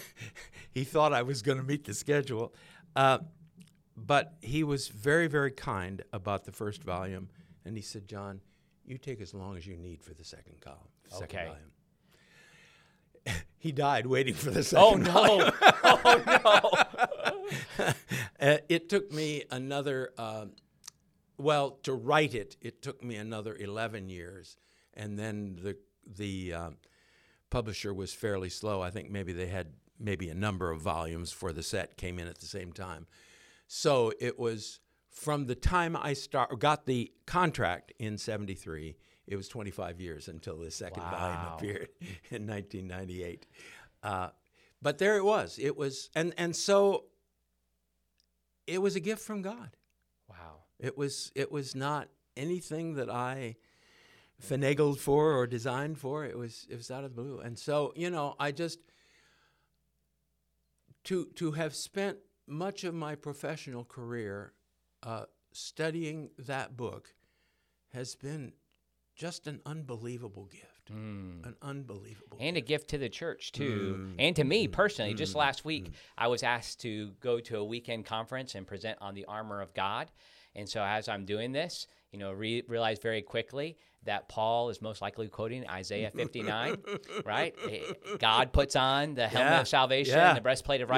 he 0.73 0.85
thought 0.85 1.13
I 1.13 1.23
was 1.23 1.43
going 1.43 1.59
to 1.59 1.65
meet 1.65 1.85
the 1.85 1.95
schedule, 1.95 2.55
uh, 2.97 3.19
but 3.97 4.35
he 4.41 4.63
was 4.63 4.89
very, 4.89 5.27
very 5.27 5.51
kind 5.53 6.03
about 6.13 6.45
the 6.45 6.53
first 6.53 6.83
volume, 6.83 7.29
and 7.65 7.77
he 7.77 7.83
said, 7.83 8.09
"John, 8.09 8.41
you 8.89 8.99
take 8.99 9.21
as 9.21 9.35
long 9.35 9.57
as 9.57 9.67
you 9.67 9.77
need 9.77 10.03
for 10.03 10.15
the 10.15 10.25
second 10.25 10.61
column, 10.61 10.79
second 11.09 11.25
Okay. 11.25 11.47
volume." 11.47 13.43
he 13.59 13.73
died 13.73 14.07
waiting 14.07 14.35
for 14.35 14.51
the 14.51 14.61
Oh 14.77 14.97
second 14.97 15.05
volume. 15.05 15.39
no. 15.39 15.53
oh 15.85 16.23
no. 17.79 17.95
Uh, 18.41 18.59
it 18.69 18.89
took 18.89 19.11
me 19.13 19.43
another 19.51 20.13
um 20.17 20.53
well, 21.39 21.71
to 21.85 21.93
write 21.93 22.35
it, 22.35 22.57
it 22.61 22.83
took 22.83 23.03
me 23.03 23.15
another 23.17 23.57
11 23.57 24.09
years. 24.09 24.57
And 24.95 25.19
then 25.19 25.57
the, 25.63 25.77
the 26.05 26.53
uh, 26.53 26.71
publisher 27.49 27.95
was 27.95 28.13
fairly 28.13 28.49
slow. 28.51 28.83
I 28.83 28.91
think 28.91 29.09
maybe 29.11 29.33
they 29.33 29.47
had 29.47 29.69
maybe 30.01 30.29
a 30.29 30.35
number 30.35 30.71
of 30.71 30.81
volumes 30.81 31.31
for 31.31 31.53
the 31.53 31.63
set 31.63 31.97
came 31.97 32.19
in 32.19 32.27
at 32.27 32.41
the 32.41 32.47
same 32.47 32.73
time. 32.73 33.07
So 33.69 34.13
it 34.21 34.39
was 34.39 34.81
from 35.19 35.47
the 35.47 35.55
time 35.57 35.97
I 35.97 36.13
start, 36.13 36.57
got 36.61 36.87
the 36.87 37.13
contract 37.27 37.93
in 37.99 38.19
73, 38.19 38.97
it 39.27 39.35
was 39.37 39.49
25 39.49 40.01
years 40.01 40.29
until 40.29 40.59
the 40.59 40.71
second 40.71 41.03
Wow. 41.03 41.11
volume 41.11 41.55
appeared 41.55 41.89
in 42.31 42.47
1998. 42.47 43.47
Uh, 44.03 44.29
but 44.81 44.99
there 44.99 45.17
it 45.17 45.25
was. 45.25 45.59
It 45.61 45.77
was, 45.77 46.09
and, 46.15 46.33
and 46.39 46.55
so 46.55 47.07
it 48.69 48.81
was 48.81 48.95
a 48.95 49.01
gift 49.01 49.23
from 49.23 49.43
God. 49.43 49.77
Wow. 50.31 50.63
It 50.79 50.97
was 50.97 51.33
it 51.35 51.51
was 51.51 51.75
not 51.75 52.09
anything 52.37 52.95
that 52.95 53.11
I 53.11 53.57
finagled 54.41 54.99
for 54.99 55.33
or 55.33 55.49
designed 55.49 55.99
for. 55.99 56.25
It 56.25 56.39
was 56.39 56.65
it 56.71 56.77
was 56.77 56.93
out 56.93 57.03
of 57.03 57.17
the 57.17 57.21
blue. 57.21 57.41
And 57.41 57.59
so, 57.59 57.93
you 57.97 58.09
know, 58.09 58.37
I 58.39 58.53
just 58.53 58.79
to 61.05 61.27
to 61.35 61.53
have 61.53 61.75
spent 61.75 62.19
much 62.47 62.85
of 62.85 62.95
my 62.95 63.17
professional 63.17 63.85
career 63.85 64.53
uh, 65.03 65.25
studying 65.53 66.31
that 66.39 66.77
book 66.77 67.15
has 67.93 68.15
been 68.15 68.53
just 69.17 69.47
an 69.47 69.61
unbelievable 69.67 70.47
gift. 70.47 70.65
An 70.91 71.55
unbelievable 71.61 72.39
and 72.41 72.57
a 72.57 72.63
gift 72.63 72.89
to 72.91 72.97
the 72.99 73.11
church 73.11 73.53
too 73.53 73.95
Mm. 73.99 74.15
and 74.19 74.37
to 74.37 74.43
me 74.45 74.69
personally 74.69 75.13
just 75.13 75.35
last 75.35 75.63
week 75.63 75.91
i 76.17 76.29
was 76.29 76.43
asked 76.43 76.81
to 76.81 77.11
go 77.21 77.41
to 77.41 77.59
a 77.59 77.65
weekend 77.65 78.07
conference 78.07 78.55
and 78.55 78.67
present 78.67 78.97
on 79.03 79.13
the 79.15 79.27
armor 79.27 79.61
of 79.61 79.75
god 79.75 80.11
and 80.55 80.67
so 80.67 80.83
as 80.83 81.07
i'm 81.07 81.27
doing 81.27 81.53
this 81.53 81.87
you 82.11 82.19
know 82.19 82.33
re- 82.33 82.63
realize 82.69 82.99
very 83.01 83.21
quickly 83.21 83.77
that 84.05 84.31
paul 84.31 84.71
is 84.71 84.81
most 84.81 85.03
likely 85.03 85.29
quoting 85.29 85.69
isaiah 85.69 86.11
59 86.11 86.77
right 87.27 87.55
Eh, 87.71 87.81
god 88.19 88.51
puts 88.55 88.75
on 88.75 89.13
the 89.15 89.29
helmet 89.29 89.53
Yeah. 89.53 89.61
of 89.61 89.69
salvation 89.69 90.15
Yeah. 90.17 90.29
and 90.31 90.39
the 90.39 90.43
breastplate 90.43 90.81
of 90.81 90.89
Yeah. 90.89 90.95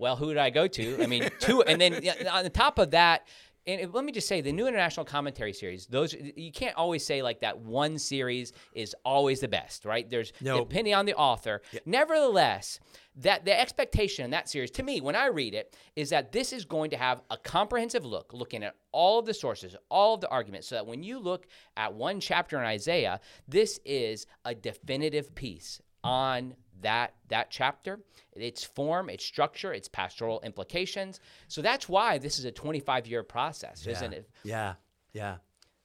Well 0.00 0.16
who 0.16 0.28
did 0.28 0.38
i 0.38 0.50
go 0.50 0.66
to? 0.66 1.02
I 1.02 1.06
mean 1.06 1.28
two 1.38 1.62
and 1.62 1.80
then 1.80 1.94
on 2.28 2.42
the 2.42 2.50
top 2.50 2.78
of 2.78 2.90
that 2.92 3.28
and 3.66 3.92
let 3.92 4.04
me 4.06 4.10
just 4.10 4.26
say 4.26 4.40
the 4.40 4.52
new 4.52 4.66
international 4.66 5.04
commentary 5.04 5.52
series 5.52 5.86
those 5.86 6.14
you 6.14 6.50
can't 6.50 6.74
always 6.76 7.04
say 7.04 7.22
like 7.22 7.40
that 7.40 7.58
one 7.60 7.98
series 7.98 8.52
is 8.72 8.96
always 9.04 9.40
the 9.40 9.48
best 9.48 9.84
right? 9.84 10.08
There's 10.08 10.32
No. 10.40 10.58
depending 10.60 10.94
on 10.94 11.04
the 11.04 11.14
author. 11.14 11.60
Nevertheless 11.84 12.80
that 13.16 13.44
the 13.44 13.60
expectation 13.60 14.24
in 14.24 14.30
that 14.30 14.48
series 14.48 14.70
to 14.70 14.82
me 14.82 15.00
when 15.00 15.16
i 15.16 15.26
read 15.26 15.52
it 15.52 15.76
is 15.96 16.10
that 16.10 16.30
this 16.32 16.52
is 16.52 16.64
going 16.64 16.90
to 16.90 16.96
have 16.96 17.20
a 17.30 17.36
comprehensive 17.36 18.04
look 18.04 18.32
looking 18.32 18.62
at 18.62 18.74
all 18.92 19.18
of 19.18 19.26
the 19.26 19.34
sources 19.34 19.74
all 19.90 20.14
of 20.14 20.20
the 20.20 20.28
arguments 20.28 20.68
so 20.68 20.76
that 20.76 20.86
when 20.86 21.02
you 21.02 21.18
look 21.18 21.46
at 21.76 21.92
one 21.92 22.20
chapter 22.20 22.56
in 22.58 22.64
isaiah 22.64 23.20
this 23.48 23.80
is 23.84 24.26
a 24.44 24.54
definitive 24.54 25.34
piece 25.34 25.80
on 26.04 26.54
that 26.82 27.14
that 27.28 27.50
chapter 27.50 28.00
its 28.34 28.64
form 28.64 29.08
its 29.10 29.24
structure 29.24 29.72
its 29.72 29.88
pastoral 29.88 30.40
implications 30.42 31.20
so 31.48 31.60
that's 31.62 31.88
why 31.88 32.18
this 32.18 32.38
is 32.38 32.44
a 32.44 32.50
25 32.52 33.06
year 33.06 33.22
process 33.22 33.86
isn't 33.86 34.12
it 34.12 34.28
Yeah. 34.44 34.74
Yeah. 35.12 35.36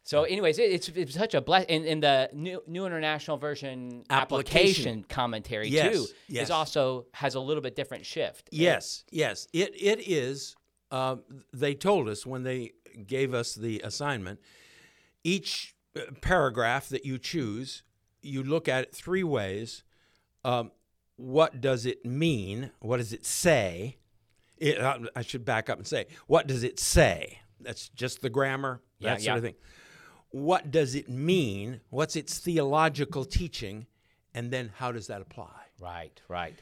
so, 0.03 0.23
anyways, 0.23 0.59
it, 0.59 0.71
it's 0.71 0.87
it's 0.89 1.15
such 1.15 1.33
a 1.33 1.41
bless. 1.41 1.65
In, 1.65 1.99
the 1.99 2.29
new 2.31 2.61
new 2.67 2.85
international 2.85 3.37
version 3.37 4.03
application, 4.11 4.11
Application. 4.11 5.05
commentary 5.09 5.67
Yes, 5.69 5.91
too 5.93 6.05
yes. 6.27 6.43
is 6.43 6.51
also 6.51 7.07
has 7.13 7.33
a 7.33 7.39
little 7.39 7.61
bit 7.63 7.75
different 7.75 8.05
shift. 8.05 8.47
Yes, 8.51 9.03
yes. 9.09 9.47
It 9.51 9.73
it 9.81 10.07
is. 10.07 10.55
Uh, 10.91 11.15
they 11.51 11.73
told 11.73 12.07
us 12.07 12.23
when 12.23 12.43
they 12.43 12.73
gave 13.07 13.33
us 13.33 13.55
the 13.55 13.81
assignment. 13.83 14.39
Each 15.23 15.73
uh, 15.97 16.01
paragraph 16.21 16.89
that 16.89 17.03
you 17.03 17.17
choose, 17.17 17.81
you 18.21 18.43
look 18.43 18.67
at 18.67 18.83
it 18.83 18.95
three 18.95 19.23
ways. 19.23 19.83
Um, 20.43 20.71
what 21.17 21.61
does 21.61 21.85
it 21.85 22.05
mean? 22.05 22.71
What 22.79 22.97
does 22.97 23.13
it 23.13 23.25
say? 23.25 23.97
It, 24.57 24.79
I 25.15 25.21
should 25.21 25.45
back 25.45 25.69
up 25.69 25.77
and 25.77 25.87
say, 25.87 26.07
what 26.27 26.47
does 26.47 26.63
it 26.63 26.79
say? 26.79 27.39
That's 27.59 27.89
just 27.89 28.21
the 28.21 28.29
grammar, 28.29 28.81
Yeah, 28.99 29.11
that 29.11 29.21
sort 29.21 29.37
of 29.37 29.43
thing. 29.43 29.55
What 30.29 30.71
does 30.71 30.95
it 30.95 31.09
mean? 31.09 31.81
What's 31.89 32.15
its 32.15 32.37
theological 32.39 33.25
teaching? 33.25 33.85
And 34.33 34.51
then 34.51 34.71
how 34.75 34.91
does 34.91 35.07
that 35.07 35.21
apply? 35.21 35.51
Right, 35.79 36.19
right. 36.27 36.53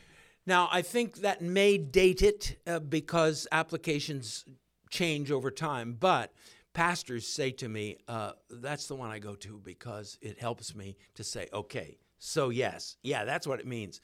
Now, 0.45 0.69
I 0.71 0.81
think 0.81 1.17
that 1.17 1.41
may 1.41 1.77
date 1.77 2.21
it 2.21 2.57
uh, 2.67 2.79
because 2.79 3.47
applications 3.51 4.45
change 4.89 5.31
over 5.31 5.49
time, 5.49 5.97
but 5.99 6.33
pastors 6.73 7.27
say 7.27 7.51
to 7.51 7.69
me, 7.69 7.97
uh, 8.07 8.33
that's 8.49 8.87
the 8.87 8.95
one 8.95 9.09
I 9.09 9.19
go 9.19 9.35
to 9.35 9.59
because 9.63 10.17
it 10.21 10.39
helps 10.39 10.75
me 10.75 10.97
to 11.15 11.23
say, 11.23 11.47
okay, 11.53 11.97
so 12.19 12.49
yes, 12.49 12.97
yeah, 13.03 13.25
that's 13.25 13.47
what 13.47 13.59
it 13.59 13.67
means. 13.67 14.01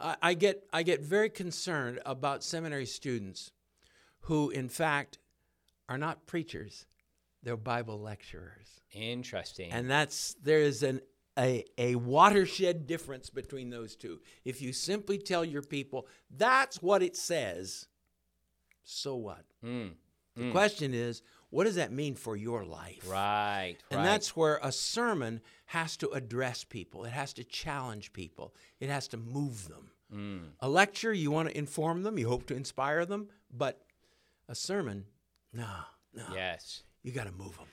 I 0.00 0.16
I 0.22 0.34
get, 0.34 0.64
I 0.72 0.82
get 0.82 1.00
very 1.02 1.30
concerned 1.30 2.00
about 2.06 2.42
seminary 2.44 2.86
students 2.86 3.52
who, 4.22 4.50
in 4.50 4.68
fact, 4.68 5.18
are 5.88 5.98
not 5.98 6.26
preachers, 6.26 6.86
they're 7.42 7.56
Bible 7.56 8.00
lecturers. 8.00 8.80
Interesting. 8.92 9.70
And 9.72 9.90
that's 9.90 10.34
there 10.42 10.60
is 10.60 10.82
an 10.82 11.00
a, 11.38 11.64
a 11.78 11.94
watershed 11.94 12.86
difference 12.86 13.30
between 13.30 13.70
those 13.70 13.94
two. 13.94 14.20
If 14.44 14.60
you 14.60 14.72
simply 14.72 15.18
tell 15.18 15.44
your 15.44 15.62
people 15.62 16.08
that's 16.36 16.82
what 16.82 17.02
it 17.02 17.16
says, 17.16 17.86
so 18.82 19.14
what? 19.14 19.44
Mm, 19.64 19.92
The 20.36 20.50
question 20.50 20.94
is, 20.94 21.22
what 21.50 21.64
does 21.64 21.76
that 21.76 21.92
mean 21.92 22.14
for 22.14 22.36
your 22.36 22.64
life? 22.64 23.02
right, 23.08 23.76
And 23.90 24.00
right. 24.00 24.06
that's 24.06 24.36
where 24.36 24.58
a 24.62 24.72
sermon 24.72 25.40
has 25.66 25.96
to 25.98 26.08
address 26.10 26.64
people. 26.64 27.04
It 27.04 27.12
has 27.12 27.32
to 27.34 27.44
challenge 27.44 28.12
people. 28.12 28.54
It 28.80 28.90
has 28.90 29.08
to 29.08 29.16
move 29.16 29.68
them. 29.68 29.90
Mm. 30.14 30.40
A 30.60 30.68
lecture, 30.68 31.12
you 31.12 31.30
want 31.30 31.48
to 31.48 31.56
inform 31.56 32.02
them, 32.02 32.18
you 32.18 32.28
hope 32.28 32.46
to 32.46 32.54
inspire 32.54 33.04
them, 33.04 33.28
but 33.54 33.82
a 34.48 34.54
sermon, 34.54 35.04
no, 35.52 35.68
no. 36.14 36.24
yes. 36.32 36.82
You 37.02 37.12
got 37.12 37.26
to 37.26 37.32
move 37.32 37.56
them. 37.56 37.66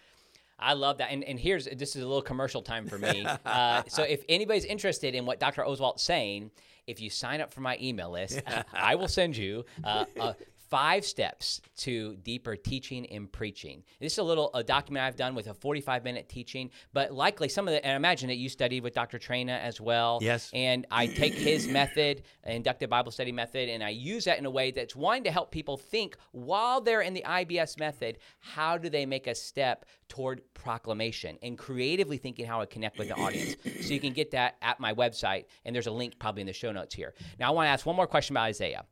I 0.57 0.73
love 0.73 0.99
that. 0.99 1.11
And, 1.11 1.23
and 1.23 1.39
here's 1.39 1.65
this 1.65 1.95
is 1.95 2.03
a 2.03 2.07
little 2.07 2.21
commercial 2.21 2.61
time 2.61 2.87
for 2.87 2.97
me. 2.97 3.25
uh, 3.45 3.83
so 3.87 4.03
if 4.03 4.23
anybody's 4.29 4.65
interested 4.65 5.15
in 5.15 5.25
what 5.25 5.39
Dr. 5.39 5.63
Oswalt's 5.63 6.03
saying, 6.03 6.51
if 6.87 7.01
you 7.01 7.09
sign 7.09 7.41
up 7.41 7.51
for 7.53 7.61
my 7.61 7.77
email 7.81 8.11
list, 8.11 8.41
I 8.73 8.95
will 8.95 9.07
send 9.07 9.35
you 9.35 9.65
uh, 9.83 10.05
uh, 10.19 10.33
five 10.69 11.05
steps 11.05 11.61
to 11.77 12.15
deeper 12.17 12.55
teaching 12.55 13.05
and 13.07 13.31
preaching. 13.31 13.83
This 13.99 14.13
is 14.13 14.17
a 14.19 14.23
little 14.23 14.51
a 14.53 14.63
document 14.63 15.03
I've 15.05 15.15
done 15.15 15.35
with 15.35 15.47
a 15.47 15.53
45 15.53 16.03
minute 16.03 16.29
teaching, 16.29 16.71
but 16.93 17.13
likely 17.13 17.49
some 17.49 17.67
of 17.67 17.73
the, 17.73 17.85
and 17.85 17.93
I 17.93 17.95
imagine 17.95 18.27
that 18.29 18.35
you 18.35 18.49
studied 18.49 18.83
with 18.83 18.93
Dr. 18.93 19.19
Traina 19.19 19.59
as 19.59 19.79
well. 19.79 20.19
Yes. 20.21 20.49
And 20.53 20.85
I 20.91 21.07
take 21.07 21.33
his 21.33 21.67
method, 21.79 22.23
inductive 22.45 22.89
Bible 22.89 23.11
study 23.11 23.31
method, 23.31 23.69
and 23.69 23.83
I 23.83 23.89
use 23.89 24.25
that 24.25 24.37
in 24.37 24.45
a 24.45 24.51
way 24.51 24.71
that's 24.71 24.95
one 24.95 25.23
to 25.23 25.31
help 25.31 25.51
people 25.51 25.77
think 25.77 26.17
while 26.31 26.81
they're 26.81 27.01
in 27.01 27.13
the 27.13 27.23
IBS 27.25 27.79
method, 27.79 28.17
how 28.39 28.77
do 28.77 28.89
they 28.89 29.05
make 29.05 29.27
a 29.27 29.35
step 29.35 29.85
toward 30.07 30.41
proclamation 30.53 31.37
and 31.41 31.57
creatively 31.57 32.17
thinking 32.17 32.45
how 32.45 32.59
to 32.59 32.67
connect 32.67 32.97
with 32.97 33.07
the 33.07 33.15
audience. 33.15 33.55
so 33.81 33.93
you 33.93 33.99
can 33.99 34.13
get 34.13 34.31
that 34.31 34.55
at 34.61 34.79
my 34.79 34.93
website, 34.93 35.45
and 35.63 35.75
there's 35.75 35.87
a 35.87 35.91
link 35.91 36.19
probably 36.19 36.41
in 36.41 36.47
the 36.47 36.53
show 36.53 36.71
notes 36.71 36.93
here. 36.93 37.13
Now 37.39 37.49
I 37.49 37.51
want 37.51 37.67
to 37.67 37.71
ask 37.71 37.85
one 37.85 37.95
more 37.95 38.07
question 38.07 38.33
about 38.35 38.45
Isaiah. 38.45 38.85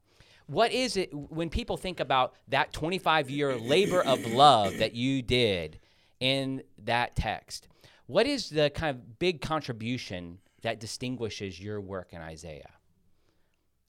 What 0.54 0.72
is 0.72 0.98
it 0.98 1.12
when 1.12 1.50
people 1.50 1.78
think 1.78 2.00
about 2.00 2.36
that 2.50 2.74
25 2.74 3.32
year 3.32 3.56
labor 3.56 4.04
of 4.04 4.24
love 4.28 4.78
that 4.78 4.94
you 4.94 5.24
did 5.24 5.80
in 6.20 6.62
that 6.84 7.16
text? 7.16 7.68
What 8.06 8.28
is 8.28 8.52
the 8.52 8.70
kind 8.70 8.96
of 8.96 9.18
big 9.18 9.42
contribution 9.42 10.38
that 10.62 10.80
distinguishes 10.80 11.60
your 11.60 11.82
work 11.82 12.14
in 12.14 12.22
Isaiah? 12.22 12.70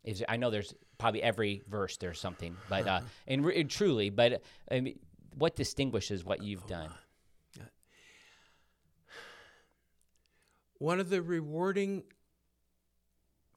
Is 0.04 0.24
I 0.26 0.38
know 0.38 0.48
there's 0.50 0.74
probably 0.96 1.22
every 1.22 1.62
verse 1.68 1.98
there's 1.98 2.18
something, 2.18 2.56
but 2.70 2.88
uh, 2.88 3.00
and, 3.28 3.44
re- 3.44 3.60
and 3.60 3.68
truly, 3.68 4.08
but 4.08 4.42
I 4.70 4.80
mean, 4.80 4.98
what 5.34 5.56
distinguishes 5.56 6.24
what 6.24 6.42
you've 6.42 6.66
done? 6.66 6.88
One 10.78 10.98
of 10.98 11.10
the 11.10 11.20
rewarding 11.20 12.04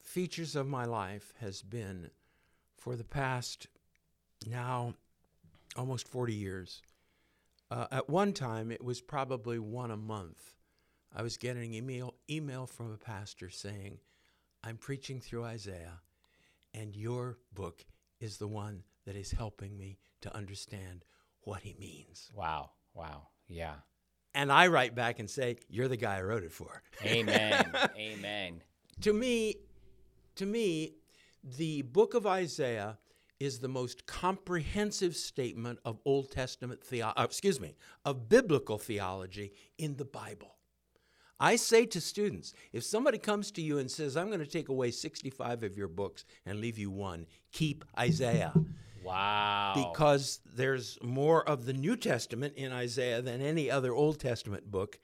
features 0.02 0.54
of 0.54 0.66
my 0.66 0.84
life 0.84 1.32
has 1.40 1.62
been 1.62 2.10
for 2.78 2.96
the 2.96 3.04
past 3.04 3.66
now 4.46 4.94
almost 5.76 6.08
40 6.08 6.34
years. 6.34 6.82
Uh, 7.70 7.86
at 7.90 8.08
one 8.08 8.32
time, 8.32 8.70
it 8.70 8.82
was 8.82 9.00
probably 9.00 9.58
one 9.58 9.90
a 9.90 9.96
month. 9.96 10.54
I 11.14 11.22
was 11.22 11.36
getting 11.36 11.74
email 11.74 12.14
email 12.30 12.66
from 12.66 12.92
a 12.92 12.96
pastor 12.96 13.50
saying, 13.50 13.98
"I'm 14.62 14.76
preaching 14.76 15.20
through 15.20 15.44
Isaiah, 15.44 16.00
and 16.74 16.94
your 16.94 17.38
book 17.52 17.84
is 18.20 18.38
the 18.38 18.48
one 18.48 18.84
that 19.04 19.16
is 19.16 19.30
helping 19.32 19.76
me 19.76 19.98
to 20.20 20.34
understand 20.34 21.04
what 21.42 21.62
he 21.62 21.74
means." 21.78 22.30
Wow, 22.34 22.70
wow, 22.94 23.28
yeah, 23.48 23.76
And 24.34 24.52
I 24.52 24.68
write 24.68 24.94
back 24.94 25.18
and 25.18 25.28
say, 25.28 25.56
"You're 25.68 25.88
the 25.88 25.96
guy 25.96 26.18
I 26.18 26.22
wrote 26.22 26.44
it 26.44 26.52
for." 26.52 26.82
amen, 27.04 27.72
amen. 27.96 28.62
to 29.00 29.12
me, 29.12 29.56
to 30.36 30.46
me, 30.46 30.94
the 31.42 31.82
book 31.82 32.14
of 32.14 32.26
Isaiah 32.26 32.98
is 33.40 33.58
the 33.60 33.68
most 33.68 34.06
comprehensive 34.06 35.14
statement 35.16 35.78
of 35.84 36.00
Old 36.04 36.30
Testament 36.30 36.82
theology, 36.82 37.18
uh, 37.18 37.24
excuse 37.24 37.60
me, 37.60 37.76
of 38.04 38.28
biblical 38.28 38.78
theology 38.78 39.52
in 39.78 39.96
the 39.96 40.04
Bible. 40.04 40.56
I 41.40 41.54
say 41.54 41.86
to 41.86 42.00
students, 42.00 42.52
if 42.72 42.82
somebody 42.82 43.18
comes 43.18 43.52
to 43.52 43.62
you 43.62 43.78
and 43.78 43.88
says, 43.88 44.16
I'm 44.16 44.26
going 44.26 44.40
to 44.40 44.46
take 44.46 44.68
away 44.68 44.90
65 44.90 45.62
of 45.62 45.76
your 45.76 45.86
books 45.86 46.24
and 46.44 46.60
leave 46.60 46.78
you 46.78 46.90
one, 46.90 47.26
keep 47.52 47.84
Isaiah. 47.98 48.52
Wow. 49.04 49.72
Because 49.74 50.40
there's 50.44 50.98
more 51.02 51.48
of 51.48 51.64
the 51.64 51.72
New 51.72 51.96
Testament 51.96 52.54
in 52.56 52.72
Isaiah 52.72 53.22
than 53.22 53.40
any 53.40 53.70
other 53.70 53.94
Old 53.94 54.20
Testament 54.20 54.70
book. 54.70 54.98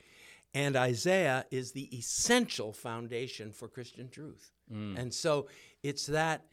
And 0.53 0.77
Isaiah 0.77 1.47
is 1.51 1.73
the 1.73 1.97
essential 1.97 2.73
foundation 2.73 3.51
for 3.51 3.67
Christian 3.67 4.11
truth. 4.11 4.51
Mm. 4.73 4.99
And 4.99 5.15
so 5.15 5.49
it's 5.83 6.07
that 6.07 6.47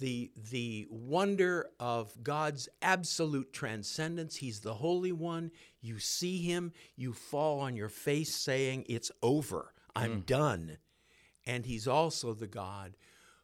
the, 0.00 0.30
the 0.50 0.86
wonder 0.90 1.68
of 1.78 2.12
God's 2.22 2.68
absolute 2.82 3.52
transcendence. 3.52 4.36
He's 4.36 4.60
the 4.60 4.74
Holy 4.74 5.12
One. 5.12 5.50
You 5.80 5.98
see 5.98 6.38
Him, 6.42 6.72
you 6.96 7.12
fall 7.12 7.60
on 7.60 7.76
your 7.76 7.88
face 7.88 8.34
saying, 8.34 8.86
It's 8.88 9.10
over, 9.22 9.72
I'm 9.94 10.22
mm. 10.22 10.26
done. 10.26 10.78
And 11.46 11.66
He's 11.66 11.86
also 11.86 12.34
the 12.34 12.46
God 12.46 12.96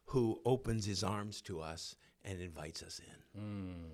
who 0.05 0.41
opens 0.45 0.85
His 0.85 1.03
arms 1.03 1.41
to 1.43 1.61
us 1.61 1.95
and 2.23 2.41
invites 2.41 2.83
us 2.83 2.99
in. 2.99 3.41
Mm. 3.41 3.91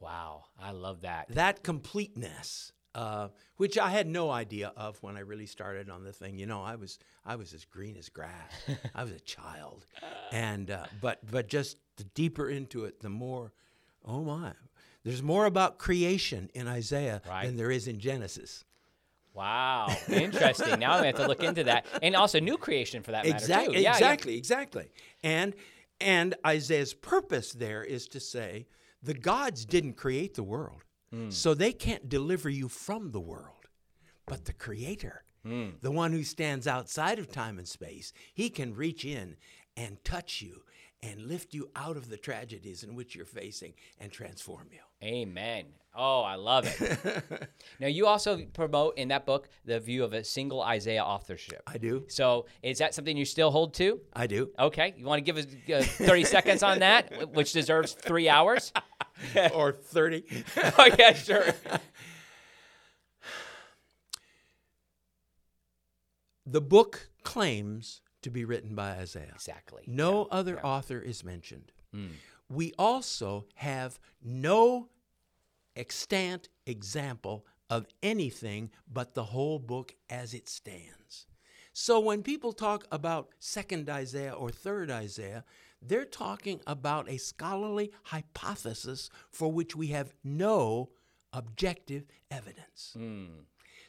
wow. 0.00 0.46
I 0.60 0.72
love 0.72 1.02
that. 1.02 1.28
That 1.30 1.62
completeness. 1.62 2.72
Uh, 2.98 3.28
which 3.58 3.78
I 3.78 3.90
had 3.90 4.08
no 4.08 4.28
idea 4.30 4.72
of 4.76 5.00
when 5.04 5.16
I 5.16 5.20
really 5.20 5.46
started 5.46 5.88
on 5.88 6.02
the 6.02 6.12
thing. 6.12 6.36
You 6.36 6.46
know, 6.46 6.62
I 6.62 6.74
was 6.74 6.98
I 7.24 7.36
was 7.36 7.52
as 7.54 7.64
green 7.64 7.96
as 7.96 8.08
grass. 8.08 8.52
I 8.94 9.04
was 9.04 9.12
a 9.12 9.20
child, 9.20 9.86
and 10.32 10.68
uh, 10.70 10.86
but 11.00 11.18
but 11.30 11.46
just 11.48 11.76
the 11.96 12.04
deeper 12.04 12.48
into 12.50 12.84
it, 12.86 13.00
the 13.00 13.08
more. 13.08 13.52
Oh 14.04 14.22
my! 14.24 14.52
There's 15.04 15.22
more 15.22 15.46
about 15.46 15.78
creation 15.78 16.50
in 16.54 16.66
Isaiah 16.66 17.22
Right. 17.28 17.46
than 17.46 17.56
there 17.56 17.70
is 17.70 17.86
in 17.86 18.00
Genesis. 18.00 18.64
Wow. 19.32 19.94
Interesting. 20.08 20.80
now 20.80 20.94
I'm 20.94 21.00
to 21.02 21.06
have 21.06 21.14
to 21.16 21.28
look 21.28 21.44
into 21.44 21.64
that. 21.64 21.86
And 22.02 22.16
also 22.16 22.40
new 22.40 22.56
creation 22.56 23.02
for 23.04 23.12
that 23.12 23.24
matter, 23.24 23.36
Exactly, 23.36 23.76
too. 23.76 23.80
Yeah, 23.80 23.90
yeah. 23.90 23.96
exactly, 23.96 24.36
exactly. 24.36 24.90
And 25.22 25.54
and 26.00 26.34
Isaiah's 26.44 26.94
purpose 26.94 27.52
there 27.52 27.84
is 27.84 28.08
to 28.08 28.20
say 28.20 28.66
the 29.02 29.14
gods 29.14 29.64
didn't 29.64 29.94
create 29.94 30.34
the 30.34 30.42
world, 30.42 30.82
Hmm. 31.12 31.30
so 31.30 31.54
they 31.54 31.72
can't 31.72 32.08
deliver 32.08 32.48
you 32.50 32.68
from 32.68 33.12
the 33.12 33.20
world, 33.20 33.66
but 34.26 34.44
the 34.44 34.52
Creator, 34.52 35.24
Hmm. 35.42 35.70
the 35.80 35.90
one 35.90 36.12
who 36.12 36.22
stands 36.24 36.66
outside 36.66 37.18
of 37.18 37.30
time 37.30 37.58
and 37.58 37.66
space, 37.68 38.12
he 38.34 38.50
can 38.50 38.74
reach 38.74 39.04
in 39.04 39.36
and 39.76 40.02
touch 40.04 40.42
you 40.42 40.64
and 41.00 41.28
lift 41.28 41.54
you 41.54 41.70
out 41.76 41.96
of 41.96 42.10
the 42.10 42.16
tragedies 42.16 42.82
in 42.82 42.94
which 42.96 43.14
you're 43.14 43.24
facing 43.24 43.72
and 44.00 44.10
transform 44.10 44.68
you. 44.72 44.80
Amen. 45.06 45.66
Oh, 45.94 46.22
I 46.22 46.34
love 46.34 46.66
it. 46.66 47.22
now, 47.80 47.86
you 47.86 48.06
also 48.06 48.44
promote 48.52 48.98
in 48.98 49.08
that 49.08 49.24
book 49.24 49.48
the 49.64 49.78
view 49.80 50.02
of 50.04 50.12
a 50.12 50.22
single 50.24 50.60
Isaiah 50.60 51.04
authorship. 51.04 51.62
I 51.68 51.78
do. 51.78 52.04
So, 52.08 52.46
is 52.62 52.78
that 52.78 52.94
something 52.94 53.16
you 53.16 53.24
still 53.24 53.50
hold 53.52 53.74
to? 53.74 54.00
I 54.12 54.26
do. 54.26 54.50
Okay. 54.58 54.94
You 54.96 55.06
want 55.06 55.24
to 55.24 55.32
give 55.32 55.36
us 55.36 55.46
uh, 55.72 55.82
30 56.04 56.24
seconds 56.24 56.62
on 56.64 56.80
that, 56.80 57.32
which 57.32 57.52
deserves 57.52 57.92
three 57.92 58.28
hours? 58.28 58.72
or 59.54 59.72
30. 59.72 60.24
oh, 60.78 60.90
yeah, 60.98 61.12
sure. 61.12 61.44
the 66.46 66.60
book 66.60 67.10
claims 67.22 68.00
to 68.22 68.30
be 68.30 68.44
written 68.44 68.74
by 68.74 68.90
Isaiah. 68.92 69.32
Exactly. 69.34 69.84
No 69.86 70.26
other 70.30 70.64
author 70.64 71.00
is 71.00 71.24
mentioned. 71.24 71.72
Hmm. 71.92 72.06
We 72.48 72.72
also 72.78 73.46
have 73.56 73.98
no 74.22 74.88
extant 75.76 76.48
example 76.66 77.46
of 77.70 77.86
anything 78.02 78.70
but 78.90 79.14
the 79.14 79.24
whole 79.24 79.58
book 79.58 79.94
as 80.08 80.34
it 80.34 80.48
stands. 80.48 81.26
So 81.72 82.00
when 82.00 82.22
people 82.22 82.52
talk 82.52 82.86
about 82.90 83.28
second 83.38 83.88
Isaiah 83.88 84.32
or 84.32 84.50
third 84.50 84.90
Isaiah, 84.90 85.44
they're 85.80 86.04
talking 86.04 86.60
about 86.66 87.08
a 87.08 87.18
scholarly 87.18 87.92
hypothesis 88.04 89.10
for 89.30 89.52
which 89.52 89.76
we 89.76 89.88
have 89.88 90.14
no 90.24 90.90
objective 91.32 92.04
evidence. 92.30 92.96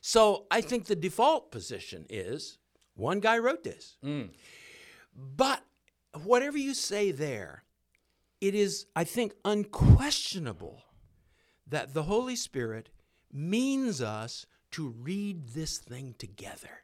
So 0.02 0.46
I 0.52 0.62
think 0.62 0.86
the 0.86 0.96
default 0.96 1.52
position 1.52 2.06
is 2.10 2.58
one 2.96 3.20
guy 3.20 3.38
wrote 3.38 3.64
this. 3.64 3.98
But 5.16 5.64
whatever 6.24 6.58
you 6.58 6.74
say 6.74 7.12
there, 7.12 7.64
it 8.40 8.56
is, 8.56 8.86
I 8.96 9.04
think, 9.04 9.34
unquestionable 9.44 10.84
that 11.68 11.94
the 11.94 12.04
Holy 12.04 12.36
Spirit 12.36 12.90
means 13.32 14.02
us 14.02 14.46
to 14.72 14.90
read 14.90 15.50
this 15.50 15.78
thing 15.78 16.16
together. 16.18 16.84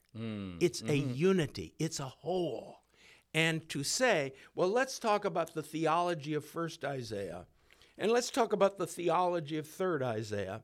It's 0.60 0.82
a 0.82 0.86
mm-hmm. 0.86 1.13
unity, 1.13 1.74
it's 1.80 2.00
a 2.00 2.06
whole. 2.06 2.78
And 3.36 3.67
to 3.69 3.84
say, 3.84 4.34
well, 4.56 4.69
let's 4.69 4.98
talk 4.98 5.26
about 5.26 5.54
the 5.54 5.62
theology 5.62 6.34
of 6.34 6.45
first 6.45 6.86
Isaiah 6.86 7.45
and 7.98 8.12
let's 8.12 8.30
talk 8.30 8.54
about 8.54 8.78
the 8.78 8.88
theology 8.88 9.58
of 9.58 9.67
third 9.67 10.04
Isaiah. 10.04 10.62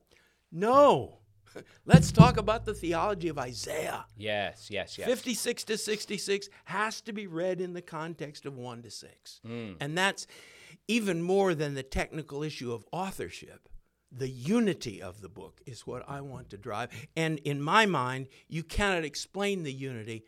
No. 0.50 1.18
Let's 1.86 2.12
talk 2.12 2.38
about 2.38 2.64
the 2.64 2.74
theology 2.74 3.28
of 3.28 3.38
Isaiah. 3.38 4.06
Yes, 4.16 4.68
yes, 4.70 4.96
yes. 4.96 5.06
56 5.06 5.64
to 5.64 5.76
66 5.76 6.48
has 6.64 7.00
to 7.02 7.12
be 7.12 7.26
read 7.26 7.60
in 7.60 7.74
the 7.74 7.82
context 7.82 8.46
of 8.46 8.56
1 8.56 8.82
to 8.82 8.90
6. 8.90 9.40
Hmm. 9.44 9.72
And 9.80 9.96
that's 9.96 10.26
even 10.88 11.22
more 11.22 11.54
than 11.54 11.74
the 11.74 11.82
technical 11.82 12.42
issue 12.42 12.72
of 12.72 12.84
authorship. 12.90 13.68
The 14.10 14.28
unity 14.28 15.00
of 15.00 15.20
the 15.22 15.28
book 15.28 15.60
is 15.66 15.86
what 15.86 16.04
I 16.08 16.20
want 16.20 16.50
to 16.50 16.58
drive. 16.58 16.90
And 17.16 17.38
in 17.40 17.62
my 17.62 17.86
mind, 17.86 18.28
you 18.48 18.62
cannot 18.62 19.04
explain 19.04 19.62
the 19.62 19.72
unity 19.72 20.24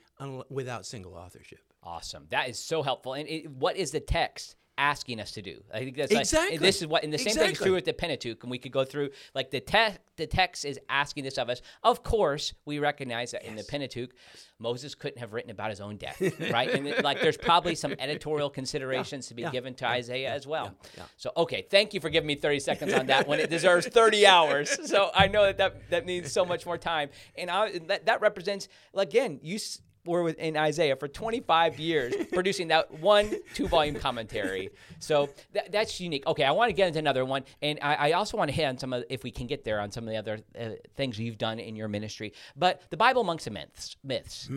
without 0.49 0.87
single 0.87 1.15
authorship. 1.15 1.74
Awesome. 1.85 2.27
That 2.31 2.49
is 2.49 2.59
so 2.59 2.83
helpful. 2.83 3.13
And 3.15 3.29
it, 3.29 3.51
what 3.51 3.77
is 3.77 3.91
the 3.91 4.01
text 4.01 4.57
asking 4.77 5.21
us 5.21 5.31
to 5.33 5.43
do? 5.43 5.63
I 5.73 5.81
think 5.81 5.97
that's 5.97 6.11
like- 6.13 6.23
Exactly. 6.23 6.57
this 6.57 6.81
is 6.81 6.89
what, 6.89 7.05
and 7.05 7.13
the 7.13 7.19
same 7.19 7.35
thing 7.35 7.51
is 7.53 7.59
true 7.59 7.75
with 7.75 7.85
the 7.85 7.93
Pentateuch. 7.93 8.43
And 8.43 8.51
we 8.51 8.59
could 8.59 8.73
go 8.73 8.85
through 8.85 9.11
like 9.35 9.51
the 9.53 9.61
text. 9.61 10.01
The 10.17 10.27
text 10.27 10.65
is 10.65 10.81
asking 10.89 11.25
this 11.25 11.37
of 11.39 11.49
us. 11.51 11.61
Of 11.83 12.03
course, 12.03 12.55
we 12.65 12.79
recognize 12.79 13.33
that 13.33 13.45
in 13.45 13.55
the 13.55 13.63
Pentateuch, 13.65 14.11
Moses 14.59 14.95
couldn't 14.95 15.19
have 15.19 15.33
written 15.33 15.51
about 15.51 15.71
his 15.71 15.81
own 15.81 15.97
death, 15.97 16.21
right? 16.51 16.71
And 16.71 16.89
it- 16.89 17.05
like, 17.05 17.21
there's 17.21 17.37
probably 17.37 17.75
some 17.75 17.95
editorial 17.99 18.49
considerations 18.51 19.27
to 19.29 19.35
be 19.35 19.43
yeah, 19.43 19.51
given 19.51 19.75
to 19.75 19.87
Isaiah 19.87 20.33
as 20.33 20.47
well. 20.47 20.75
yeah. 20.97 21.03
So, 21.19 21.31
okay, 21.37 21.67
thank 21.71 21.93
you 21.95 22.01
for 22.01 22.09
giving 22.11 22.27
me 22.27 22.35
30 22.35 22.61
seconds 22.61 22.93
on 22.95 23.07
that 23.09 23.29
one. 23.29 23.39
It 23.41 23.51
deserves 23.51 23.87
30 23.87 24.27
hours. 24.35 24.77
So 24.89 25.11
I 25.15 25.29
know 25.29 25.43
that 25.45 25.59
that, 25.59 25.91
that 25.91 26.07
needs 26.07 26.33
so 26.33 26.45
much 26.45 26.65
more 26.65 26.79
time. 26.79 27.11
And 27.37 27.51
I, 27.51 27.79
that, 27.89 28.07
that 28.07 28.21
represents, 28.23 28.69
again, 28.95 29.39
you 29.43 29.59
were 30.05 30.23
with, 30.23 30.39
in 30.39 30.57
Isaiah 30.57 30.97
for 30.97 31.09
25 31.09 31.79
years 31.79 32.15
producing 32.33 32.69
that 32.69 32.91
one 33.01 33.31
two 33.55 33.69
volume 33.69 33.97
commentary. 33.97 34.71
So 34.99 35.31
that, 35.53 35.73
that's 35.73 36.01
unique. 36.01 36.27
Okay, 36.27 36.45
I 36.45 36.51
want 36.51 36.69
to 36.71 36.73
get 36.73 36.89
into 36.89 36.99
another 36.99 37.25
one. 37.25 37.45
And 37.63 37.79
I, 37.83 37.95
I 37.95 38.13
also 38.13 38.37
want 38.37 38.49
to 38.49 38.55
hit 38.55 38.65
on 38.65 38.79
some 38.79 38.93
of, 38.93 39.05
if 39.09 39.25
we 39.25 39.31
can 39.31 39.47
get 39.47 39.65
there, 39.65 39.81
on 39.81 39.91
some 39.91 40.05
of 40.05 40.11
the 40.11 40.17
other 40.17 40.39
uh, 40.59 40.71
things 40.97 41.19
you've 41.19 41.39
done 41.39 41.59
in 41.59 41.77
your 41.77 41.89
ministry. 41.89 42.33
But 42.57 42.83
the 42.91 42.97
Bible 42.97 43.23
Amongst 43.23 43.45
the 43.47 43.51
Myths, 43.51 43.97
myths 44.03 44.49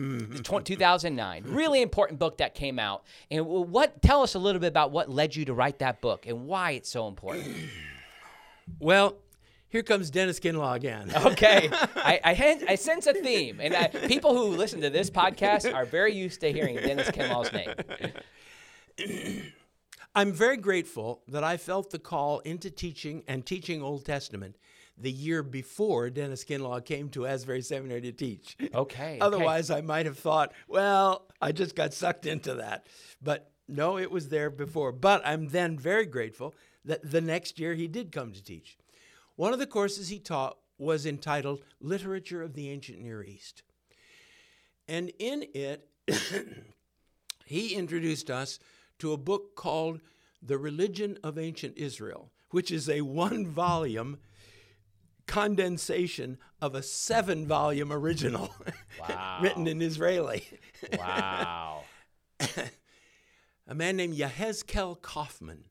tw- 0.42 0.64
2009, 0.64 1.44
really 1.46 1.82
important 1.82 2.18
book 2.18 2.38
that 2.38 2.54
came 2.54 2.78
out. 2.78 3.04
And 3.30 3.46
what, 3.46 4.02
tell 4.02 4.22
us 4.22 4.34
a 4.34 4.38
little 4.38 4.60
bit 4.60 4.68
about 4.68 4.90
what 4.90 5.08
led 5.08 5.34
you 5.34 5.44
to 5.46 5.54
write 5.54 5.78
that 5.78 6.00
book 6.00 6.26
and 6.26 6.46
why 6.46 6.72
it's 6.72 6.90
so 6.90 7.08
important. 7.08 7.46
Well, 8.80 9.16
here 9.68 9.82
comes 9.82 10.10
Dennis 10.10 10.40
Kinlaw 10.40 10.74
again. 10.76 11.12
Okay, 11.28 11.68
I 11.72 12.20
I, 12.24 12.58
I 12.70 12.74
sense 12.76 13.06
a 13.06 13.14
theme, 13.14 13.60
and 13.60 13.74
I, 13.74 13.88
people 13.88 14.36
who 14.36 14.56
listen 14.56 14.80
to 14.80 14.90
this 14.90 15.10
podcast 15.10 15.72
are 15.72 15.84
very 15.84 16.14
used 16.14 16.40
to 16.40 16.52
hearing 16.52 16.76
Dennis 16.76 17.10
Kinlaw's 17.10 17.52
name. 17.52 17.74
I'm 20.14 20.32
very 20.32 20.56
grateful 20.56 21.22
that 21.28 21.44
I 21.44 21.56
felt 21.56 21.90
the 21.90 21.98
call 21.98 22.40
into 22.40 22.70
teaching 22.70 23.22
and 23.28 23.44
teaching 23.44 23.82
Old 23.82 24.04
Testament 24.04 24.56
the 24.96 25.12
year 25.12 25.42
before 25.42 26.10
Dennis 26.10 26.44
Kinlaw 26.44 26.84
came 26.84 27.08
to 27.10 27.26
Asbury 27.26 27.62
Seminary 27.62 28.00
to 28.00 28.12
teach. 28.12 28.56
Okay, 28.60 28.72
okay. 28.74 29.18
Otherwise, 29.20 29.70
I 29.70 29.80
might 29.80 30.06
have 30.06 30.18
thought, 30.18 30.52
well, 30.66 31.26
I 31.40 31.52
just 31.52 31.76
got 31.76 31.94
sucked 31.94 32.26
into 32.26 32.54
that. 32.54 32.86
But 33.22 33.50
no, 33.68 33.98
it 33.98 34.10
was 34.10 34.28
there 34.28 34.50
before. 34.50 34.92
But 34.92 35.22
I'm 35.24 35.48
then 35.48 35.78
very 35.78 36.06
grateful 36.06 36.54
that 36.84 37.08
the 37.08 37.20
next 37.20 37.58
year 37.58 37.74
he 37.74 37.86
did 37.86 38.10
come 38.10 38.32
to 38.32 38.42
teach. 38.42 38.76
One 39.38 39.52
of 39.52 39.60
the 39.60 39.68
courses 39.68 40.08
he 40.08 40.18
taught 40.18 40.58
was 40.78 41.06
entitled 41.06 41.62
Literature 41.80 42.42
of 42.42 42.54
the 42.54 42.70
Ancient 42.70 43.00
Near 43.00 43.22
East. 43.22 43.62
And 44.88 45.12
in 45.20 45.44
it, 45.54 45.88
he 47.44 47.76
introduced 47.76 48.32
us 48.32 48.58
to 48.98 49.12
a 49.12 49.16
book 49.16 49.54
called 49.54 50.00
The 50.42 50.58
Religion 50.58 51.18
of 51.22 51.38
Ancient 51.38 51.76
Israel, 51.76 52.32
which 52.50 52.72
is 52.72 52.88
a 52.88 53.02
one 53.02 53.46
volume 53.46 54.18
condensation 55.28 56.38
of 56.60 56.74
a 56.74 56.82
seven 56.82 57.46
volume 57.46 57.92
original 57.92 58.52
written 59.40 59.68
in 59.68 59.80
Israeli. 59.80 60.48
Wow. 60.98 61.84
a 63.68 63.74
man 63.76 63.98
named 63.98 64.16
Yehezkel 64.16 65.00
Kaufmann 65.00 65.66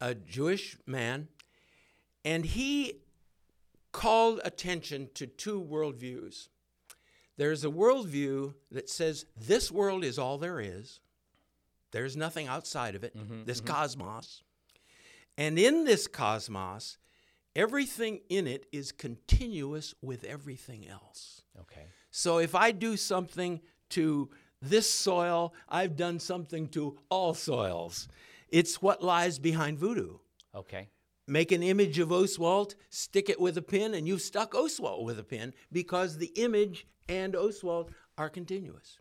a 0.00 0.14
Jewish 0.14 0.78
man, 0.86 1.28
and 2.24 2.44
he 2.44 3.00
called 3.92 4.40
attention 4.44 5.08
to 5.14 5.26
two 5.26 5.60
worldviews. 5.60 6.48
There's 7.36 7.64
a 7.64 7.70
worldview 7.70 8.54
that 8.70 8.90
says 8.90 9.24
this 9.36 9.70
world 9.70 10.04
is 10.04 10.18
all 10.18 10.38
there 10.38 10.60
is, 10.60 11.00
there's 11.92 12.16
nothing 12.16 12.46
outside 12.46 12.94
of 12.94 13.02
it, 13.02 13.16
mm-hmm, 13.16 13.44
this 13.44 13.60
mm-hmm. 13.60 13.72
cosmos. 13.72 14.42
And 15.36 15.58
in 15.58 15.84
this 15.84 16.06
cosmos, 16.06 16.98
everything 17.56 18.20
in 18.28 18.46
it 18.46 18.66
is 18.72 18.92
continuous 18.92 19.94
with 20.02 20.24
everything 20.24 20.86
else. 20.86 21.42
Okay. 21.58 21.86
So 22.10 22.38
if 22.38 22.54
I 22.54 22.72
do 22.72 22.96
something 22.96 23.60
to 23.90 24.30
this 24.60 24.92
soil, 24.92 25.54
I've 25.68 25.96
done 25.96 26.18
something 26.18 26.68
to 26.68 26.98
all 27.08 27.34
soils. 27.34 28.06
It's 28.48 28.82
what 28.82 29.02
lies 29.02 29.38
behind 29.38 29.78
voodoo. 29.78 30.18
Okay. 30.54 30.88
Make 31.30 31.52
an 31.52 31.62
image 31.62 32.00
of 32.00 32.08
Oswalt, 32.08 32.74
stick 32.88 33.30
it 33.30 33.40
with 33.40 33.56
a 33.56 33.62
pin, 33.62 33.94
and 33.94 34.08
you've 34.08 34.20
stuck 34.20 34.50
Oswalt 34.50 35.04
with 35.04 35.16
a 35.16 35.22
pin 35.22 35.54
because 35.70 36.18
the 36.18 36.32
image 36.34 36.88
and 37.08 37.34
Oswalt 37.34 37.90
are 38.18 38.28
continuous. 38.28 38.98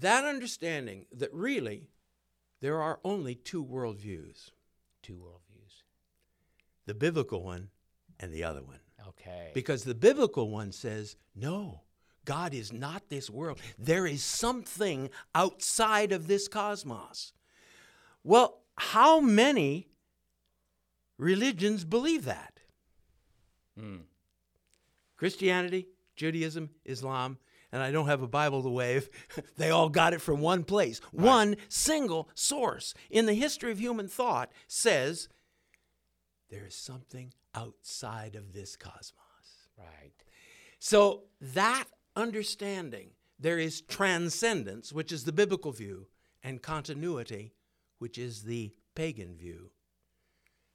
That 0.00 0.26
understanding 0.26 1.06
that 1.12 1.32
really 1.32 1.88
there 2.60 2.82
are 2.82 3.00
only 3.04 3.34
two 3.34 3.64
worldviews 3.64 4.50
Two 5.00 5.14
worldviews. 5.14 5.82
the 6.84 6.92
biblical 6.92 7.42
one 7.42 7.70
and 8.20 8.30
the 8.30 8.44
other 8.44 8.62
one. 8.62 8.80
Okay. 9.08 9.52
Because 9.54 9.84
the 9.84 9.94
biblical 9.94 10.50
one 10.50 10.72
says, 10.72 11.16
no, 11.34 11.84
God 12.26 12.52
is 12.52 12.70
not 12.70 13.08
this 13.08 13.30
world. 13.30 13.60
There 13.78 14.06
is 14.06 14.22
something 14.22 15.08
outside 15.34 16.12
of 16.12 16.26
this 16.26 16.48
cosmos. 16.48 17.32
Well, 18.22 18.60
how 18.76 19.20
many 19.20 19.88
religions 21.18 21.84
believe 21.84 22.24
that? 22.24 22.60
Mm. 23.78 24.02
Christianity, 25.16 25.88
Judaism, 26.16 26.70
Islam, 26.84 27.38
and 27.70 27.82
I 27.82 27.90
don't 27.90 28.06
have 28.06 28.22
a 28.22 28.28
Bible 28.28 28.62
to 28.62 28.68
wave. 28.68 29.10
they 29.56 29.70
all 29.70 29.88
got 29.88 30.14
it 30.14 30.22
from 30.22 30.40
one 30.40 30.64
place. 30.64 31.00
One 31.12 31.56
single 31.68 32.28
source 32.34 32.94
in 33.10 33.26
the 33.26 33.34
history 33.34 33.70
of 33.70 33.78
human 33.78 34.08
thought 34.08 34.50
says 34.66 35.28
there 36.50 36.66
is 36.66 36.74
something 36.74 37.34
outside 37.54 38.34
of 38.36 38.52
this 38.52 38.76
cosmos. 38.76 39.12
Right. 39.76 40.12
So 40.78 41.24
that 41.40 41.84
understanding, 42.16 43.10
there 43.38 43.58
is 43.58 43.80
transcendence, 43.82 44.92
which 44.92 45.12
is 45.12 45.24
the 45.24 45.32
biblical 45.32 45.72
view, 45.72 46.06
and 46.42 46.62
continuity, 46.62 47.52
which 47.98 48.16
is 48.16 48.42
the 48.42 48.72
pagan 48.94 49.36
view. 49.36 49.70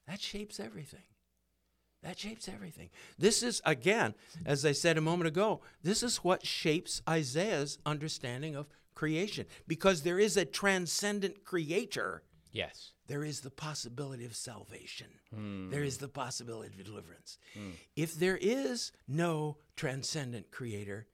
That 0.08 0.22
shapes 0.22 0.60
everything. 0.60 1.04
That 2.04 2.20
shapes 2.20 2.50
everything. 2.50 2.90
This 3.18 3.42
is, 3.42 3.62
again, 3.66 4.14
as 4.46 4.66
I 4.66 4.74
said 4.74 4.98
a 4.98 5.02
moment 5.02 5.30
ago, 5.30 5.62
this 5.84 6.04
is 6.04 6.18
what 6.18 6.46
shapes 6.46 7.02
Isaiah's 7.08 7.78
understanding 7.86 8.56
of 8.56 8.68
creation. 8.94 9.46
Because 9.68 10.02
there 10.02 10.20
is 10.20 10.36
a 10.36 10.44
transcendent 10.44 11.46
creator, 11.46 12.24
Yes. 12.52 12.92
there 13.08 13.24
is 13.24 13.40
the 13.40 13.50
possibility 13.50 14.26
of 14.26 14.36
salvation. 14.36 15.08
Hmm. 15.34 15.70
There 15.70 15.84
is 15.84 15.98
the 15.98 16.10
possibility 16.10 16.78
of 16.78 16.86
deliverance. 16.86 17.38
Hmm. 17.54 17.72
If 17.96 18.16
there 18.16 18.38
is 18.38 18.92
no 19.08 19.58
transcendent 19.78 20.52
creator, 20.52 21.08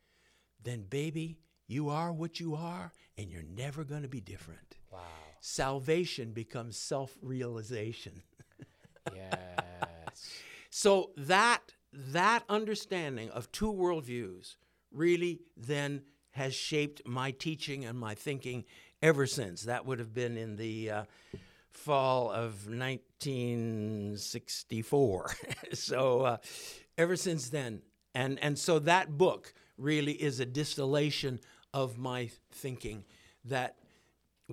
then 0.64 0.84
baby, 0.90 1.38
you 1.68 1.90
are 1.90 2.12
what 2.12 2.40
you 2.40 2.56
are, 2.56 2.92
and 3.16 3.30
you're 3.30 3.44
never 3.44 3.84
going 3.84 4.02
to 4.02 4.08
be 4.08 4.22
different. 4.22 4.76
Wow. 4.92 5.02
Salvation 5.40 6.32
becomes 6.32 6.78
self 6.78 7.16
realization. 7.22 8.24
Yes. 9.16 9.32
So 10.72 11.10
that 11.18 11.74
that 11.92 12.44
understanding 12.48 13.32
of 13.32 13.52
two 13.52 13.74
worldviews 13.74 14.56
really 14.92 15.42
then 15.58 16.04
has 16.32 16.54
shaped 16.54 17.02
my 17.06 17.32
teaching 17.32 17.86
and 17.86 17.98
my 18.00 18.14
thinking 18.14 18.66
ever 19.02 19.26
since. 19.26 19.64
That 19.64 19.88
would 19.88 19.98
have 20.00 20.14
been 20.14 20.38
in 20.38 20.58
the 20.58 20.92
uh, 20.92 21.06
fall 21.72 22.30
of 22.32 22.68
1964. 22.68 25.32
so 25.74 26.22
uh, 26.22 26.38
ever 26.98 27.16
since 27.16 27.50
then, 27.50 27.82
and 28.14 28.38
and 28.42 28.58
so 28.58 28.80
that 28.80 29.18
book 29.18 29.54
really 29.78 30.14
is 30.14 30.40
a 30.40 30.46
distillation 30.46 31.40
of 31.74 31.98
my 31.98 32.30
thinking 32.52 33.04
that 33.46 33.76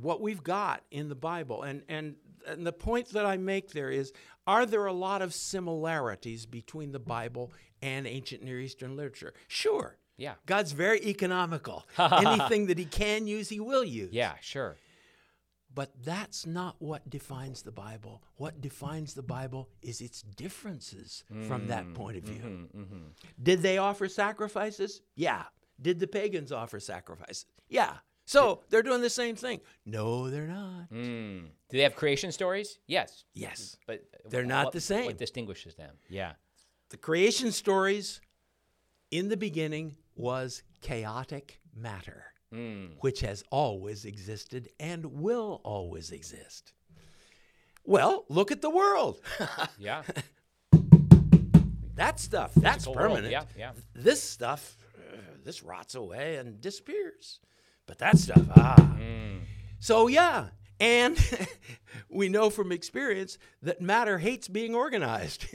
what 0.01 0.21
we've 0.21 0.43
got 0.43 0.83
in 0.91 1.09
the 1.09 1.15
Bible. 1.15 1.63
And, 1.63 1.83
and, 1.89 2.17
and 2.47 2.67
the 2.67 2.73
point 2.73 3.11
that 3.11 3.27
I 3.27 3.37
make 3.37 3.73
there 3.73 3.91
is 3.91 4.13
are 4.47 4.65
there 4.65 4.87
a 4.87 4.93
lot 4.93 5.23
of 5.23 5.35
similarities 5.35 6.47
between 6.47 6.93
the 6.93 6.99
Bible 6.99 7.53
and 7.83 8.07
ancient 8.07 8.43
Near 8.43 8.61
Eastern 8.61 8.97
literature? 8.97 9.35
Sure. 9.49 9.99
Yeah. 10.17 10.35
God's 10.47 10.73
very 10.73 11.01
economical. 11.05 11.85
Anything 11.99 12.67
that 12.67 12.79
he 12.79 12.85
can 12.85 13.27
use, 13.27 13.49
he 13.49 13.61
will 13.61 13.85
use. 13.85 14.13
Yeah, 14.13 14.35
sure. 14.41 14.77
But 15.75 15.91
that's 16.05 16.47
not 16.47 16.77
what 16.79 17.11
defines 17.11 17.61
the 17.61 17.73
Bible. 17.73 18.23
What 18.37 18.63
defines 18.63 19.13
the 19.13 19.23
Bible 19.23 19.69
is 19.83 20.01
its 20.01 20.23
differences 20.23 21.23
from 21.47 21.67
that 21.67 21.85
mm, 21.85 21.95
point 21.95 22.17
of 22.17 22.23
view. 22.23 22.41
Mm-hmm, 22.41 22.81
mm-hmm. 22.81 23.07
Did 23.43 23.61
they 23.61 23.77
offer 23.77 24.09
sacrifices? 24.09 25.03
Yeah. 25.17 25.43
Did 25.83 26.01
the 26.01 26.07
pagans 26.07 26.51
offer 26.51 26.81
sacrifices? 26.81 27.45
Yeah. 27.69 27.97
So 28.27 28.63
they're 28.71 28.83
doing 28.83 29.01
the 29.03 29.09
same 29.11 29.37
thing. 29.37 29.61
No, 29.85 30.29
they're 30.31 30.47
not. 30.49 30.91
Mm. 30.93 31.45
Do 31.71 31.77
they 31.77 31.83
have 31.85 31.95
creation 31.97 32.33
stories? 32.33 32.79
Yes. 32.87 33.25
Yes. 33.35 33.77
But 33.87 34.03
They're 34.29 34.45
wh- 34.45 34.49
not 34.49 34.65
what- 34.67 34.73
the 34.75 34.81
same. 34.81 35.07
What 35.07 35.17
distinguishes 35.19 35.75
them? 35.77 35.95
Yeah. 36.09 36.33
The 36.91 36.97
creation 36.97 37.53
stories 37.53 38.21
in 39.11 39.29
the 39.29 39.37
beginning 39.37 39.97
was 40.17 40.63
chaotic 40.81 41.61
matter, 41.75 42.25
Mm. 42.53 42.97
which 43.01 43.21
has 43.21 43.43
always 43.51 44.05
existed 44.05 44.69
and 44.81 45.05
will 45.07 45.61
always 45.65 46.11
exist. 46.11 46.73
Well, 47.85 48.25
look 48.29 48.51
at 48.51 48.61
the 48.61 48.71
world. 48.71 49.21
Yeah. 49.79 50.03
that 51.95 52.21
stuff, 52.21 52.53
that's 52.57 52.77
Physical 52.85 52.95
world. 52.95 53.09
permanent. 53.17 53.33
Yeah, 53.33 53.45
yeah. 53.57 53.73
This 53.95 54.23
stuff, 54.23 54.77
uh, 54.97 55.17
this 55.45 55.63
rots 55.63 55.95
away 55.95 56.37
and 56.37 56.61
disappears. 56.61 57.41
But 57.87 57.99
that 57.99 58.19
stuff, 58.19 58.43
ah. 58.57 58.97
So, 59.79 60.09
yeah. 60.09 60.49
And 60.81 61.17
we 62.11 62.29
know 62.29 62.51
from 62.51 62.73
experience 62.73 63.39
that 63.63 63.81
matter 63.81 64.19
hates 64.19 64.49
being 64.49 64.75
organized. 64.75 65.47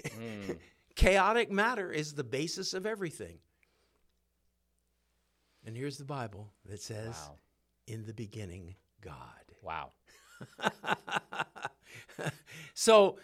Chaotic 0.95 1.51
matter 1.51 1.91
is 1.91 2.13
the 2.13 2.23
basis 2.23 2.73
of 2.73 2.85
everything. 2.85 3.39
And 5.65 5.75
here's 5.77 5.97
the 5.97 6.05
Bible 6.05 6.51
that 6.65 6.81
says, 6.81 7.15
Wow. 7.27 7.37
In 7.87 8.05
the 8.05 8.13
beginning, 8.13 8.75
God. 9.01 9.15
Wow. 9.61 9.91
So, 12.73 13.19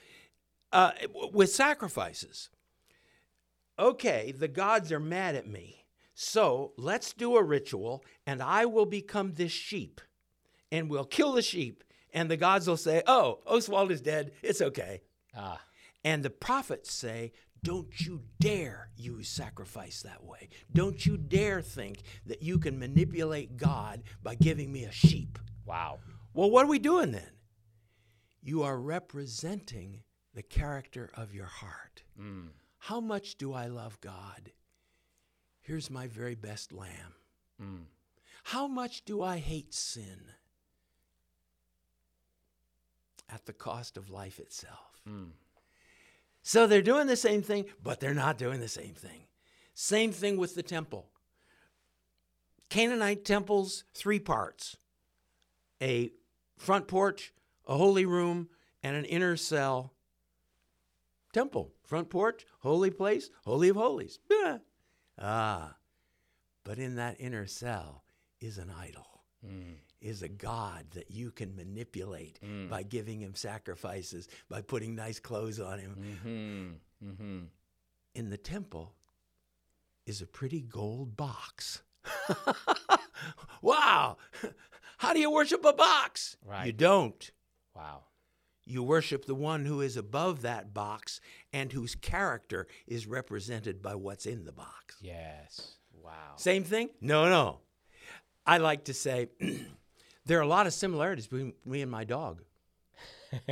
uh, 0.72 0.91
with 1.34 1.52
sacrifices, 1.52 2.50
okay, 3.80 4.32
the 4.38 4.48
gods 4.48 4.91
are 4.91 5.00
mad 5.00 5.36
at 5.36 5.48
me. 5.48 5.86
So 6.19 6.73
let's 6.77 7.13
do 7.13 7.38
a 7.38 7.43
ritual, 7.43 8.03
and 8.25 8.41
I 8.41 8.65
will 8.65 8.88
become 8.88 9.34
this 9.34 9.51
sheep, 9.51 10.01
and 10.71 10.89
we'll 10.89 11.06
kill 11.06 11.34
the 11.34 11.43
sheep. 11.43 11.84
And 12.12 12.27
the 12.27 12.38
gods 12.38 12.67
will 12.67 12.75
say, 12.75 13.03
Oh, 13.06 13.41
Oswalt 13.45 13.91
is 13.91 14.01
dead. 14.01 14.32
It's 14.41 14.60
okay. 14.60 15.01
Ah. 15.36 15.62
And 16.03 16.23
the 16.23 16.32
prophets 16.32 16.91
say, 16.91 17.34
Don't 17.63 18.01
you 18.01 18.23
dare 18.39 18.89
use 18.97 19.30
sacrifice 19.30 20.01
that 20.01 20.23
way. 20.23 20.49
Don't 20.73 21.06
you 21.06 21.17
dare 21.17 21.62
think 21.62 22.01
that 22.25 22.41
you 22.41 22.58
can 22.58 22.80
manipulate 22.80 23.56
God 23.56 24.01
by 24.23 24.34
giving 24.34 24.71
me 24.71 24.86
a 24.86 24.91
sheep. 24.91 25.38
Wow. 25.67 25.99
Well, 26.34 26.49
what 26.49 26.65
are 26.65 26.70
we 26.70 26.80
doing 26.80 27.11
then? 27.11 27.30
You 28.41 28.63
are 28.63 28.80
representing 28.80 30.01
the 30.34 30.41
character 30.41 31.11
of 31.13 31.36
your 31.36 31.45
heart. 31.45 32.01
Mm. 32.20 32.47
How 32.80 32.99
much 32.99 33.38
do 33.38 33.53
I 33.53 33.68
love 33.68 34.01
God? 34.01 34.51
Here's 35.68 35.91
my 35.91 36.07
very 36.07 36.34
best 36.34 36.72
lamb. 36.72 37.13
Mm. 37.61 37.84
How 38.45 38.68
much 38.68 39.03
do 39.03 39.22
I 39.22 39.39
hate 39.39 39.74
sin? 39.74 40.32
At 43.30 43.45
the 43.45 43.51
cost 43.51 43.97
of 43.97 44.09
life 44.09 44.39
itself. 44.39 45.01
Mm. 45.05 45.32
So 46.41 46.68
they're 46.68 46.82
doing 46.82 47.07
the 47.07 47.18
same 47.18 47.41
thing, 47.41 47.65
but 47.84 47.99
they're 47.99 48.13
not 48.13 48.38
doing 48.38 48.61
the 48.61 48.70
same 48.70 48.93
thing. 48.93 49.28
Same 49.74 50.13
thing 50.13 50.38
with 50.38 50.55
the 50.55 50.63
temple. 50.63 51.09
Canaanite 52.70 53.26
temples, 53.26 53.84
three 53.93 54.20
parts 54.20 54.78
a 55.82 56.13
front 56.55 56.88
porch, 56.88 57.34
a 57.68 57.76
holy 57.76 58.05
room, 58.05 58.47
and 58.82 58.95
an 58.95 59.03
inner 59.03 59.36
cell. 59.36 59.91
Temple, 61.34 61.74
front 61.84 62.09
porch, 62.09 62.45
holy 62.59 62.89
place, 62.89 63.30
holy 63.43 63.68
of 63.68 63.76
holies. 63.76 64.20
Yeah. 64.32 64.59
Ah, 65.20 65.76
but 66.63 66.78
in 66.80 66.95
that 66.95 67.18
inner 67.20 67.47
cell 67.47 68.03
is 68.39 68.57
an 68.57 68.70
idol. 68.70 69.05
Mm. 69.45 69.76
is 70.01 70.24
a 70.24 70.28
God 70.28 70.86
that 70.95 71.11
you 71.11 71.30
can 71.30 71.55
manipulate 71.55 72.39
by 72.70 72.82
giving 72.82 73.20
him 73.22 73.36
sacrifices, 73.36 74.28
by 74.49 74.61
putting 74.61 74.95
nice 74.95 75.20
clothes 75.20 75.59
on 75.59 75.78
him. 75.78 75.95
Mm-hmm. 77.05 77.39
In 78.15 78.30
the 78.32 78.38
temple 78.38 78.95
is 80.07 80.22
a 80.22 80.26
pretty 80.26 80.61
gold 80.61 81.15
box. 81.15 81.84
wow! 83.61 84.18
How 84.97 85.13
do 85.13 85.20
you 85.20 85.30
worship 85.30 85.63
a 85.65 85.74
box? 85.74 86.36
You 86.65 86.74
don't. 86.74 87.32
Wow. 87.76 88.05
You 88.68 88.84
worship 88.84 89.26
the 89.26 89.36
one 89.36 89.65
who 89.65 89.80
is 89.80 89.95
above 89.95 90.41
that 90.41 90.74
box 90.74 91.22
and 91.53 91.72
whose 91.72 91.95
character 91.95 92.68
is 92.86 93.07
represented 93.07 93.82
by 93.82 93.95
what's 93.95 94.26
in 94.26 94.43
the 94.43 94.51
box. 94.51 94.97
Yes. 95.01 95.76
Wow. 96.03 96.36
Same 96.36 96.63
thing? 96.63 96.89
No, 96.99 97.30
no. 97.30 97.59
I 98.45 98.57
like 98.57 98.86
to 98.86 98.93
say 98.93 99.30
there 100.26 100.38
are 100.38 100.41
a 100.41 100.47
lot 100.47 100.68
of 100.68 100.74
similarities 100.74 101.28
between 101.28 101.53
me 101.65 101.82
and 101.82 101.89
my 101.89 102.03
dog. 102.03 102.41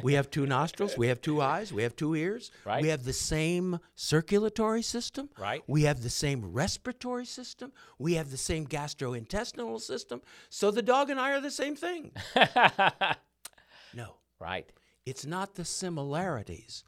we 0.03 0.13
have 0.13 0.30
two 0.30 0.45
nostrils, 0.45 0.97
we 0.97 1.07
have 1.07 1.22
two 1.22 1.41
eyes, 1.41 1.72
we 1.72 1.84
have 1.84 1.95
two 1.95 2.16
ears. 2.16 2.51
Right. 2.66 2.82
We 2.82 2.89
have 2.89 3.03
the 3.03 3.13
same 3.13 3.80
circulatory 3.95 4.82
system. 4.82 5.30
Right. 5.38 5.61
We 5.68 5.84
have 5.84 6.01
the 6.01 6.09
same 6.09 6.53
respiratory 6.53 7.26
system. 7.26 7.72
We 7.99 8.13
have 8.13 8.32
the 8.32 8.38
same 8.38 8.68
gastrointestinal 8.68 9.80
system. 9.82 10.22
So 10.49 10.72
the 10.72 10.82
dog 10.82 11.09
and 11.09 11.20
I 11.20 11.32
are 11.32 11.41
the 11.41 11.51
same 11.51 11.76
thing. 11.76 12.11
no. 13.93 14.16
right. 14.39 14.72
It's 15.06 15.26
not 15.26 15.53
the 15.53 15.66
similarities 15.66 16.84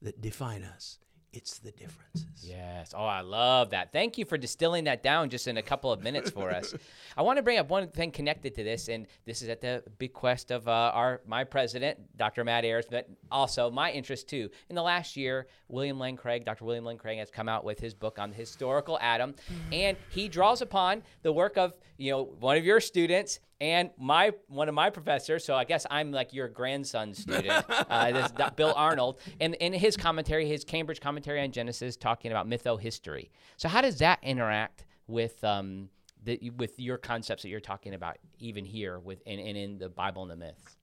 that 0.00 0.22
define 0.22 0.64
us, 0.64 0.98
it's 1.32 1.58
the 1.58 1.70
differences. 1.72 2.24
Yes. 2.42 2.94
Oh, 2.96 3.04
I 3.04 3.20
love 3.20 3.70
that. 3.70 3.92
Thank 3.92 4.16
you 4.16 4.24
for 4.24 4.38
distilling 4.38 4.84
that 4.84 5.02
down 5.02 5.28
just 5.28 5.46
in 5.46 5.58
a 5.58 5.62
couple 5.62 5.92
of 5.92 6.02
minutes 6.02 6.30
for 6.30 6.50
us. 6.50 6.74
I 7.18 7.22
want 7.22 7.36
to 7.36 7.42
bring 7.42 7.58
up 7.58 7.68
one 7.68 7.88
thing 7.88 8.12
connected 8.12 8.54
to 8.54 8.64
this, 8.64 8.88
and 8.88 9.06
this 9.26 9.42
is 9.42 9.48
at 9.50 9.60
the 9.60 9.84
bequest 9.98 10.50
of 10.50 10.66
uh, 10.66 10.90
our 10.94 11.20
my 11.26 11.44
president, 11.44 11.98
Dr. 12.16 12.44
Matt 12.44 12.64
Ayars, 12.64 12.86
but 12.90 13.08
also 13.30 13.70
my 13.70 13.92
interest 13.92 14.26
too. 14.26 14.48
In 14.70 14.74
the 14.74 14.82
last 14.82 15.16
year, 15.16 15.46
William 15.68 16.00
Lane 16.00 16.16
Craig, 16.16 16.46
Dr. 16.46 16.64
William 16.64 16.86
Lane 16.86 16.98
Craig, 16.98 17.18
has 17.18 17.30
come 17.30 17.48
out 17.48 17.62
with 17.62 17.78
his 17.78 17.94
book 17.94 18.18
on 18.18 18.30
the 18.30 18.36
historical 18.36 18.98
Adam, 19.02 19.34
and 19.70 19.98
he 20.08 20.28
draws 20.28 20.62
upon 20.62 21.02
the 21.22 21.32
work 21.32 21.58
of 21.58 21.74
you 21.98 22.10
know 22.10 22.24
one 22.40 22.56
of 22.56 22.64
your 22.64 22.80
students 22.80 23.38
and 23.60 23.90
my 23.98 24.32
one 24.48 24.68
of 24.68 24.74
my 24.74 24.90
professors. 24.90 25.44
So 25.44 25.54
I 25.54 25.64
guess 25.64 25.86
I'm 25.90 26.12
like 26.12 26.32
your 26.32 26.48
grandson's 26.48 27.18
student, 27.18 27.64
uh, 27.68 28.12
this 28.12 28.32
Bill 28.56 28.72
Arnold, 28.76 29.20
and 29.40 29.54
in 29.56 29.72
his 29.72 29.96
commentary, 29.96 30.46
his 30.46 30.64
Cambridge 30.64 31.00
commentary 31.00 31.40
on 31.42 31.52
Genesis, 31.52 31.96
talking 31.96 32.30
about 32.30 32.48
mytho-history. 32.48 33.30
So 33.56 33.68
how 33.68 33.80
does 33.80 33.98
that 33.98 34.18
interact 34.22 34.86
with 35.06 35.42
um, 35.44 35.88
the, 36.22 36.50
with 36.56 36.78
your 36.80 36.96
concepts 36.98 37.42
that 37.42 37.48
you're 37.48 37.60
talking 37.60 37.94
about, 37.94 38.16
even 38.38 38.64
here 38.64 38.98
with 38.98 39.22
and, 39.26 39.40
and 39.40 39.56
in 39.56 39.78
the 39.78 39.88
Bible 39.88 40.22
and 40.22 40.30
the 40.30 40.36
myths? 40.36 40.76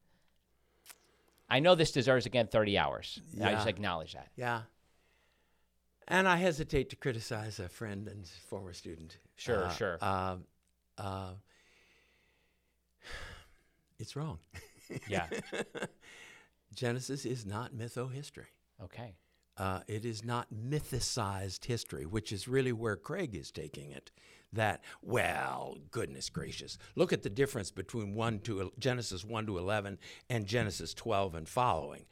I 1.50 1.60
know 1.62 1.76
this 1.76 1.92
deserves 1.92 2.26
again 2.26 2.48
30 2.48 2.78
hours. 2.78 3.22
I 3.42 3.54
just 3.54 3.68
acknowledge 3.68 4.14
that. 4.14 4.28
Yeah. 4.36 4.64
And 6.10 6.28
I 6.28 6.36
hesitate 6.38 6.90
to 6.92 6.96
criticize 6.96 7.60
a 7.60 7.70
friend 7.70 8.08
and 8.08 8.28
former 8.50 8.74
student. 8.74 9.18
Sure, 9.36 9.66
Uh, 9.66 9.70
sure. 9.70 9.98
Uh, 10.02 10.36
uh, 10.98 11.32
it's 14.00 14.16
wrong. 14.16 14.40
Yeah. 15.10 15.28
Genesis 16.74 17.26
is 17.26 17.46
not 17.46 17.74
mytho-history. 17.74 18.46
Okay. 18.82 19.18
Uh, 19.58 19.80
it 19.88 20.06
is 20.06 20.24
not 20.24 20.48
mythicized 20.54 21.66
history, 21.66 22.06
which 22.06 22.32
is 22.32 22.48
really 22.48 22.72
where 22.72 22.96
Craig 22.96 23.36
is 23.36 23.52
taking 23.52 23.92
it. 23.92 24.12
That 24.54 24.82
well, 25.02 25.78
goodness 25.92 26.30
gracious, 26.30 26.78
look 26.96 27.12
at 27.12 27.22
the 27.22 27.30
difference 27.30 27.70
between 27.70 28.16
one 28.16 28.40
to 28.42 28.72
Genesis 28.80 29.26
one 29.26 29.46
to 29.48 29.58
eleven 29.58 29.98
and 30.30 30.46
Genesis 30.46 30.94
twelve 30.94 31.36
and 31.36 31.50
following. 31.50 32.06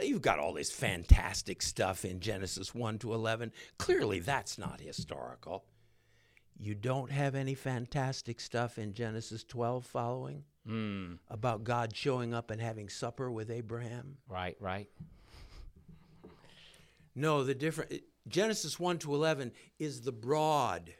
You've 0.00 0.22
got 0.22 0.38
all 0.38 0.52
this 0.52 0.70
fantastic 0.70 1.62
stuff 1.62 2.04
in 2.04 2.20
Genesis 2.20 2.72
one 2.76 2.98
to 3.00 3.12
eleven. 3.12 3.50
Clearly, 3.78 4.20
that's 4.20 4.56
not 4.56 4.80
historical. 4.80 5.64
You 6.56 6.76
don't 6.76 7.10
have 7.10 7.34
any 7.34 7.54
fantastic 7.54 8.40
stuff 8.40 8.78
in 8.78 8.94
Genesis 8.94 9.42
twelve 9.42 9.84
following 9.84 10.44
Mm, 10.68 11.18
about 11.28 11.64
God 11.64 11.96
showing 11.96 12.34
up 12.34 12.50
and 12.50 12.60
having 12.60 12.88
supper 12.88 13.30
with 13.30 13.50
Abraham. 13.50 14.18
right, 14.28 14.56
right. 14.60 14.88
No, 17.14 17.42
the 17.44 17.54
different 17.54 18.02
Genesis 18.28 18.78
1 18.78 18.98
to 18.98 19.14
11 19.14 19.52
is 19.78 20.02
the 20.02 20.12
broad, 20.12 20.94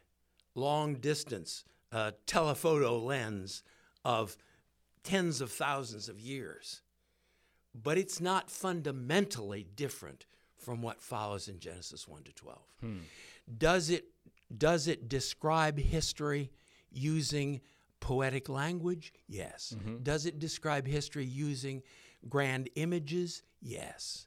long 0.54 0.94
distance 0.94 1.64
uh, 1.92 2.12
telephoto 2.26 2.98
lens 2.98 3.62
of 4.04 4.36
tens 5.02 5.40
of 5.40 5.50
thousands 5.50 6.08
of 6.08 6.20
years. 6.20 6.82
But 7.74 7.98
it's 7.98 8.20
not 8.20 8.50
fundamentally 8.50 9.64
different 9.76 10.26
from 10.56 10.82
what 10.82 11.00
follows 11.00 11.48
in 11.48 11.60
Genesis 11.60 12.08
1 12.08 12.24
to 12.24 12.32
12. 12.32 12.58
Does 13.58 13.90
it 13.90 14.06
does 14.56 14.88
it 14.88 15.08
describe 15.08 15.78
history 15.78 16.50
using 16.90 17.60
poetic 18.00 18.48
language? 18.48 19.12
Yes. 19.28 19.74
Mm-hmm. 19.76 20.02
Does 20.02 20.26
it 20.26 20.38
describe 20.38 20.86
history 20.86 21.24
using 21.24 21.82
grand 22.28 22.68
images? 22.74 23.42
Yes. 23.60 24.26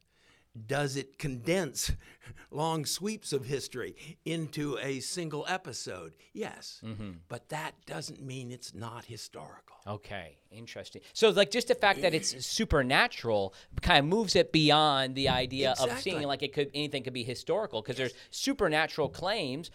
Does 0.68 0.98
it 0.98 1.18
condense 1.18 1.92
long 2.52 2.86
sweeps 2.86 3.34
of 3.34 3.46
history 3.46 3.96
into 4.24 4.78
a 4.80 5.00
single 5.00 5.46
episode? 5.50 6.14
Yes. 6.32 6.80
Mm-hmm. 6.86 7.12
But 7.28 7.50
that 7.50 7.74
doesn't 7.88 8.22
mean 8.22 8.52
it's 8.52 8.74
not 8.74 9.06
historical. 9.06 9.78
Okay, 9.88 10.38
interesting. 10.52 11.02
So, 11.14 11.30
like, 11.30 11.50
just 11.50 11.70
the 11.70 11.76
fact 11.76 12.02
that 12.04 12.14
it's 12.14 12.46
supernatural 12.46 13.56
kind 13.82 14.00
of 14.00 14.06
moves 14.06 14.36
it 14.36 14.52
beyond 14.52 15.16
the 15.16 15.30
idea 15.30 15.74
of 15.80 16.00
seeing 16.00 16.22
like 16.22 16.44
it 16.44 16.54
could 16.54 16.70
anything 16.74 17.04
could 17.04 17.14
be 17.14 17.24
historical 17.24 17.82
because 17.82 17.98
there's 17.98 18.14
supernatural 18.30 19.10
claims. 19.10 19.72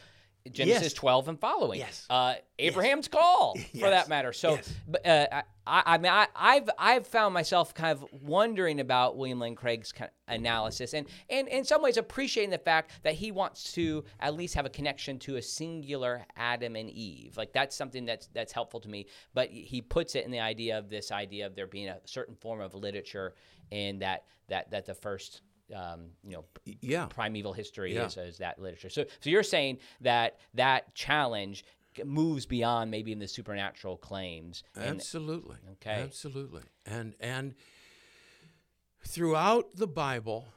Genesis 0.50 0.82
Yes. 0.82 0.92
12 0.94 1.28
and 1.28 1.40
following. 1.40 1.78
Yes. 1.78 2.06
Uh, 2.08 2.34
Abraham's 2.58 3.08
call, 3.08 3.54
for 3.54 3.60
Yes. 3.76 3.90
that 3.90 4.08
matter. 4.08 4.32
So, 4.32 4.54
Yes. 4.54 4.72
but, 4.86 5.06
uh, 5.06 5.42
I, 5.66 5.82
I 5.84 5.98
mean, 5.98 6.10
I, 6.10 6.26
I've 6.34 6.70
I've 6.78 7.06
found 7.06 7.34
myself 7.34 7.74
kind 7.74 7.92
of 7.92 8.04
wondering 8.22 8.80
about 8.80 9.18
William 9.18 9.38
Lane 9.38 9.54
Craig's 9.54 9.92
kind 9.92 10.10
of 10.28 10.34
analysis, 10.34 10.94
and 10.94 11.06
and 11.28 11.46
in 11.48 11.64
some 11.64 11.82
ways 11.82 11.98
appreciating 11.98 12.48
the 12.50 12.56
fact 12.58 12.92
that 13.02 13.14
he 13.14 13.30
wants 13.32 13.72
to 13.74 14.04
at 14.20 14.34
least 14.34 14.54
have 14.54 14.64
a 14.64 14.70
connection 14.70 15.18
to 15.20 15.36
a 15.36 15.42
singular 15.42 16.24
Adam 16.36 16.74
and 16.76 16.88
Eve. 16.88 17.36
Like 17.36 17.52
that's 17.52 17.76
something 17.76 18.06
that's 18.06 18.28
that's 18.28 18.52
helpful 18.52 18.80
to 18.80 18.88
me. 18.88 19.06
But 19.34 19.50
he 19.50 19.82
puts 19.82 20.14
it 20.14 20.24
in 20.24 20.30
the 20.30 20.40
idea 20.40 20.78
of 20.78 20.88
this 20.88 21.12
idea 21.12 21.46
of 21.46 21.54
there 21.54 21.66
being 21.66 21.88
a 21.88 21.98
certain 22.06 22.34
form 22.36 22.62
of 22.62 22.74
literature, 22.74 23.34
and 23.70 24.00
that 24.00 24.24
that 24.48 24.70
that 24.70 24.86
the 24.86 24.94
first. 24.94 25.42
Um, 25.74 26.10
you 26.24 26.32
know, 26.32 26.44
Yeah. 26.80 27.06
primeval 27.06 27.52
history 27.52 27.94
Yeah. 27.94 28.06
is, 28.06 28.16
is 28.16 28.38
that 28.38 28.58
literature. 28.58 28.88
So, 28.88 29.04
so 29.20 29.28
you're 29.30 29.42
saying 29.42 29.78
that 30.00 30.38
that 30.54 30.94
challenge 30.94 31.64
moves 32.04 32.46
beyond 32.46 32.90
maybe 32.90 33.12
in 33.12 33.18
the 33.18 33.28
supernatural 33.28 33.96
claims. 33.98 34.62
And, 34.74 34.84
Absolutely. 35.00 35.56
Okay. 35.72 36.02
Absolutely. 36.02 36.62
And 36.86 37.14
and 37.20 37.54
throughout 39.06 39.76
the 39.76 39.86
Bible, 39.86 40.48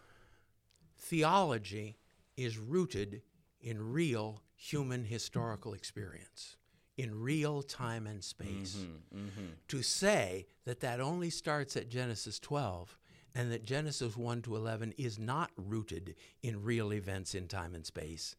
theology 0.98 1.98
is 2.38 2.58
rooted 2.58 3.22
in 3.60 3.92
real 3.92 4.42
human 4.56 5.04
historical 5.06 5.74
experience, 5.74 6.58
in 6.98 7.20
real 7.20 7.62
time 7.62 8.08
and 8.08 8.24
space. 8.24 8.86
To 9.68 9.82
say 9.82 10.48
that 10.66 10.80
that 10.82 11.00
only 11.00 11.30
starts 11.30 11.76
at 11.76 11.90
Genesis 11.90 12.40
12 12.40 12.98
and 13.36 13.52
that 13.52 13.64
Genesis 13.64 14.16
1 14.18 14.42
to 14.44 14.56
11 14.56 14.94
is 14.98 15.18
not 15.18 15.52
rooted 15.58 16.16
in 16.44 16.64
real 16.64 16.94
events 16.94 17.36
in 17.36 17.48
time 17.48 17.76
and 17.76 17.86
space 17.86 18.36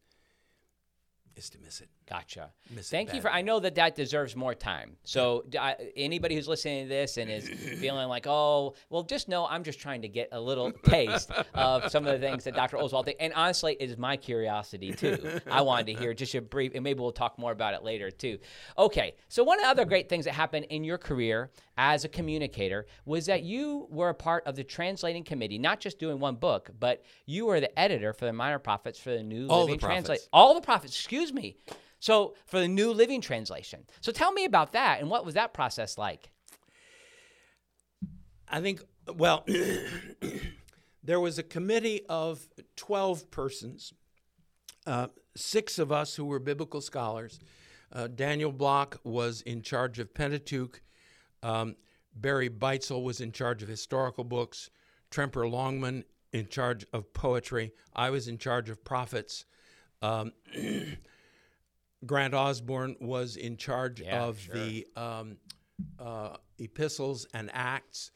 is 1.35 1.49
to 1.49 1.59
miss 1.59 1.81
it. 1.81 1.89
Gotcha. 2.07 2.51
Miss 2.69 2.87
it 2.87 2.91
Thank 2.91 3.13
you 3.13 3.21
for. 3.21 3.31
I 3.31 3.41
know 3.41 3.59
that 3.59 3.75
that 3.75 3.95
deserves 3.95 4.35
more 4.35 4.53
time. 4.53 4.97
So 5.03 5.45
I 5.59 5.75
anybody 5.95 6.35
who's 6.35 6.47
listening 6.47 6.83
to 6.83 6.89
this 6.89 7.17
and 7.17 7.29
is 7.29 7.47
feeling 7.79 8.07
like, 8.07 8.27
oh, 8.27 8.75
well, 8.89 9.03
just 9.03 9.29
know 9.29 9.47
I'm 9.47 9.63
just 9.63 9.79
trying 9.79 10.01
to 10.01 10.07
get 10.07 10.29
a 10.31 10.39
little 10.39 10.71
taste 10.71 11.31
of 11.53 11.89
some 11.89 12.05
of 12.05 12.13
the 12.13 12.25
things 12.25 12.43
that 12.43 12.55
Dr. 12.55 12.77
Oswalt 12.77 13.05
did. 13.05 13.15
And 13.19 13.33
honestly, 13.33 13.77
it 13.79 13.89
is 13.89 13.97
my 13.97 14.17
curiosity 14.17 14.93
too. 14.93 15.39
I 15.49 15.61
wanted 15.61 15.87
to 15.87 15.93
hear 15.93 16.13
just 16.13 16.35
a 16.35 16.41
brief, 16.41 16.73
and 16.75 16.83
maybe 16.83 16.99
we'll 16.99 17.11
talk 17.11 17.39
more 17.39 17.51
about 17.51 17.73
it 17.73 17.83
later 17.83 18.11
too. 18.11 18.37
Okay. 18.77 19.15
So 19.29 19.43
one 19.43 19.59
of 19.59 19.63
the 19.63 19.69
other 19.69 19.85
great 19.85 20.09
things 20.09 20.25
that 20.25 20.33
happened 20.33 20.67
in 20.69 20.83
your 20.83 20.97
career 20.97 21.51
as 21.77 22.05
a 22.05 22.09
communicator 22.09 22.85
was 23.05 23.25
that 23.25 23.43
you 23.43 23.87
were 23.89 24.09
a 24.09 24.13
part 24.13 24.45
of 24.45 24.55
the 24.55 24.63
translating 24.63 25.23
committee, 25.23 25.57
not 25.57 25.79
just 25.79 25.99
doing 25.99 26.19
one 26.19 26.35
book, 26.35 26.69
but 26.79 27.03
you 27.25 27.45
were 27.45 27.59
the 27.59 27.79
editor 27.79 28.13
for 28.13 28.25
the 28.25 28.33
Minor 28.33 28.59
Prophets 28.59 28.99
for 28.99 29.11
the 29.11 29.23
New 29.23 29.47
All 29.47 29.61
Living. 29.61 29.79
Translation. 29.79 30.25
All 30.31 30.53
the 30.53 30.61
prophets. 30.61 30.95
Excuse 30.95 31.33
me. 31.33 31.57
So 31.99 32.35
for 32.45 32.59
the 32.59 32.67
New 32.67 32.91
Living 32.91 33.21
Translation. 33.21 33.85
So 34.01 34.11
tell 34.11 34.31
me 34.31 34.45
about 34.45 34.73
that 34.73 34.99
and 34.99 35.09
what 35.09 35.25
was 35.25 35.35
that 35.35 35.53
process 35.53 35.97
like? 35.97 36.29
I 38.47 38.61
think, 38.61 38.83
well, 39.15 39.45
there 41.03 41.19
was 41.19 41.39
a 41.39 41.43
committee 41.43 42.01
of 42.07 42.47
12 42.75 43.31
persons, 43.31 43.93
uh, 44.85 45.07
six 45.35 45.79
of 45.79 45.91
us 45.91 46.15
who 46.15 46.25
were 46.25 46.39
biblical 46.39 46.81
scholars. 46.81 47.39
Uh, 47.91 48.07
Daniel 48.07 48.51
Block 48.51 48.99
was 49.03 49.41
in 49.41 49.61
charge 49.61 49.97
of 49.99 50.13
Pentateuch. 50.13 50.81
Um, 51.43 51.75
Barry 52.15 52.49
Beitzel 52.49 53.03
was 53.03 53.21
in 53.21 53.31
charge 53.31 53.61
of 53.61 53.69
historical 53.69 54.23
books. 54.23 54.69
Tremper 55.11 55.47
Longman 55.49 56.05
in 56.31 56.47
charge 56.47 56.85
of 56.93 57.13
poetry. 57.13 57.71
I 57.95 58.09
was 58.09 58.27
in 58.27 58.37
charge 58.39 58.69
of 58.69 58.83
prophets. 58.83 59.45
Um, 60.01 60.31
Grant 62.05 62.33
Osborne 62.33 62.95
was 62.99 63.35
in 63.35 63.57
charge 63.57 64.01
Yeah, 64.01 64.23
of 64.23 64.39
sure. 64.39 64.55
the 64.55 64.87
um, 64.95 65.37
uh, 65.99 66.37
epistles 66.57 67.27
and 67.33 67.49
acts. 67.53 68.11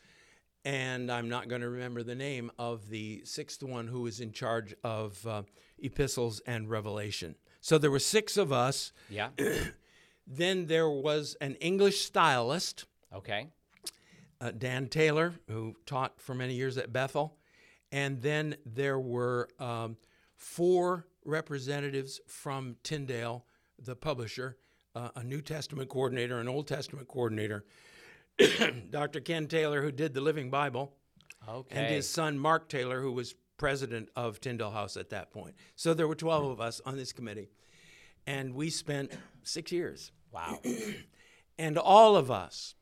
And 0.66 1.10
I'm 1.12 1.30
not 1.30 1.48
going 1.48 1.62
to 1.62 1.70
remember 1.70 2.04
the 2.04 2.16
name 2.16 2.52
of 2.60 2.90
the 2.90 3.22
sixth 3.24 3.64
one 3.64 3.88
who 3.88 4.02
was 4.02 4.20
in 4.20 4.34
charge 4.34 4.74
of 4.84 5.26
uh, 5.26 5.44
epistles 5.80 6.42
and 6.46 6.70
revelation. 6.70 7.36
So 7.62 7.78
there 7.78 7.92
were 7.92 8.00
six 8.00 8.36
of 8.38 8.52
us. 8.52 8.92
Yeah. 9.10 9.30
Then 10.30 10.66
there 10.66 10.90
was 10.90 11.38
an 11.40 11.56
English 11.56 12.02
stylist, 12.02 12.84
Okay. 13.14 13.48
uh, 14.42 14.52
Dan 14.52 14.88
Taylor, 14.88 15.34
who 15.50 15.76
taught 15.86 16.20
for 16.22 16.36
many 16.36 16.54
years 16.56 16.78
at 16.78 16.92
Bethel. 16.94 17.38
And 17.92 18.22
then 18.22 18.56
there 18.66 19.00
were 19.00 19.50
um, 19.60 19.98
four 20.36 21.08
representatives 21.26 22.20
from 22.28 22.76
Tyndale, 22.84 23.46
the 23.80 23.96
publisher, 23.96 24.58
uh, 24.94 25.10
a 25.16 25.24
New 25.24 25.42
Testament 25.42 25.90
coordinator, 25.90 26.40
an 26.40 26.48
Old 26.48 26.68
Testament 26.68 27.08
coordinator, 27.08 27.66
Dr. 28.90 29.20
Ken 29.22 29.48
Taylor, 29.48 29.82
who 29.82 29.92
did 29.92 30.14
the 30.14 30.22
Living 30.22 30.50
Bible, 30.50 30.94
Okay. 31.48 31.76
and 31.78 31.94
his 31.94 32.10
son, 32.10 32.38
Mark 32.38 32.68
Taylor, 32.70 33.02
who 33.02 33.12
was 33.12 33.36
president 33.58 34.10
of 34.16 34.40
Tyndale 34.42 34.72
House 34.72 34.98
at 34.98 35.10
that 35.12 35.32
point. 35.32 35.56
So 35.76 35.94
there 35.94 36.08
were 36.08 36.16
12 36.16 36.52
of 36.52 36.62
us 36.62 36.82
on 36.86 36.98
this 36.98 37.12
committee. 37.14 37.50
And 38.28 38.54
we 38.54 38.70
spent 38.70 39.12
six 39.44 39.72
years. 39.72 40.12
wow. 40.32 40.60
And 41.60 41.76
all 41.80 42.16
of 42.16 42.30
us, 42.30 42.76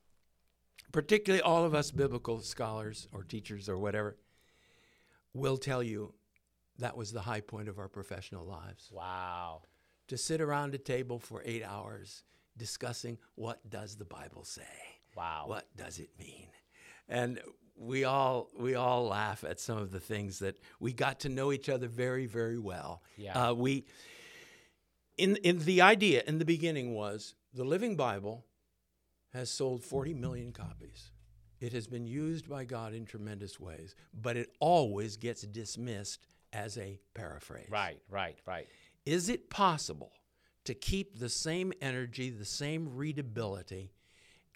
particularly 0.96 1.42
all 1.42 1.62
of 1.62 1.74
us 1.74 1.90
biblical 1.90 2.40
scholars 2.40 3.06
or 3.12 3.22
teachers 3.22 3.68
or 3.68 3.76
whatever, 3.76 4.16
will 5.34 5.58
tell 5.58 5.82
you 5.82 6.14
that 6.78 6.96
was 6.96 7.12
the 7.12 7.20
high 7.20 7.42
point 7.42 7.68
of 7.68 7.78
our 7.78 7.86
professional 7.86 8.46
lives. 8.46 8.88
Wow. 8.90 9.60
To 10.08 10.16
sit 10.16 10.40
around 10.40 10.74
a 10.74 10.78
table 10.78 11.18
for 11.18 11.42
eight 11.44 11.62
hours 11.62 12.22
discussing 12.56 13.18
what 13.34 13.68
does 13.68 13.96
the 13.96 14.06
Bible 14.06 14.44
say? 14.44 14.62
Wow. 15.14 15.44
What 15.48 15.66
does 15.76 15.98
it 15.98 16.08
mean? 16.18 16.48
And 17.10 17.40
we 17.76 18.04
all 18.04 18.48
we 18.58 18.74
all 18.74 19.06
laugh 19.06 19.44
at 19.44 19.60
some 19.60 19.76
of 19.76 19.90
the 19.90 20.00
things 20.00 20.38
that 20.38 20.58
we 20.80 20.94
got 20.94 21.20
to 21.20 21.28
know 21.28 21.52
each 21.52 21.68
other 21.68 21.88
very 21.88 22.24
very 22.24 22.58
well. 22.58 23.02
Yeah. 23.18 23.50
Uh, 23.50 23.52
we 23.52 23.84
in 25.18 25.36
in 25.36 25.58
the 25.58 25.82
idea 25.82 26.22
in 26.26 26.38
the 26.38 26.46
beginning 26.46 26.94
was 26.94 27.34
the 27.52 27.64
Living 27.64 27.96
Bible 27.96 28.46
has 29.36 29.50
sold 29.50 29.84
40 29.84 30.14
million 30.14 30.52
copies. 30.52 31.12
It 31.60 31.72
has 31.72 31.86
been 31.86 32.06
used 32.06 32.48
by 32.48 32.64
God 32.64 32.94
in 32.94 33.04
tremendous 33.04 33.58
ways, 33.58 33.94
but 34.12 34.36
it 34.36 34.50
always 34.60 35.16
gets 35.16 35.42
dismissed 35.42 36.26
as 36.52 36.76
a 36.78 36.98
paraphrase. 37.14 37.68
Right, 37.70 38.00
right, 38.10 38.38
right. 38.46 38.66
Is 39.04 39.28
it 39.28 39.50
possible 39.50 40.12
to 40.64 40.74
keep 40.74 41.18
the 41.18 41.28
same 41.28 41.72
energy, 41.80 42.30
the 42.30 42.44
same 42.44 42.96
readability, 42.96 43.92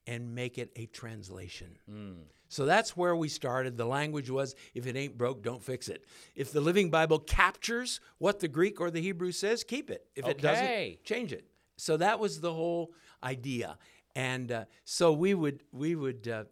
and 0.07 0.35
make 0.35 0.59
it 0.59 0.73
a 0.77 0.87
translation? 0.87 1.79
Mm. 1.91 2.25
So 2.49 2.67
that's 2.67 2.97
where 2.97 3.15
we 3.15 3.29
started. 3.29 3.77
The 3.77 3.87
language 3.87 4.29
was 4.29 4.57
if 4.75 4.87
it 4.87 4.97
ain't 4.97 5.17
broke, 5.17 5.43
don't 5.43 5.63
fix 5.63 5.89
it. 5.89 6.05
If 6.35 6.53
the 6.53 6.61
Living 6.61 6.91
Bible 6.91 7.21
captures 7.21 8.01
what 8.19 8.41
the 8.41 8.49
Greek 8.49 8.81
or 8.81 8.91
the 8.91 9.01
Hebrew 9.01 9.31
says, 9.31 9.63
keep 9.63 9.89
it. 9.91 10.07
If 10.17 10.27
it 10.27 10.39
doesn't, 10.41 11.05
change 11.05 11.33
it. 11.33 11.45
So 11.77 11.97
that 11.97 12.19
was 12.19 12.41
the 12.41 12.53
whole 12.53 12.93
idea. 13.23 13.79
And 14.15 14.51
uh, 14.51 14.65
so 14.85 15.13
we 15.13 15.35
would 15.35 15.63
we 15.73 15.95
would 15.95 16.27
uh, 16.29 16.45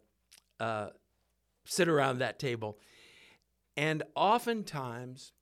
uh, 0.63 0.89
sit 1.65 1.87
around 1.87 2.19
that 2.19 2.39
table, 2.39 2.79
and 3.75 4.03
oftentimes 4.15 5.33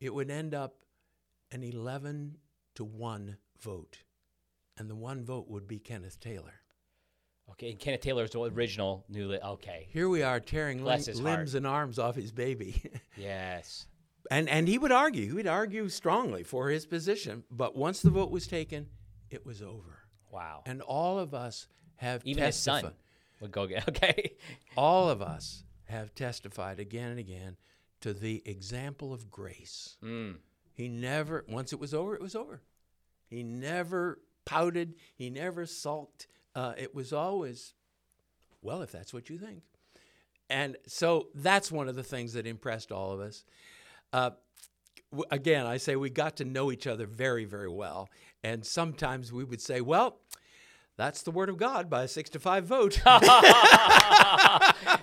it 0.00 0.14
would 0.14 0.30
end 0.30 0.54
up 0.54 0.76
an 1.52 1.62
11 1.62 2.36
to 2.76 2.84
1 2.84 3.36
vote. 3.60 3.98
And 4.78 4.88
the 4.88 4.94
one 4.94 5.24
vote 5.24 5.46
would 5.48 5.68
be 5.68 5.78
Kenneth 5.78 6.18
Taylor. 6.20 6.54
Okay. 7.50 7.70
And 7.72 7.78
Kenneth 7.78 8.00
Taylor's 8.00 8.30
the 8.30 8.40
original 8.40 9.04
new. 9.10 9.28
Li- 9.28 9.38
okay. 9.44 9.88
Here 9.90 10.08
we 10.08 10.22
are 10.22 10.40
tearing 10.40 10.78
lim- 10.78 10.84
Bless 10.84 11.06
his 11.06 11.18
heart. 11.20 11.38
limbs 11.40 11.54
and 11.54 11.66
arms 11.66 11.98
off 11.98 12.14
his 12.16 12.32
baby. 12.32 12.82
Yes. 13.16 13.86
and, 14.30 14.48
and 14.48 14.66
he 14.66 14.78
would 14.78 14.92
argue, 14.92 15.26
he 15.26 15.32
would 15.32 15.46
argue 15.46 15.90
strongly 15.90 16.42
for 16.44 16.70
his 16.70 16.86
position. 16.86 17.44
But 17.50 17.76
once 17.76 18.00
the 18.00 18.08
vote 18.08 18.30
was 18.30 18.46
taken, 18.46 18.86
it 19.28 19.44
was 19.44 19.60
over. 19.60 19.98
Wow. 20.30 20.62
And 20.66 20.82
all 20.82 21.18
of 21.18 21.34
us 21.34 21.66
have 21.96 22.22
Even 22.24 22.44
his 22.44 22.56
son 22.56 22.92
would 23.40 23.52
go 23.52 23.66
get. 23.66 23.88
Okay. 23.88 24.32
All 24.76 25.08
of 25.08 25.22
us 25.22 25.64
have 25.84 26.14
testified 26.14 26.78
again 26.78 27.10
and 27.10 27.18
again 27.18 27.56
to 28.00 28.12
the 28.12 28.42
example 28.44 29.12
of 29.12 29.30
grace. 29.30 29.96
Mm. 30.04 30.36
He 30.72 30.88
never, 30.88 31.44
once 31.48 31.72
it 31.72 31.80
was 31.80 31.92
over, 31.92 32.14
it 32.14 32.22
was 32.22 32.34
over. 32.34 32.62
He 33.28 33.42
never 33.42 34.18
pouted, 34.44 34.94
he 35.14 35.30
never 35.30 35.66
sulked. 35.66 36.26
Uh, 36.54 36.72
it 36.78 36.94
was 36.94 37.12
always, 37.12 37.74
well, 38.62 38.82
if 38.82 38.90
that's 38.90 39.12
what 39.12 39.28
you 39.28 39.38
think. 39.38 39.62
And 40.48 40.76
so 40.86 41.28
that's 41.34 41.70
one 41.70 41.88
of 41.88 41.94
the 41.94 42.02
things 42.02 42.32
that 42.32 42.46
impressed 42.46 42.90
all 42.90 43.12
of 43.12 43.20
us. 43.20 43.44
Uh, 44.12 44.30
w- 45.12 45.28
again, 45.30 45.66
I 45.66 45.76
say 45.76 45.94
we 45.94 46.10
got 46.10 46.36
to 46.38 46.44
know 46.44 46.72
each 46.72 46.86
other 46.86 47.06
very, 47.06 47.44
very 47.44 47.68
well. 47.68 48.08
And 48.42 48.64
sometimes 48.64 49.32
we 49.32 49.44
would 49.44 49.60
say, 49.60 49.80
well, 49.80 50.18
that's 50.96 51.22
the 51.22 51.30
word 51.30 51.48
of 51.48 51.56
God 51.56 51.90
by 51.90 52.04
a 52.04 52.08
six 52.08 52.30
to 52.30 52.38
five 52.38 52.64
vote. 52.64 53.00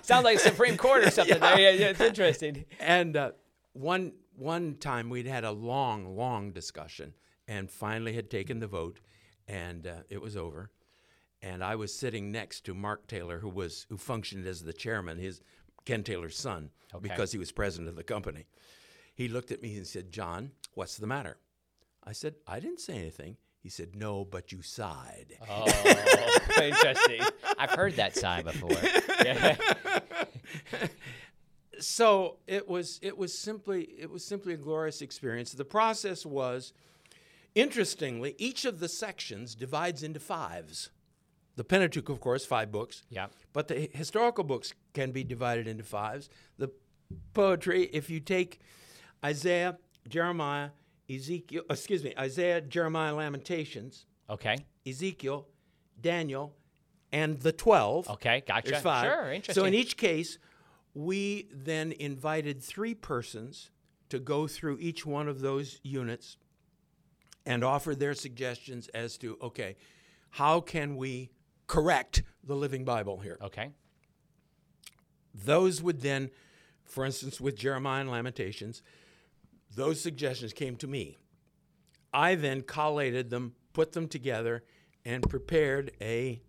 Sounds 0.02 0.24
like 0.24 0.38
Supreme 0.38 0.76
Court 0.76 1.04
or 1.04 1.10
something. 1.10 1.38
There. 1.40 1.58
Yeah, 1.60 1.70
yeah, 1.70 1.88
it's 1.88 2.00
interesting. 2.00 2.64
and 2.80 3.16
uh, 3.16 3.32
one 3.72 4.12
one 4.36 4.76
time 4.76 5.10
we'd 5.10 5.26
had 5.26 5.44
a 5.44 5.50
long, 5.52 6.16
long 6.16 6.52
discussion, 6.52 7.14
and 7.46 7.70
finally 7.70 8.12
had 8.12 8.30
taken 8.30 8.60
the 8.60 8.66
vote, 8.66 9.00
and 9.48 9.86
uh, 9.86 9.92
it 10.08 10.20
was 10.22 10.36
over. 10.36 10.70
And 11.42 11.62
I 11.62 11.76
was 11.76 11.94
sitting 11.94 12.32
next 12.32 12.64
to 12.66 12.74
Mark 12.74 13.06
Taylor, 13.06 13.38
who 13.40 13.48
was 13.48 13.86
who 13.88 13.96
functioned 13.96 14.46
as 14.46 14.62
the 14.62 14.72
chairman, 14.72 15.18
his 15.18 15.40
Ken 15.84 16.02
Taylor's 16.02 16.36
son, 16.36 16.70
Okay. 16.94 17.08
because 17.08 17.32
he 17.32 17.38
was 17.38 17.52
president 17.52 17.88
of 17.88 17.96
the 17.96 18.04
company. 18.04 18.46
He 19.14 19.28
looked 19.28 19.50
at 19.52 19.62
me 19.62 19.76
and 19.76 19.86
said, 19.86 20.12
"John, 20.12 20.52
what's 20.74 20.96
the 20.96 21.06
matter?" 21.06 21.38
I 22.08 22.12
said, 22.12 22.36
"I 22.46 22.58
didn't 22.58 22.80
say 22.80 22.94
anything." 22.94 23.36
He 23.62 23.68
said, 23.68 23.94
"No, 23.94 24.24
but 24.24 24.50
you 24.50 24.62
sighed." 24.62 25.36
Oh, 25.48 25.66
interesting. 26.62 27.20
I've 27.58 27.72
heard 27.72 27.96
that 27.96 28.16
sigh 28.16 28.42
before. 28.42 28.70
So 31.80 32.36
it 32.46 32.68
was 32.68 32.98
it 33.02 33.16
was 33.16 33.36
simply 33.36 33.88
it 33.98 34.10
was 34.10 34.24
simply 34.24 34.54
a 34.54 34.56
glorious 34.56 35.00
experience. 35.00 35.52
The 35.52 35.64
process 35.64 36.26
was 36.26 36.72
interestingly 37.54 38.34
each 38.38 38.64
of 38.64 38.80
the 38.80 38.88
sections 38.88 39.54
divides 39.54 40.02
into 40.02 40.20
fives. 40.20 40.90
The 41.56 41.64
Pentateuch, 41.64 42.08
of 42.08 42.20
course, 42.20 42.44
five 42.44 42.70
books. 42.70 43.02
Yeah. 43.10 43.26
But 43.52 43.68
the 43.68 43.90
historical 43.92 44.44
books 44.44 44.74
can 44.94 45.10
be 45.10 45.24
divided 45.24 45.66
into 45.66 45.82
fives. 45.82 46.30
The 46.56 46.70
poetry, 47.34 47.84
if 47.92 48.10
you 48.10 48.20
take 48.20 48.60
Isaiah, 49.24 49.78
Jeremiah, 50.08 50.70
Ezekiel, 51.10 51.62
excuse 51.70 52.04
me, 52.04 52.14
Isaiah, 52.18 52.60
Jeremiah, 52.60 53.14
Lamentations, 53.14 54.06
Okay. 54.30 54.58
Ezekiel, 54.86 55.46
Daniel, 56.00 56.54
and 57.12 57.40
the 57.40 57.52
12. 57.52 58.10
Okay. 58.10 58.42
Gotcha. 58.46 58.70
There's 58.70 58.82
five. 58.82 59.04
Sure. 59.04 59.32
Interesting. 59.32 59.54
So 59.54 59.66
in 59.66 59.74
each 59.74 59.96
case, 59.96 60.38
we 60.94 61.48
then 61.52 61.92
invited 61.92 62.62
three 62.62 62.94
persons 62.94 63.70
to 64.10 64.18
go 64.18 64.46
through 64.46 64.78
each 64.80 65.06
one 65.06 65.28
of 65.28 65.40
those 65.40 65.80
units 65.82 66.36
and 67.46 67.64
offer 67.64 67.94
their 67.94 68.14
suggestions 68.14 68.88
as 68.88 69.16
to 69.18 69.38
okay, 69.40 69.76
how 70.30 70.60
can 70.60 70.96
we 70.96 71.30
correct 71.66 72.22
the 72.44 72.54
Living 72.54 72.84
Bible 72.84 73.18
here? 73.18 73.38
Okay. 73.40 73.70
Those 75.34 75.82
would 75.82 76.00
then, 76.00 76.30
for 76.84 77.04
instance, 77.04 77.40
with 77.40 77.56
Jeremiah 77.56 78.00
and 78.00 78.10
Lamentations, 78.10 78.82
those 79.74 80.00
suggestions 80.00 80.52
came 80.52 80.76
to 80.76 80.86
me. 80.86 81.18
I 82.12 82.34
then 82.34 82.62
collated 82.62 83.30
them, 83.30 83.54
put 83.72 83.92
them 83.92 84.08
together, 84.08 84.64
and 85.04 85.28
prepared 85.28 85.92
a 86.00 86.40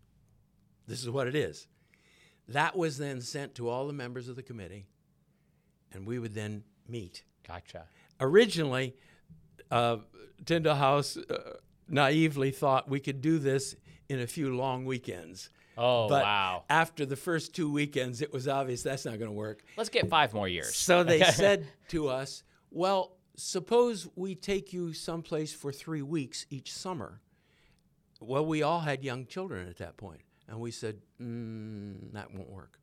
this 0.88 1.04
is 1.04 1.10
what 1.10 1.28
it 1.28 1.36
is. 1.36 1.68
That 2.48 2.76
was 2.76 2.98
then 2.98 3.22
sent 3.22 3.54
to 3.56 3.70
all 3.70 3.86
the 3.86 3.94
members 3.94 4.28
of 4.28 4.36
the 4.36 4.42
committee, 4.42 4.88
and 5.94 6.06
we 6.08 6.18
would 6.18 6.34
then 6.34 6.64
meet. 6.88 7.24
Gotcha. 7.48 7.86
Originally, 8.20 8.96
uh, 9.70 9.98
Tyndale 10.46 10.76
House 10.76 11.16
uh, 11.16 11.58
naively 11.88 12.50
thought 12.50 12.90
we 12.90 13.00
could 13.00 13.22
do 13.22 13.38
this 13.38 13.76
in 14.10 14.20
a 14.20 14.26
few 14.28 14.56
long 14.56 14.86
weekends. 14.86 15.52
Oh, 15.78 16.10
But 16.10 16.24
wow. 16.24 16.64
after 16.70 17.06
the 17.06 17.16
first 17.16 17.54
two 17.56 17.72
weekends, 17.72 18.22
it 18.22 18.34
was 18.34 18.48
obvious 18.48 18.82
that's 18.84 19.06
not 19.06 19.20
going 19.20 19.30
to 19.30 19.38
work. 19.38 19.64
Let's 19.78 19.90
get 19.90 20.10
five 20.10 20.34
more 20.34 20.48
years. 20.48 20.76
So 20.76 21.04
they 21.04 21.22
said 21.32 21.68
to 21.90 22.10
us, 22.10 22.44
Well, 22.72 23.18
suppose 23.36 24.08
we 24.16 24.36
take 24.36 24.74
you 24.74 24.94
someplace 24.94 25.54
for 25.54 25.72
three 25.72 26.02
weeks 26.02 26.46
each 26.50 26.74
summer. 26.74 27.22
Well, 28.20 28.46
we 28.46 28.64
all 28.64 28.82
had 28.82 29.04
young 29.04 29.26
children 29.26 29.68
at 29.68 29.78
that. 29.78 29.96
And 30.48 30.60
we 30.60 30.72
said, 30.72 30.98
mm, 31.22 32.12
that 32.14 32.34
won't 32.34 32.50
work. 32.50 32.80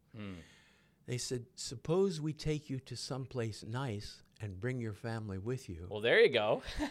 They 1.07 1.19
said, 1.19 1.47
suppose 1.55 2.21
we 2.21 2.33
take 2.33 2.69
you 2.71 2.81
to 2.81 2.97
someplace 2.97 3.65
nice 3.67 4.23
and 4.41 4.59
bring 4.59 4.81
your 4.81 4.93
family 4.93 5.39
with 5.39 5.69
you, 5.69 5.87
Well, 5.89 6.01
there 6.01 6.21
you 6.21 6.29
go. 6.29 6.63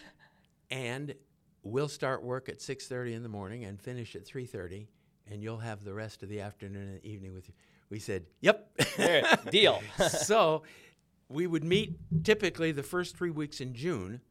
and 0.71 1.13
we'll 1.63 1.87
start 1.87 2.23
work 2.23 2.49
at 2.49 2.59
6.30 2.59 3.13
in 3.13 3.23
the 3.23 3.29
morning 3.29 3.65
and 3.65 3.79
finish 3.79 4.15
at 4.15 4.25
3.30, 4.25 4.87
and 5.29 5.43
you'll 5.43 5.57
have 5.57 5.83
the 5.83 5.93
rest 5.93 6.23
of 6.23 6.29
the 6.29 6.41
afternoon 6.41 6.89
and 6.89 7.05
evening 7.05 7.33
with 7.33 7.47
you. 7.47 7.53
We 7.89 7.99
said, 7.99 8.25
yep. 8.41 8.71
There, 8.97 9.23
deal. 9.51 9.81
so 10.09 10.63
we 11.29 11.47
would 11.47 11.63
meet 11.63 11.95
typically 12.23 12.71
the 12.71 12.83
first 12.83 13.17
three 13.17 13.31
weeks 13.31 13.59
in 13.61 13.73
June, 13.73 14.21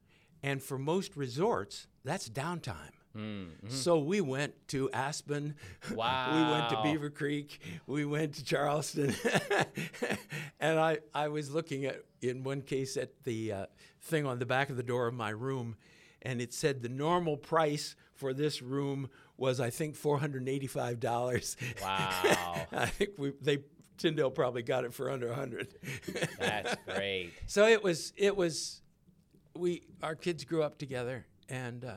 and 0.42 0.62
for 0.62 0.78
most 0.78 1.16
resorts, 1.16 1.86
that's 2.04 2.28
downtime. 2.28 2.90
So 3.68 3.98
we 4.00 4.20
went 4.20 4.54
to 4.68 4.90
Aspen. 4.90 5.54
we 5.90 5.96
went 5.96 6.68
to 6.70 6.80
Beaver 6.82 7.10
Creek. 7.10 7.60
We 7.86 8.04
went 8.04 8.34
to 8.34 8.44
Charleston. 8.44 9.14
and 10.60 10.80
I, 10.80 10.98
I 11.14 11.28
was 11.28 11.50
looking 11.52 11.84
at, 11.84 12.02
in 12.22 12.42
one 12.42 12.60
case, 12.62 12.96
at 12.96 13.22
the 13.22 13.52
uh, 13.52 13.66
thing 14.02 14.26
on 14.26 14.40
the 14.40 14.46
back 14.46 14.68
of 14.68 14.76
the 14.76 14.82
door 14.82 15.06
of 15.06 15.14
my 15.14 15.30
room, 15.30 15.76
and 16.22 16.40
it 16.40 16.52
said 16.52 16.82
the 16.82 16.88
normal 16.88 17.36
price 17.36 17.94
for 18.14 18.32
this 18.32 18.60
room 18.62 19.08
was, 19.36 19.60
I 19.60 19.70
think, 19.70 19.96
$485. 19.96 21.56
Wow. 21.82 22.66
I 22.72 22.86
think 22.86 23.10
we, 23.16 23.32
they, 23.40 23.58
Tyndale 23.98 24.30
probably 24.30 24.62
got 24.62 24.84
it 24.84 24.92
for 24.92 25.10
under 25.10 25.28
100 25.28 25.74
That's 26.38 26.74
great. 26.94 27.32
so 27.46 27.66
it 27.66 27.82
was 27.82 28.12
it 28.16 28.36
was 28.36 28.80
we 29.56 29.82
our 30.02 30.14
kids 30.14 30.44
grew 30.44 30.62
up 30.62 30.78
together 30.78 31.26
and 31.48 31.84
uh, 31.84 31.94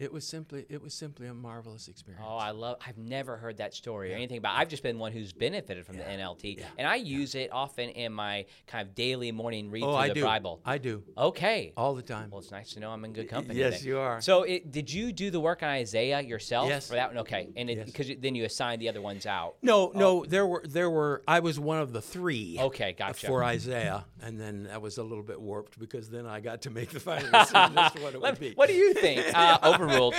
it 0.00 0.12
was 0.12 0.26
simply 0.26 0.66
it 0.68 0.82
was 0.82 0.94
simply 0.94 1.26
a 1.28 1.34
marvelous 1.34 1.86
experience 1.88 2.24
Oh, 2.28 2.36
I 2.36 2.50
love. 2.50 2.78
I've 2.86 2.98
never 2.98 3.36
heard 3.36 3.58
that 3.58 3.74
story 3.74 4.12
or 4.12 4.16
anything 4.16 4.38
about. 4.38 4.56
I've 4.58 4.68
just 4.68 4.82
been 4.82 4.98
one 4.98 5.12
who's 5.12 5.32
benefited 5.32 5.86
from 5.86 5.96
the 5.96 6.02
NLT, 6.02 6.62
and 6.78 6.88
I 6.88 6.96
use 6.96 7.34
it 7.34 7.50
often 7.52 7.90
in 7.90 8.12
my 8.12 8.46
kind 8.66 8.86
of 8.88 8.94
daily 8.94 9.30
morning 9.30 9.70
read 9.70 9.82
oh 9.84 9.88
through 9.92 9.96
i 9.96 10.08
the 10.08 10.14
do 10.14 10.22
Bible. 10.24 10.60
i 10.64 10.78
do 10.78 11.02
okay. 11.16 11.72
all 11.76 11.94
the 11.94 12.02
time 12.02 12.30
Well, 12.30 12.40
it's 12.40 12.50
nice 12.50 12.72
to 12.72 12.80
know 12.80 12.90
I'm 12.90 13.04
in 13.04 13.12
good 13.12 13.28
company. 13.28 13.58
yes 13.58 13.84
you 13.84 13.98
are 13.98 14.20
So, 14.20 14.42
it, 14.44 14.72
did 14.72 14.92
you 14.92 15.12
do 15.12 15.30
the 15.30 15.40
work 15.40 15.62
on 15.62 15.68
Isaiah 15.68 16.20
yourself 16.20 16.68
Yes. 16.68 16.88
for 16.88 16.94
that 16.94 17.08
one? 17.10 17.18
Okay, 17.18 17.48
and 17.56 17.68
Yes. 17.68 17.86
because 17.86 18.10
then 18.18 18.34
you 18.34 18.44
assigned 18.44 18.80
the 18.80 18.88
other 18.88 19.02
ones 19.02 19.26
out. 19.26 19.56
no 19.62 19.92
no 19.94 20.24
there 20.24 20.46
were 20.46 20.64
there 20.66 20.88
were 20.90 21.22
i 21.28 21.40
was 21.40 21.60
one 21.60 21.78
of 21.78 21.92
the 21.92 22.00
three 22.02 22.56
Okay, 22.58 22.92
gotcha. 22.98 23.26
for 23.26 23.44
isaiah 23.44 24.06
and 24.22 24.40
then 24.40 24.64
that 24.64 24.80
was 24.80 24.96
a 24.98 25.02
little 25.02 25.22
bit 25.24 25.40
warped 25.40 25.78
because 25.78 26.08
then 26.08 26.26
i 26.26 26.40
got 26.40 26.62
to 26.62 26.70
make 26.70 26.90
the 26.90 27.00
final 27.00 27.30
decision 27.40 27.76
as 27.78 27.92
to 27.92 28.00
what 28.02 28.14
it 28.14 28.20
would 28.22 28.38
be 28.40 28.52
What 28.54 28.68
do 28.68 28.74
you 28.74 28.94
think? 28.94 29.20
Uh, 29.34 29.58
overruled. 29.90 30.14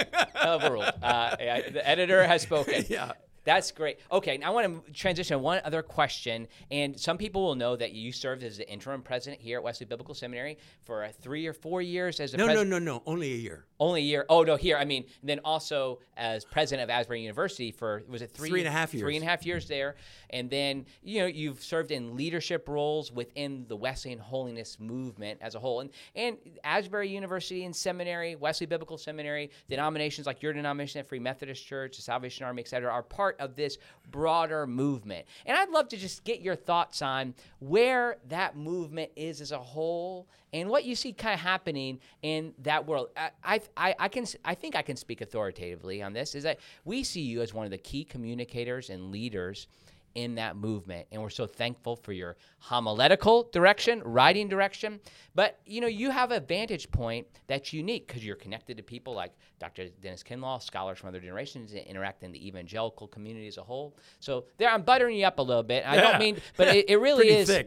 Overruled. 0.46 0.94
Uh, 1.02 1.36
yeah, 1.40 1.70
the 1.70 1.88
editor 1.88 2.26
has 2.26 2.42
spoken. 2.42 2.84
Yeah. 2.90 3.12
That's 3.44 3.72
great. 3.72 4.00
Okay, 4.12 4.38
now 4.38 4.48
I 4.48 4.50
want 4.52 4.86
to 4.86 4.92
transition 4.94 5.36
to 5.36 5.40
one 5.40 5.62
other 5.64 5.82
question. 5.82 6.48
And 6.70 7.00
some 7.00 7.18
people 7.18 7.42
will 7.44 7.56
know 7.56 7.76
that 7.76 7.92
you 7.94 8.12
served 8.12 8.44
as 8.44 8.58
the 8.58 8.70
interim 8.70 9.02
president 9.02 9.42
here 9.42 9.58
at 9.58 9.64
Wesley 9.64 9.86
Biblical 9.88 10.14
Seminary 10.14 10.58
for 10.84 11.08
three 11.22 11.48
or 11.48 11.54
four 11.54 11.82
years 11.82 12.20
as 12.20 12.34
a 12.34 12.38
no 12.38 12.46
no 12.46 12.54
president. 12.54 12.70
no 12.86 12.94
no 12.98 13.04
only 13.06 13.32
a 13.34 13.38
year 13.38 13.66
Only 13.80 14.02
a 14.02 14.04
year. 14.04 14.26
Oh 14.30 14.44
no, 14.44 14.56
here. 14.58 14.78
I 14.78 14.86
mean, 14.86 15.06
then 15.24 15.40
also 15.44 16.00
as 16.18 16.46
president 16.46 16.84
of 16.84 16.90
Asbury 16.92 17.22
University 17.22 17.72
for 17.72 18.04
was 18.08 18.22
it 18.22 18.32
three 18.32 18.50
Three 18.50 18.60
and 18.60 18.68
a 18.68 18.72
half 18.72 18.92
Three 18.92 19.00
years. 19.00 19.16
and 19.16 19.24
a 19.24 19.30
half 19.30 19.46
years 19.46 19.68
there, 19.68 19.96
and 20.30 20.50
then 20.50 20.86
you 21.02 21.22
know 21.22 21.26
you've 21.26 21.64
served 21.64 21.90
in 21.92 22.16
leadership 22.16 22.68
roles 22.70 23.12
within 23.12 23.66
the 23.68 23.76
Wesleyan 23.76 24.20
holiness 24.20 24.78
movement 24.80 25.40
as 25.42 25.56
a 25.56 25.60
whole, 25.60 25.80
and 25.80 25.90
and 26.16 26.38
Asbury 26.64 27.10
University 27.10 27.64
and 27.66 27.76
Seminary, 27.76 28.36
Wesley 28.36 28.68
Biblical 28.68 28.98
Seminary, 28.98 29.50
denominations 29.70 30.28
like 30.28 30.44
your 30.44 30.54
denomination, 30.54 31.04
Free 31.06 31.20
Methodist 31.20 31.66
Church, 31.66 31.96
the 31.96 32.04
Salvation 32.04 32.46
Army, 32.46 32.62
et 32.62 32.68
cetera, 32.68 32.92
are 32.92 33.02
part 33.02 33.31
of 33.40 33.56
this 33.56 33.78
broader 34.10 34.68
movement. 34.68 35.26
And 35.46 35.58
I'd 35.58 35.70
love 35.70 35.88
to 35.90 35.98
just 35.98 36.24
get 36.24 36.42
your 36.42 36.56
thoughts 36.56 37.02
on 37.02 37.34
where 37.60 38.18
that 38.30 38.58
movement 38.58 39.12
is 39.16 39.42
as 39.42 39.52
a 39.52 39.60
whole 39.60 40.28
and 40.54 40.70
what 40.70 40.84
you 40.84 40.96
see 40.96 41.14
kind 41.14 41.34
of 41.34 41.40
happening 41.40 42.00
in 42.22 42.54
that 42.60 42.86
world. 42.86 43.10
I, 43.16 43.30
I, 43.44 43.62
I, 43.78 43.96
I 44.00 44.08
can, 44.10 44.26
I 44.44 44.54
think 44.54 44.76
I 44.76 44.82
can 44.82 44.98
speak 44.98 45.22
authoritatively 45.22 46.02
on 46.02 46.14
this. 46.14 46.36
Is 46.36 46.44
that 46.44 46.60
we 46.84 47.04
see 47.04 47.22
you 47.22 47.42
as 47.42 47.54
one 47.54 47.66
of 47.66 47.72
the 47.72 47.78
key 47.78 48.04
communicators 48.04 48.90
and 48.90 49.12
leaders 49.12 49.68
in 50.16 50.36
that 50.36 50.56
movement, 50.56 51.08
and 51.12 51.22
we're 51.22 51.30
so 51.30 51.48
thankful 51.48 51.96
for 51.96 52.12
your 52.14 52.38
homiletical 52.60 53.50
direction, 53.52 54.02
writing 54.04 54.48
direction. 54.48 55.00
But 55.36 55.60
you 55.66 55.82
know, 55.82 55.88
you 55.88 56.10
have 56.10 56.32
a 56.32 56.40
vantage 56.40 56.90
point 56.92 57.28
that's 57.48 57.74
unique 57.74 58.08
because 58.08 58.26
you're 58.26 58.36
connected 58.36 58.78
to 58.78 58.84
people 58.84 59.14
like 59.14 59.32
Dr. 59.60 59.90
Dennis 60.02 60.24
Kinlaw, 60.24 60.62
scholars 60.62 61.00
from 61.00 61.10
other 61.10 61.20
generations, 61.20 61.72
that 61.74 61.90
interact 61.90 62.24
in 62.24 62.32
the 62.32 62.48
evangelical 62.48 63.08
community 63.08 63.48
as 63.48 63.58
a 63.58 63.64
whole. 63.64 63.96
So 64.20 64.46
there, 64.58 64.70
I'm 64.70 64.82
buttering 64.82 65.18
you 65.18 65.26
up 65.26 65.40
a 65.40 65.44
little 65.44 65.64
bit. 65.64 65.86
I 65.86 65.98
don't 65.98 66.20
mean, 66.20 66.38
but 66.58 66.76
it, 66.76 66.90
it 66.90 66.98
really 67.00 67.30
is. 67.30 67.50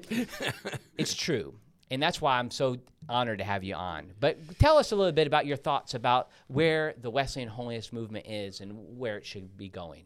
It's 0.96 1.14
true. 1.14 1.54
And 1.90 2.02
that's 2.02 2.20
why 2.20 2.38
I'm 2.38 2.50
so 2.50 2.78
honored 3.08 3.38
to 3.38 3.44
have 3.44 3.62
you 3.62 3.74
on. 3.74 4.12
But 4.18 4.58
tell 4.58 4.78
us 4.78 4.92
a 4.92 4.96
little 4.96 5.12
bit 5.12 5.26
about 5.26 5.46
your 5.46 5.56
thoughts 5.56 5.94
about 5.94 6.30
where 6.48 6.94
the 7.00 7.10
Wesleyan 7.10 7.48
holiness 7.48 7.92
movement 7.92 8.26
is 8.26 8.60
and 8.60 8.98
where 8.98 9.16
it 9.18 9.26
should 9.26 9.56
be 9.56 9.68
going. 9.68 10.04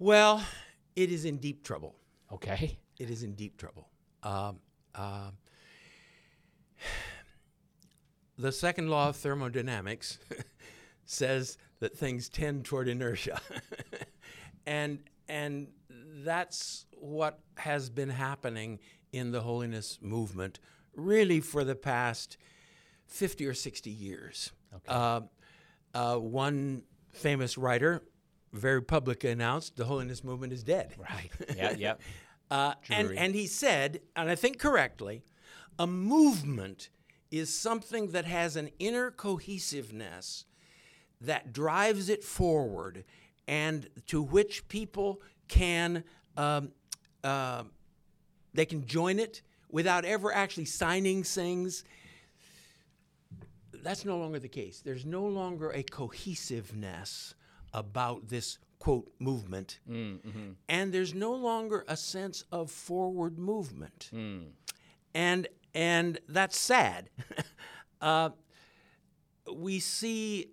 Well 0.00 0.42
it 0.96 1.10
is 1.12 1.24
in 1.24 1.36
deep 1.36 1.62
trouble 1.62 1.94
Okay. 2.32 2.78
it 2.98 3.08
is 3.10 3.22
in 3.22 3.34
deep 3.34 3.56
trouble. 3.56 3.88
Um, 4.22 4.58
um, 4.94 5.32
the 8.38 8.52
second 8.52 8.88
law 8.88 9.08
of 9.08 9.16
thermodynamics 9.16 10.18
says 11.04 11.58
that 11.80 11.96
things 11.96 12.28
tend 12.28 12.64
toward 12.64 12.88
inertia, 12.88 13.40
and 14.66 15.00
and 15.28 15.68
that's 16.24 16.86
what 16.92 17.40
has 17.56 17.88
been 17.90 18.10
happening 18.10 18.78
in 19.12 19.32
the 19.32 19.40
holiness 19.40 19.98
movement, 20.00 20.60
really 20.94 21.40
for 21.40 21.64
the 21.64 21.74
past 21.74 22.36
fifty 23.06 23.46
or 23.46 23.54
sixty 23.54 23.90
years. 23.90 24.52
Uh, 24.86 25.22
uh, 25.94 26.16
one 26.16 26.82
famous 27.12 27.58
writer 27.58 28.02
very 28.52 28.82
publicly 28.82 29.30
announced 29.30 29.76
the 29.76 29.84
holiness 29.84 30.24
movement 30.24 30.52
is 30.52 30.62
dead. 30.62 30.94
Right. 30.98 31.30
Yeah. 31.56 31.72
Yep. 31.72 32.00
Uh, 32.50 32.74
and, 32.88 33.12
and 33.12 33.34
he 33.34 33.46
said, 33.46 34.00
and 34.16 34.28
I 34.28 34.34
think 34.34 34.58
correctly, 34.58 35.22
a 35.78 35.86
movement 35.86 36.90
is 37.30 37.54
something 37.54 38.08
that 38.08 38.24
has 38.24 38.56
an 38.56 38.70
inner 38.80 39.10
cohesiveness 39.10 40.46
that 41.20 41.52
drives 41.52 42.08
it 42.08 42.24
forward 42.24 43.04
and 43.46 43.88
to 44.06 44.22
which 44.22 44.66
people 44.68 45.20
can 45.48 46.02
um, 46.36 46.72
uh, 47.22 47.64
they 48.54 48.64
can 48.64 48.86
join 48.86 49.18
it 49.18 49.42
without 49.70 50.04
ever 50.04 50.32
actually 50.32 50.64
signing 50.64 51.22
things 51.22 51.84
that's 53.82 54.04
no 54.04 54.18
longer 54.18 54.38
the 54.38 54.48
case 54.48 54.80
there's 54.84 55.04
no 55.04 55.24
longer 55.24 55.70
a 55.70 55.82
cohesiveness 55.82 57.34
about 57.72 58.28
this 58.28 58.58
quote 58.78 59.10
movement. 59.18 59.78
And 60.68 60.92
there's 60.92 61.14
no 61.14 61.32
longer 61.34 61.84
a 61.88 61.96
sense 61.96 62.44
of 62.50 62.70
forward 62.70 63.38
movement. 63.38 64.10
And 65.14 65.48
and 65.74 66.18
that's 66.28 66.58
sad. 66.58 67.10
Uh, 68.02 68.30
we 69.54 69.78
see 69.78 70.46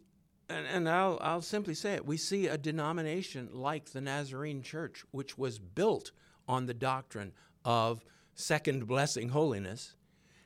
and, 0.50 0.66
and 0.68 0.90
I'll, 0.90 1.18
I'll 1.22 1.42
simply 1.42 1.76
say 1.76 1.94
it 1.94 2.06
we 2.06 2.18
see 2.18 2.48
a 2.48 2.58
denomination 2.58 3.48
like 3.54 3.92
the 3.92 4.02
nazarene 4.02 4.62
church 4.62 5.06
which 5.12 5.38
was 5.38 5.58
built 5.58 6.12
on 6.46 6.66
the 6.66 6.74
doctrine 6.74 7.32
of 7.64 8.04
second 8.34 8.86
blessing 8.86 9.30
holiness 9.30 9.96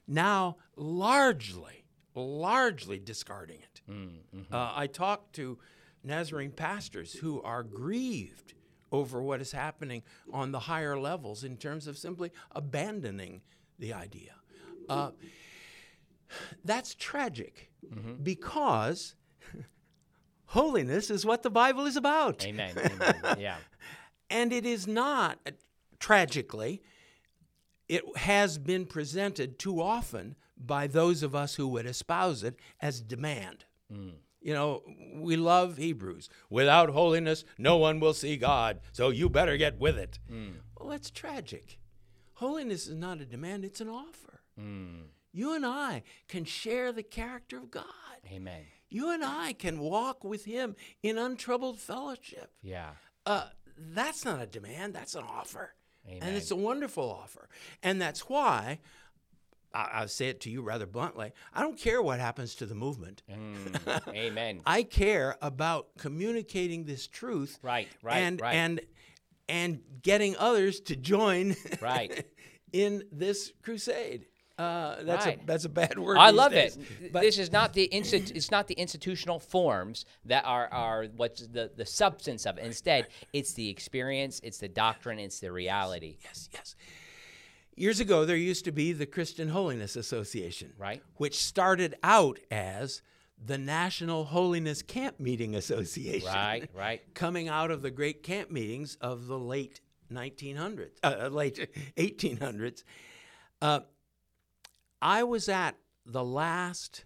now 0.07 0.57
largely 0.75 1.85
largely 2.13 2.99
discarding 2.99 3.61
it. 3.61 3.81
Uh, 4.53 4.71
i 4.75 4.85
talked 4.85 5.33
to 5.37 5.57
nazarene 6.03 6.51
pastors 6.51 7.13
who 7.13 7.41
are 7.43 7.63
grieved 7.63 8.53
over 8.91 9.21
what 9.21 9.39
is 9.41 9.51
happening 9.51 10.03
on 10.33 10.51
the 10.51 10.59
higher 10.59 10.99
levels 10.99 11.43
in 11.43 11.55
terms 11.57 11.87
of 11.87 11.97
simply 11.97 12.31
abandoning 12.51 13.41
the 13.79 13.93
idea 13.93 14.33
uh, 14.89 15.11
that's 16.65 16.93
tragic 16.95 17.69
because 18.21 19.15
holiness 20.45 21.09
is 21.09 21.25
what 21.25 21.43
the 21.43 21.49
Bible 21.49 21.85
is 21.85 21.95
about. 21.95 22.45
Amen. 22.45 22.73
Amen. 22.77 23.37
Yeah. 23.39 23.57
And 24.29 24.53
it 24.53 24.65
is 24.65 24.87
not, 24.87 25.39
uh, 25.45 25.51
tragically, 25.99 26.81
it 27.89 28.01
has 28.15 28.57
been 28.57 28.85
presented 28.85 29.59
too 29.59 29.81
often 29.81 30.37
by 30.55 30.87
those 30.87 31.21
of 31.21 31.35
us 31.35 31.55
who 31.55 31.67
would 31.67 31.85
espouse 31.85 32.41
it 32.41 32.55
as 32.81 33.01
demand. 33.01 33.65
You 34.41 34.53
know, 34.53 34.81
we 35.15 35.35
love 35.35 35.77
Hebrews. 35.77 36.29
Without 36.49 36.89
holiness, 36.89 37.43
no 37.57 37.77
one 37.77 37.99
will 37.99 38.13
see 38.13 38.37
God, 38.37 38.79
so 38.91 39.09
you 39.09 39.29
better 39.29 39.55
get 39.57 39.79
with 39.79 39.97
it. 39.97 40.17
Well, 40.79 40.89
that's 40.89 41.11
tragic. 41.11 41.77
Holiness 42.33 42.87
is 42.87 42.95
not 42.95 43.21
a 43.21 43.25
demand, 43.25 43.63
it's 43.65 43.81
an 43.81 43.89
offer. 43.89 44.41
You 45.33 45.55
and 45.55 45.65
I 45.65 46.03
can 46.27 46.43
share 46.45 46.91
the 46.91 47.03
character 47.03 47.57
of 47.57 47.71
God. 47.71 47.85
Amen. 48.31 48.63
you 48.89 49.11
and 49.11 49.23
I 49.23 49.53
can 49.53 49.79
walk 49.79 50.23
with 50.23 50.45
Him 50.45 50.75
in 51.01 51.17
untroubled 51.17 51.79
fellowship. 51.79 52.51
Yeah. 52.61 52.91
Uh, 53.25 53.45
that's 53.77 54.25
not 54.25 54.41
a 54.41 54.45
demand, 54.45 54.93
that's 54.93 55.15
an 55.15 55.23
offer. 55.23 55.73
Amen. 56.07 56.19
And 56.23 56.35
it's 56.35 56.51
a 56.51 56.55
wonderful 56.55 57.09
offer. 57.09 57.47
And 57.83 58.01
that's 58.01 58.21
why, 58.29 58.79
I'll 59.73 60.07
say 60.07 60.27
it 60.29 60.41
to 60.41 60.49
you 60.49 60.61
rather 60.61 60.85
bluntly, 60.85 61.31
I 61.53 61.61
don't 61.61 61.77
care 61.77 62.01
what 62.01 62.19
happens 62.19 62.55
to 62.55 62.65
the 62.65 62.75
movement. 62.75 63.23
Mm, 63.31 64.07
amen. 64.15 64.61
I 64.65 64.83
care 64.83 65.37
about 65.41 65.97
communicating 65.97 66.83
this 66.85 67.07
truth 67.07 67.57
Right, 67.61 67.87
right, 68.03 68.17
and, 68.17 68.41
right. 68.41 68.53
and, 68.55 68.81
and 69.47 69.79
getting 70.01 70.35
others 70.37 70.79
to 70.81 70.95
join 70.95 71.55
Right. 71.81 72.25
in 72.73 73.03
this 73.11 73.51
crusade. 73.63 74.25
Uh, 74.57 75.01
that's 75.03 75.25
Right. 75.25 75.41
a 75.41 75.45
that's 75.47 75.65
a 75.65 75.69
bad 75.69 75.97
word. 75.97 76.17
I 76.17 76.29
love 76.29 76.51
days. 76.51 76.77
it. 76.77 77.11
But 77.11 77.21
this 77.23 77.39
is 77.39 77.51
not 77.51 77.73
the 77.73 77.89
instit- 77.91 78.35
it's 78.35 78.51
not 78.51 78.67
the 78.67 78.75
institutional 78.75 79.39
forms 79.39 80.05
that 80.25 80.45
are 80.45 80.67
are 80.71 81.05
what's 81.15 81.47
the 81.47 81.71
the 81.75 81.85
substance 81.85 82.45
of 82.45 82.59
it. 82.59 82.65
Instead, 82.65 83.07
it's 83.33 83.53
the 83.53 83.69
experience, 83.69 84.39
it's 84.43 84.59
the 84.59 84.67
doctrine, 84.67 85.17
it's 85.17 85.39
the 85.39 85.51
reality. 85.51 86.17
yes, 86.23 86.47
yes. 86.53 86.75
Years 87.75 87.99
ago, 87.99 88.25
there 88.25 88.35
used 88.35 88.65
to 88.65 88.71
be 88.71 88.91
the 88.93 89.05
Christian 89.05 89.49
Holiness 89.49 89.95
Association, 89.95 90.73
Right. 90.77 91.01
Which 91.15 91.37
started 91.37 91.95
out 92.03 92.37
as 92.51 93.01
the 93.43 93.57
National 93.57 94.25
Holiness 94.25 94.81
Camp 94.81 95.19
Meeting 95.19 95.55
Association, 95.55 96.27
Right, 96.27 96.69
right. 96.75 97.01
coming 97.15 97.47
out 97.47 97.71
of 97.71 97.81
the 97.81 97.89
great 97.89 98.23
camp 98.23 98.51
meetings 98.51 98.97
of 99.01 99.25
the 99.27 99.39
late 99.39 99.81
1900s, 100.11 100.91
uh, 101.03 101.29
late 101.31 101.69
1800s. 101.97 102.83
Uh, 103.61 103.79
I 105.01 105.23
was 105.23 105.49
at 105.49 105.75
the 106.05 106.23
last 106.23 107.05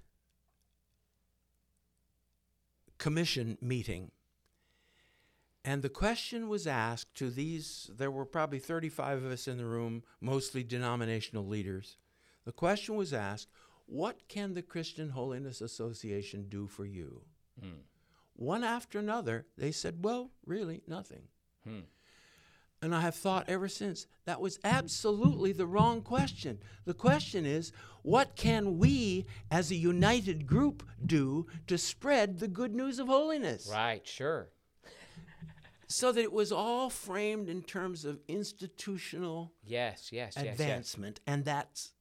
commission 2.98 3.58
meeting, 3.62 4.12
and 5.66 5.82
the 5.82 5.90
question 5.90 6.48
was 6.48 6.68
asked 6.68 7.16
to 7.16 7.32
these, 7.32 7.90
there 7.98 8.12
were 8.12 8.24
probably 8.24 8.60
35 8.60 9.24
of 9.24 9.32
us 9.32 9.48
in 9.48 9.58
the 9.58 9.66
room, 9.66 10.04
mostly 10.22 10.64
denominational 10.64 11.48
leaders. 11.48 11.98
The 12.46 12.52
question 12.52 12.96
was 12.96 13.14
asked, 13.14 13.50
What 13.88 14.28
can 14.28 14.54
the 14.54 14.62
Christian 14.62 15.10
Holiness 15.10 15.62
Association 15.62 16.46
do 16.50 16.68
for 16.68 16.86
you? 16.86 17.24
Hmm. 17.60 17.80
One 18.36 18.64
after 18.64 19.00
another, 19.00 19.48
they 19.58 19.72
said, 19.72 20.04
Well, 20.06 20.30
really, 20.46 20.84
nothing. 20.88 21.24
Hmm. 21.64 21.80
And 22.84 22.94
I 22.94 23.02
have 23.02 23.16
thought 23.16 23.50
ever 23.50 23.68
since 23.68 24.06
that 24.26 24.40
was 24.40 24.60
absolutely 24.64 25.52
the 25.52 25.66
wrong 25.66 26.04
question. 26.04 26.60
The 26.86 26.94
question 26.94 27.44
is, 27.44 27.72
what 28.04 28.36
can 28.36 28.78
we 28.78 29.26
as 29.50 29.72
a 29.72 29.76
united 29.76 30.46
group 30.46 30.84
do 31.04 31.48
to 31.66 31.80
spread 31.80 32.38
the 32.38 32.48
good 32.48 32.76
news 32.76 33.00
of 33.00 33.08
holiness? 33.08 33.68
Right, 33.72 34.08
sure. 34.08 34.50
So 35.88 36.12
that 36.12 36.22
it 36.22 36.34
was 36.34 36.52
all 36.52 36.90
framed 36.90 37.48
in 37.50 37.62
terms 37.62 38.06
of 38.06 38.20
institutional 38.28 39.52
Yes, 39.64 40.12
yes, 40.12 40.34
yes, 40.36 40.44
yes. 40.46 40.52
advancement. 40.60 41.20
And 41.28 41.46
that's 41.46 41.92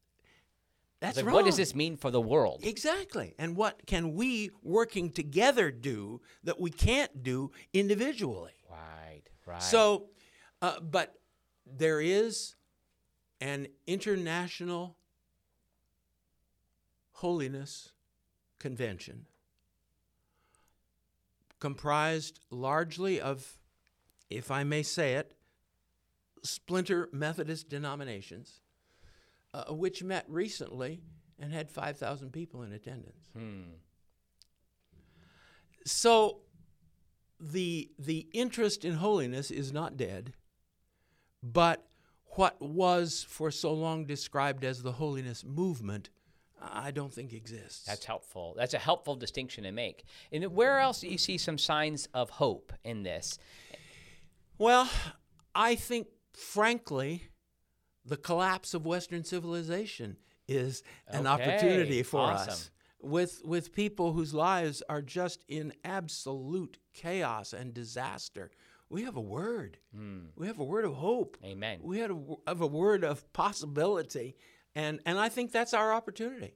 that's 1.01 1.17
Like, 1.19 1.27
wrong. 1.27 1.35
what 1.35 1.45
does 1.45 1.57
this 1.59 1.75
mean 1.75 1.97
for 1.99 2.11
the 2.11 2.21
world? 2.21 2.61
Exactly. 2.65 3.35
And 3.39 3.57
what 3.57 3.87
can 3.87 4.15
we 4.15 4.51
working 4.63 5.11
together 5.11 5.71
do 5.71 6.23
that 6.45 6.59
we 6.59 6.71
can't 6.71 7.23
do 7.23 7.51
individually? 7.75 8.53
Right, 8.71 9.23
right. 9.45 9.63
So, 9.63 10.09
uh, 10.63 10.81
but 10.81 11.19
there 11.67 12.01
is 12.01 12.55
an 13.41 13.67
international 13.87 14.97
holiness 17.13 17.93
convention 18.59 19.27
comprised 21.61 22.41
largely 22.51 23.21
of, 23.21 23.59
if 24.31 24.51
I 24.51 24.65
may 24.65 24.83
say 24.83 25.15
it, 25.15 25.35
splinter 26.43 27.09
Methodist 27.13 27.69
denominations, 27.69 28.61
uh, 29.53 29.73
which 29.73 30.03
met 30.03 30.25
recently 30.29 31.01
and 31.39 31.53
had 31.53 31.71
5,000 31.71 32.33
people 32.33 32.63
in 32.63 32.73
attendance. 32.73 33.31
So 35.87 36.41
the 37.41 37.91
the 37.99 38.29
interest 38.33 38.85
in 38.85 38.95
holiness 38.95 39.51
is 39.51 39.73
not 39.73 39.97
dead, 39.97 40.33
but 41.43 41.87
what 42.37 42.61
was 42.61 43.27
for 43.29 43.51
so 43.51 43.73
long 43.73 44.07
described 44.07 44.65
as 44.65 44.83
the 44.83 44.93
holiness 44.93 45.45
movement, 45.45 46.11
I 46.61 46.91
don't 46.91 47.13
think 47.13 47.33
exists. 47.33 47.85
That's 47.85 48.05
helpful. 48.05 48.55
That's 48.57 48.75
a 48.75 48.79
helpful 48.79 49.15
distinction 49.15 49.65
to 49.65 49.73
make. 49.73 50.05
And 50.33 50.45
where 50.55 50.79
else 50.79 51.01
do 51.01 51.09
you 51.09 51.19
see 51.19 51.39
some 51.39 51.59
signs 51.59 52.09
of 52.15 52.31
hope 52.31 52.73
in 52.83 53.03
this? 53.03 53.39
Well, 54.59 54.89
I 55.55 55.75
think 55.75 56.09
frankly, 56.33 57.29
the 58.05 58.17
collapse 58.17 58.75
of 58.75 58.85
Western 58.87 59.25
civilization 59.25 60.17
is 60.49 60.83
an 61.09 61.27
Okay, 61.27 61.29
opportunity 61.29 62.03
for 62.03 62.21
awesome. 62.21 62.51
us. 62.51 62.71
With 63.01 63.43
with 63.45 63.73
people 63.75 64.13
whose 64.13 64.33
lives 64.33 64.83
are 64.89 65.03
just 65.03 65.45
in 65.49 65.73
absolute 65.85 66.79
chaos 66.95 67.53
and 67.53 67.75
disaster. 67.75 68.51
We 68.89 69.03
have 69.03 69.17
a 69.17 69.21
word. 69.21 69.79
Hmm. 69.95 70.27
We 70.37 70.47
have 70.47 70.59
a 70.59 70.65
word 70.65 70.85
of 70.85 70.95
hope. 70.95 71.37
Amen. 71.45 71.81
We 71.83 71.99
had 71.99 72.11
a, 72.11 72.19
have 72.47 72.61
a 72.61 72.67
word 72.67 73.05
of 73.05 73.31
possibility, 73.33 74.37
and 74.75 75.01
and 75.05 75.19
I 75.19 75.29
think 75.29 75.53
that's 75.53 75.75
our 75.75 75.93
opportunity. 75.93 76.55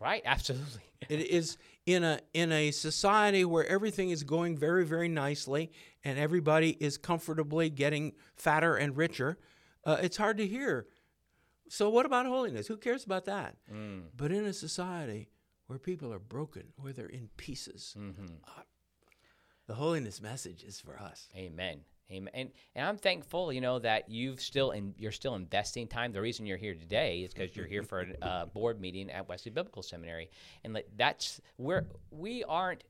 Right, 0.00 0.22
absolutely. 0.24 0.82
It 1.08 1.20
is 1.28 1.56
in 1.86 2.04
a 2.04 2.20
in 2.34 2.52
a 2.52 2.70
society 2.72 3.44
where 3.46 3.66
everything 3.66 4.10
is 4.10 4.22
going 4.22 4.58
very 4.58 4.84
very 4.84 5.08
nicely 5.08 5.72
and 6.04 6.18
everybody 6.18 6.70
is 6.78 6.98
comfortably 6.98 7.70
getting 7.70 8.12
fatter 8.36 8.76
and 8.76 8.94
richer. 8.96 9.38
Uh, 9.84 9.96
it's 10.02 10.18
hard 10.18 10.36
to 10.36 10.46
hear. 10.46 10.86
So 11.70 11.88
what 11.88 12.04
about 12.04 12.26
holiness? 12.26 12.66
Who 12.66 12.76
cares 12.76 13.04
about 13.04 13.24
that? 13.24 13.56
But 14.14 14.30
in 14.30 14.44
a 14.44 14.52
society 14.52 15.30
where 15.68 15.78
people 15.78 16.12
are 16.12 16.18
broken, 16.18 16.64
where 16.76 16.92
they're 16.92 17.06
in 17.06 17.30
pieces, 17.38 17.96
uh, 17.98 18.62
the 19.66 19.74
holiness 19.74 20.20
message 20.20 20.62
is 20.64 20.78
for 20.80 20.98
us. 20.98 21.28
Amen. 21.34 21.80
Amen. 22.10 22.30
And, 22.34 22.50
and 22.74 22.86
I'm 22.86 22.96
thankful, 22.96 23.52
you 23.52 23.60
know, 23.60 23.78
that 23.78 24.08
you've 24.08 24.40
still 24.40 24.72
in, 24.72 24.94
you're 24.98 25.12
still 25.12 25.34
investing 25.34 25.86
time. 25.86 26.12
The 26.12 26.20
reason 26.20 26.46
you're 26.46 26.56
here 26.56 26.74
today 26.74 27.20
is 27.20 27.32
because 27.32 27.54
you're 27.56 27.66
here 27.66 27.82
for 27.82 28.00
a 28.00 28.24
uh, 28.24 28.46
board 28.46 28.80
meeting 28.80 29.10
at 29.10 29.28
Wesley 29.28 29.50
Biblical 29.50 29.82
Seminary, 29.82 30.30
and 30.64 30.80
that's 30.96 31.40
where 31.56 31.86
we 32.10 32.44
aren't 32.44 32.84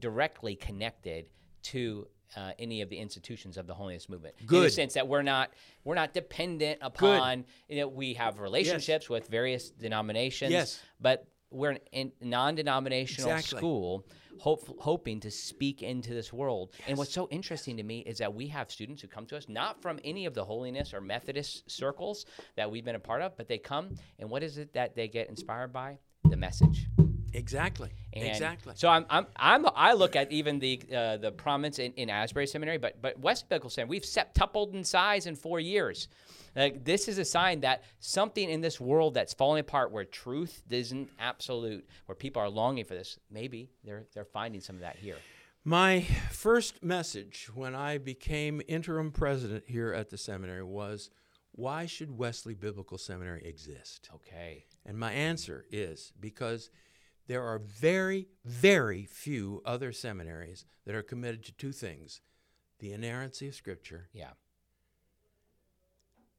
directly 0.00 0.56
connected 0.56 1.26
to 1.62 2.06
uh, 2.36 2.52
any 2.58 2.80
of 2.80 2.88
the 2.88 2.96
institutions 2.96 3.56
of 3.56 3.66
the 3.66 3.74
holiness 3.74 4.08
movement. 4.08 4.34
In 4.40 4.46
the 4.46 4.50
Good. 4.50 4.72
sense 4.72 4.94
that 4.94 5.06
we're 5.06 5.22
not 5.22 5.50
we're 5.84 5.94
not 5.94 6.12
dependent 6.12 6.80
upon. 6.82 7.44
You 7.68 7.80
know, 7.80 7.88
we 7.88 8.14
have 8.14 8.40
relationships 8.40 9.08
with 9.08 9.28
various 9.28 9.70
denominations. 9.70 10.50
Yes. 10.50 10.80
But 11.00 11.26
we're 11.54 11.78
in, 11.92 12.12
non-denominational 12.20 13.30
Exactly. 13.30 13.58
school, 13.58 14.06
hope, 14.38 14.76
hoping 14.80 15.20
to 15.20 15.30
speak 15.30 15.82
into 15.82 16.12
this 16.12 16.32
world. 16.32 16.72
And 16.86 16.98
what's 16.98 17.12
so 17.12 17.28
interesting 17.30 17.76
to 17.76 17.82
me 17.82 18.00
is 18.00 18.18
that 18.18 18.34
we 18.34 18.46
have 18.48 18.70
students 18.70 19.00
who 19.02 19.08
come 19.08 19.26
to 19.26 19.36
us 19.36 19.48
not 19.48 19.80
from 19.80 19.98
any 20.04 20.26
of 20.26 20.34
the 20.34 20.44
holiness 20.44 20.92
or 20.92 21.00
Methodist 21.00 21.70
circles 21.70 22.26
that 22.56 22.70
we've 22.70 22.84
been 22.84 22.96
a 22.96 23.00
part 23.00 23.22
of, 23.22 23.36
but 23.36 23.48
they 23.48 23.58
come 23.58 23.94
and 24.18 24.28
what 24.28 24.42
is 24.42 24.58
it 24.58 24.72
that 24.74 24.94
they 24.94 25.08
get 25.08 25.28
inspired 25.28 25.72
by? 25.72 25.98
The 26.24 26.36
message. 26.36 26.88
Exactly. 27.34 27.90
And 28.12 28.26
exactly. 28.26 28.74
So 28.76 28.88
I'm, 28.88 29.04
I'm, 29.10 29.26
I'm, 29.36 29.66
I 29.74 29.92
look 29.92 30.16
at 30.16 30.30
even 30.30 30.58
the 30.60 30.80
uh, 30.94 31.16
the 31.16 31.32
prominence 31.32 31.80
in, 31.80 31.92
in 31.94 32.08
Asbury 32.08 32.46
Seminary, 32.46 32.78
but 32.78 33.02
but 33.02 33.18
West 33.18 33.46
Seminary, 33.48 33.88
we've 33.88 34.04
septupled 34.04 34.74
in 34.74 34.84
size 34.84 35.26
in 35.26 35.34
four 35.34 35.58
years. 35.60 36.08
Like 36.56 36.84
this 36.84 37.08
is 37.08 37.18
a 37.18 37.24
sign 37.24 37.60
that 37.60 37.82
something 37.98 38.48
in 38.48 38.60
this 38.60 38.80
world 38.80 39.14
that's 39.14 39.34
falling 39.34 39.60
apart, 39.60 39.90
where 39.92 40.04
truth 40.04 40.62
isn't 40.70 41.10
absolute, 41.18 41.86
where 42.06 42.16
people 42.16 42.40
are 42.42 42.48
longing 42.48 42.84
for 42.84 42.94
this. 42.94 43.18
Maybe 43.30 43.70
they're 43.84 44.04
they're 44.14 44.24
finding 44.24 44.60
some 44.60 44.76
of 44.76 44.82
that 44.82 44.96
here. 44.96 45.16
My 45.64 46.02
first 46.30 46.82
message 46.82 47.48
when 47.54 47.74
I 47.74 47.96
became 47.98 48.60
interim 48.68 49.10
president 49.10 49.64
here 49.66 49.92
at 49.92 50.10
the 50.10 50.18
seminary 50.18 50.62
was 50.62 51.10
why 51.52 51.86
should 51.86 52.18
Wesley 52.18 52.54
Biblical 52.54 52.98
Seminary 52.98 53.42
exist? 53.44 54.10
Okay. 54.14 54.66
And 54.84 54.98
my 54.98 55.12
answer 55.12 55.64
is 55.70 56.12
because 56.18 56.68
there 57.28 57.44
are 57.44 57.58
very, 57.58 58.28
very 58.44 59.04
few 59.04 59.62
other 59.64 59.92
seminaries 59.92 60.66
that 60.84 60.94
are 60.94 61.02
committed 61.02 61.44
to 61.44 61.52
two 61.52 61.72
things 61.72 62.20
the 62.80 62.92
inerrancy 62.92 63.48
of 63.48 63.54
Scripture 63.54 64.08
Yeah. 64.12 64.30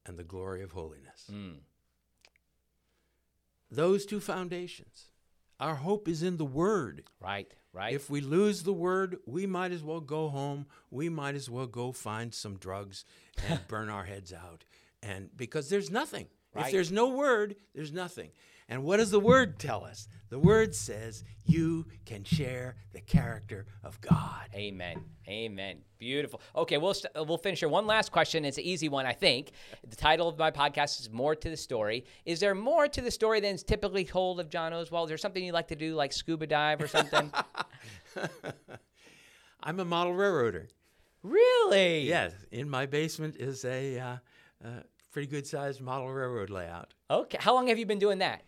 And 0.05 0.17
the 0.17 0.23
glory 0.23 0.61
of 0.61 0.71
holiness. 0.71 1.29
Mm. 1.31 1.57
Those 3.71 4.05
two 4.05 4.19
foundations. 4.19 5.05
Our 5.59 5.75
hope 5.75 6.07
is 6.07 6.21
in 6.21 6.37
the 6.37 6.45
Word. 6.45 7.03
Right. 7.19 7.51
Right. 7.75 7.93
If 7.93 8.09
we 8.09 8.21
lose 8.21 8.63
the 8.63 8.71
word, 8.71 9.17
we 9.25 9.45
might 9.45 9.73
as 9.73 9.83
well 9.83 9.99
go 9.99 10.29
home. 10.29 10.65
We 10.91 11.09
might 11.09 11.35
as 11.35 11.49
well 11.49 11.67
go 11.67 11.91
find 11.91 12.33
some 12.33 12.55
drugs 12.55 13.03
and 13.49 13.59
burn 13.67 13.89
our 13.89 14.05
heads 14.05 14.31
out. 14.31 14.63
And 15.03 15.29
because 15.35 15.69
there's 15.69 15.91
nothing. 15.91 16.27
Right. 16.53 16.67
If 16.67 16.71
there's 16.71 16.91
no 16.91 17.09
word, 17.09 17.57
there's 17.73 17.91
nothing. 17.91 18.29
And 18.67 18.83
what 18.83 18.97
does 18.97 19.11
the 19.11 19.19
Word 19.19 19.59
tell 19.59 19.83
us? 19.83 20.07
The 20.29 20.39
Word 20.39 20.73
says 20.73 21.23
you 21.45 21.85
can 22.05 22.23
share 22.23 22.75
the 22.93 22.99
character 22.99 23.67
of 23.83 24.01
God. 24.01 24.49
Amen. 24.55 25.03
Amen. 25.27 25.77
Beautiful. 25.99 26.41
Okay, 26.55 26.77
we'll 26.77 26.95
st- 26.95 27.13
we'll 27.15 27.37
finish 27.37 27.59
here. 27.59 27.69
One 27.69 27.85
last 27.85 28.11
question. 28.11 28.43
It's 28.43 28.57
an 28.57 28.63
easy 28.63 28.89
one, 28.89 29.05
I 29.05 29.13
think. 29.13 29.51
The 29.87 29.95
title 29.95 30.27
of 30.27 30.37
my 30.39 30.49
podcast 30.49 30.99
is 30.99 31.11
"More 31.11 31.35
to 31.35 31.49
the 31.49 31.57
Story." 31.57 32.05
Is 32.25 32.39
there 32.39 32.55
more 32.55 32.87
to 32.87 33.01
the 33.01 33.11
story 33.11 33.39
than 33.39 33.53
is 33.53 33.63
typically 33.63 34.03
told 34.03 34.39
of 34.39 34.49
John 34.49 34.71
Oswalt? 34.71 35.03
Is 35.03 35.09
there 35.09 35.17
something 35.17 35.43
you 35.43 35.51
like 35.53 35.67
to 35.67 35.75
do, 35.75 35.93
like 35.93 36.11
scuba 36.11 36.47
dive 36.47 36.81
or 36.81 36.87
something? 36.87 37.31
I'm 39.63 39.79
a 39.79 39.85
model 39.85 40.13
railroader. 40.13 40.67
really? 41.23 42.01
Yes, 42.01 42.33
in 42.51 42.69
my 42.69 42.85
basement 42.87 43.35
is 43.37 43.63
a 43.65 43.99
uh, 43.99 44.17
uh, 44.63 44.69
pretty 45.11 45.27
good 45.27 45.47
sized 45.47 45.81
model 45.81 46.11
railroad 46.11 46.49
layout. 46.49 46.93
Okay. 47.09 47.37
How 47.39 47.53
long 47.53 47.67
have 47.67 47.79
you 47.79 47.85
been 47.85 47.99
doing 47.99 48.19
that? 48.19 48.43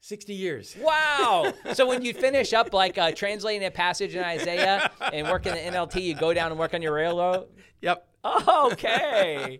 60 0.00 0.32
years. 0.34 0.76
Wow. 0.80 1.52
so 1.74 1.86
when 1.86 2.02
you 2.02 2.12
finish 2.14 2.52
up 2.52 2.72
like 2.72 2.98
uh, 2.98 3.12
translating 3.12 3.66
a 3.66 3.70
passage 3.70 4.14
in 4.14 4.22
Isaiah 4.24 4.90
and 5.12 5.28
work 5.28 5.46
in 5.46 5.54
the 5.54 5.60
NLT, 5.76 6.02
you 6.02 6.14
go 6.14 6.32
down 6.32 6.50
and 6.50 6.58
work 6.58 6.74
on 6.74 6.82
your 6.82 6.94
railroad. 6.94 7.48
Yep. 7.82 8.06
Okay. 8.24 9.58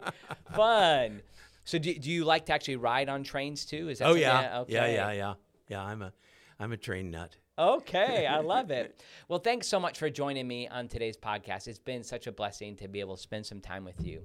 Fun. 0.54 1.22
So 1.64 1.78
do, 1.78 1.94
do 1.94 2.10
you 2.10 2.24
like 2.24 2.46
to 2.46 2.52
actually 2.52 2.76
ride 2.76 3.08
on 3.08 3.22
trains 3.24 3.64
too? 3.64 3.88
Is 3.88 3.98
that 3.98 4.08
Oh 4.08 4.14
yeah. 4.14 4.40
that- 4.42 4.70
Yeah, 4.70 4.86
yeah, 4.86 5.12
yeah. 5.12 5.34
Yeah, 5.68 5.82
I'm 5.84 6.00
a 6.02 6.12
I'm 6.58 6.72
a 6.72 6.76
train 6.76 7.10
nut. 7.10 7.36
Okay, 7.58 8.26
I 8.26 8.38
love 8.54 8.70
it. 8.70 9.02
Well, 9.28 9.38
thanks 9.38 9.66
so 9.68 9.78
much 9.78 9.98
for 9.98 10.08
joining 10.08 10.46
me 10.48 10.66
on 10.68 10.88
today's 10.88 11.16
podcast. 11.16 11.68
It's 11.68 11.78
been 11.78 12.02
such 12.04 12.26
a 12.26 12.32
blessing 12.32 12.76
to 12.76 12.88
be 12.88 13.00
able 13.00 13.16
to 13.16 13.22
spend 13.22 13.44
some 13.44 13.60
time 13.60 13.84
with 13.84 14.04
you. 14.04 14.22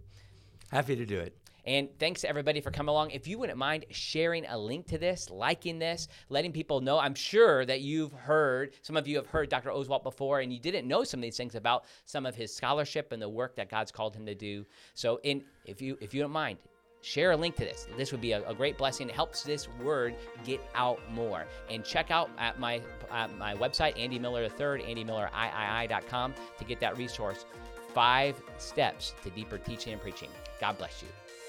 Happy 0.72 0.96
to 0.96 1.06
do 1.06 1.20
it. 1.20 1.36
And 1.66 1.90
thanks 2.00 2.22
to 2.22 2.30
everybody 2.30 2.60
for 2.60 2.72
coming 2.72 2.90
along. 2.90 3.12
If 3.12 3.28
you 3.28 3.38
wouldn't 3.38 3.58
mind 3.58 3.86
sharing 3.90 4.46
a 4.46 4.58
link 4.58 4.88
to 4.88 4.98
this, 4.98 5.30
liking 5.30 5.80
this, 5.80 6.08
letting 6.30 6.52
people 6.52 6.82
know, 6.82 7.00
I'm 7.00 7.16
sure 7.16 7.66
that 7.66 7.82
you've 7.82 8.12
heard, 8.12 8.74
some 8.82 8.98
of 8.98 9.08
you 9.08 9.16
have 9.18 9.28
heard 9.28 9.50
Dr. 9.50 9.70
Oswalt 9.70 10.04
before, 10.04 10.42
and 10.42 10.52
you 10.52 10.60
didn't 10.60 10.88
know 10.88 11.04
some 11.04 11.20
of 11.20 11.22
these 11.22 11.38
things 11.38 11.56
about 11.56 11.86
some 12.06 12.26
of 12.26 12.36
his 12.36 12.54
scholarship 12.54 13.12
and 13.12 13.22
the 13.22 13.30
work 13.30 13.56
that 13.56 13.70
God's 13.70 13.92
called 13.92 14.16
him 14.16 14.26
to 14.26 14.36
do. 14.36 14.66
So, 14.94 15.20
in 15.24 15.44
if 15.66 15.82
you 15.82 15.98
if 16.02 16.14
you 16.14 16.22
don't 16.22 16.32
mind, 16.32 16.58
share 17.02 17.32
a 17.32 17.38
link 17.38 17.56
to 17.56 17.66
this. 17.66 17.88
This 17.98 18.12
would 18.12 18.22
be 18.22 18.32
a, 18.32 18.48
a 18.48 18.54
great 18.54 18.78
blessing. 18.78 19.10
It 19.10 19.16
helps 19.16 19.44
this 19.44 19.68
word 19.82 20.16
get 20.46 20.62
out 20.76 21.00
more. 21.12 21.46
And 21.70 21.84
check 21.84 22.12
out 22.12 22.30
at 22.38 22.60
my 22.60 22.82
at 23.12 23.38
my 23.38 23.56
website, 23.56 23.98
Andy 23.98 24.20
Miller 24.20 24.44
III, 24.44 24.84
AndyMillerIII.com, 24.84 26.34
to 26.58 26.66
get 26.66 26.80
that 26.80 26.98
resource. 26.98 27.46
Five 27.94 28.42
steps 28.58 29.14
to 29.24 29.30
deeper 29.30 29.58
teaching 29.58 29.94
and 29.94 30.02
preaching. 30.02 30.30
God 30.60 30.78
bless 30.78 31.02
you. 31.04 31.23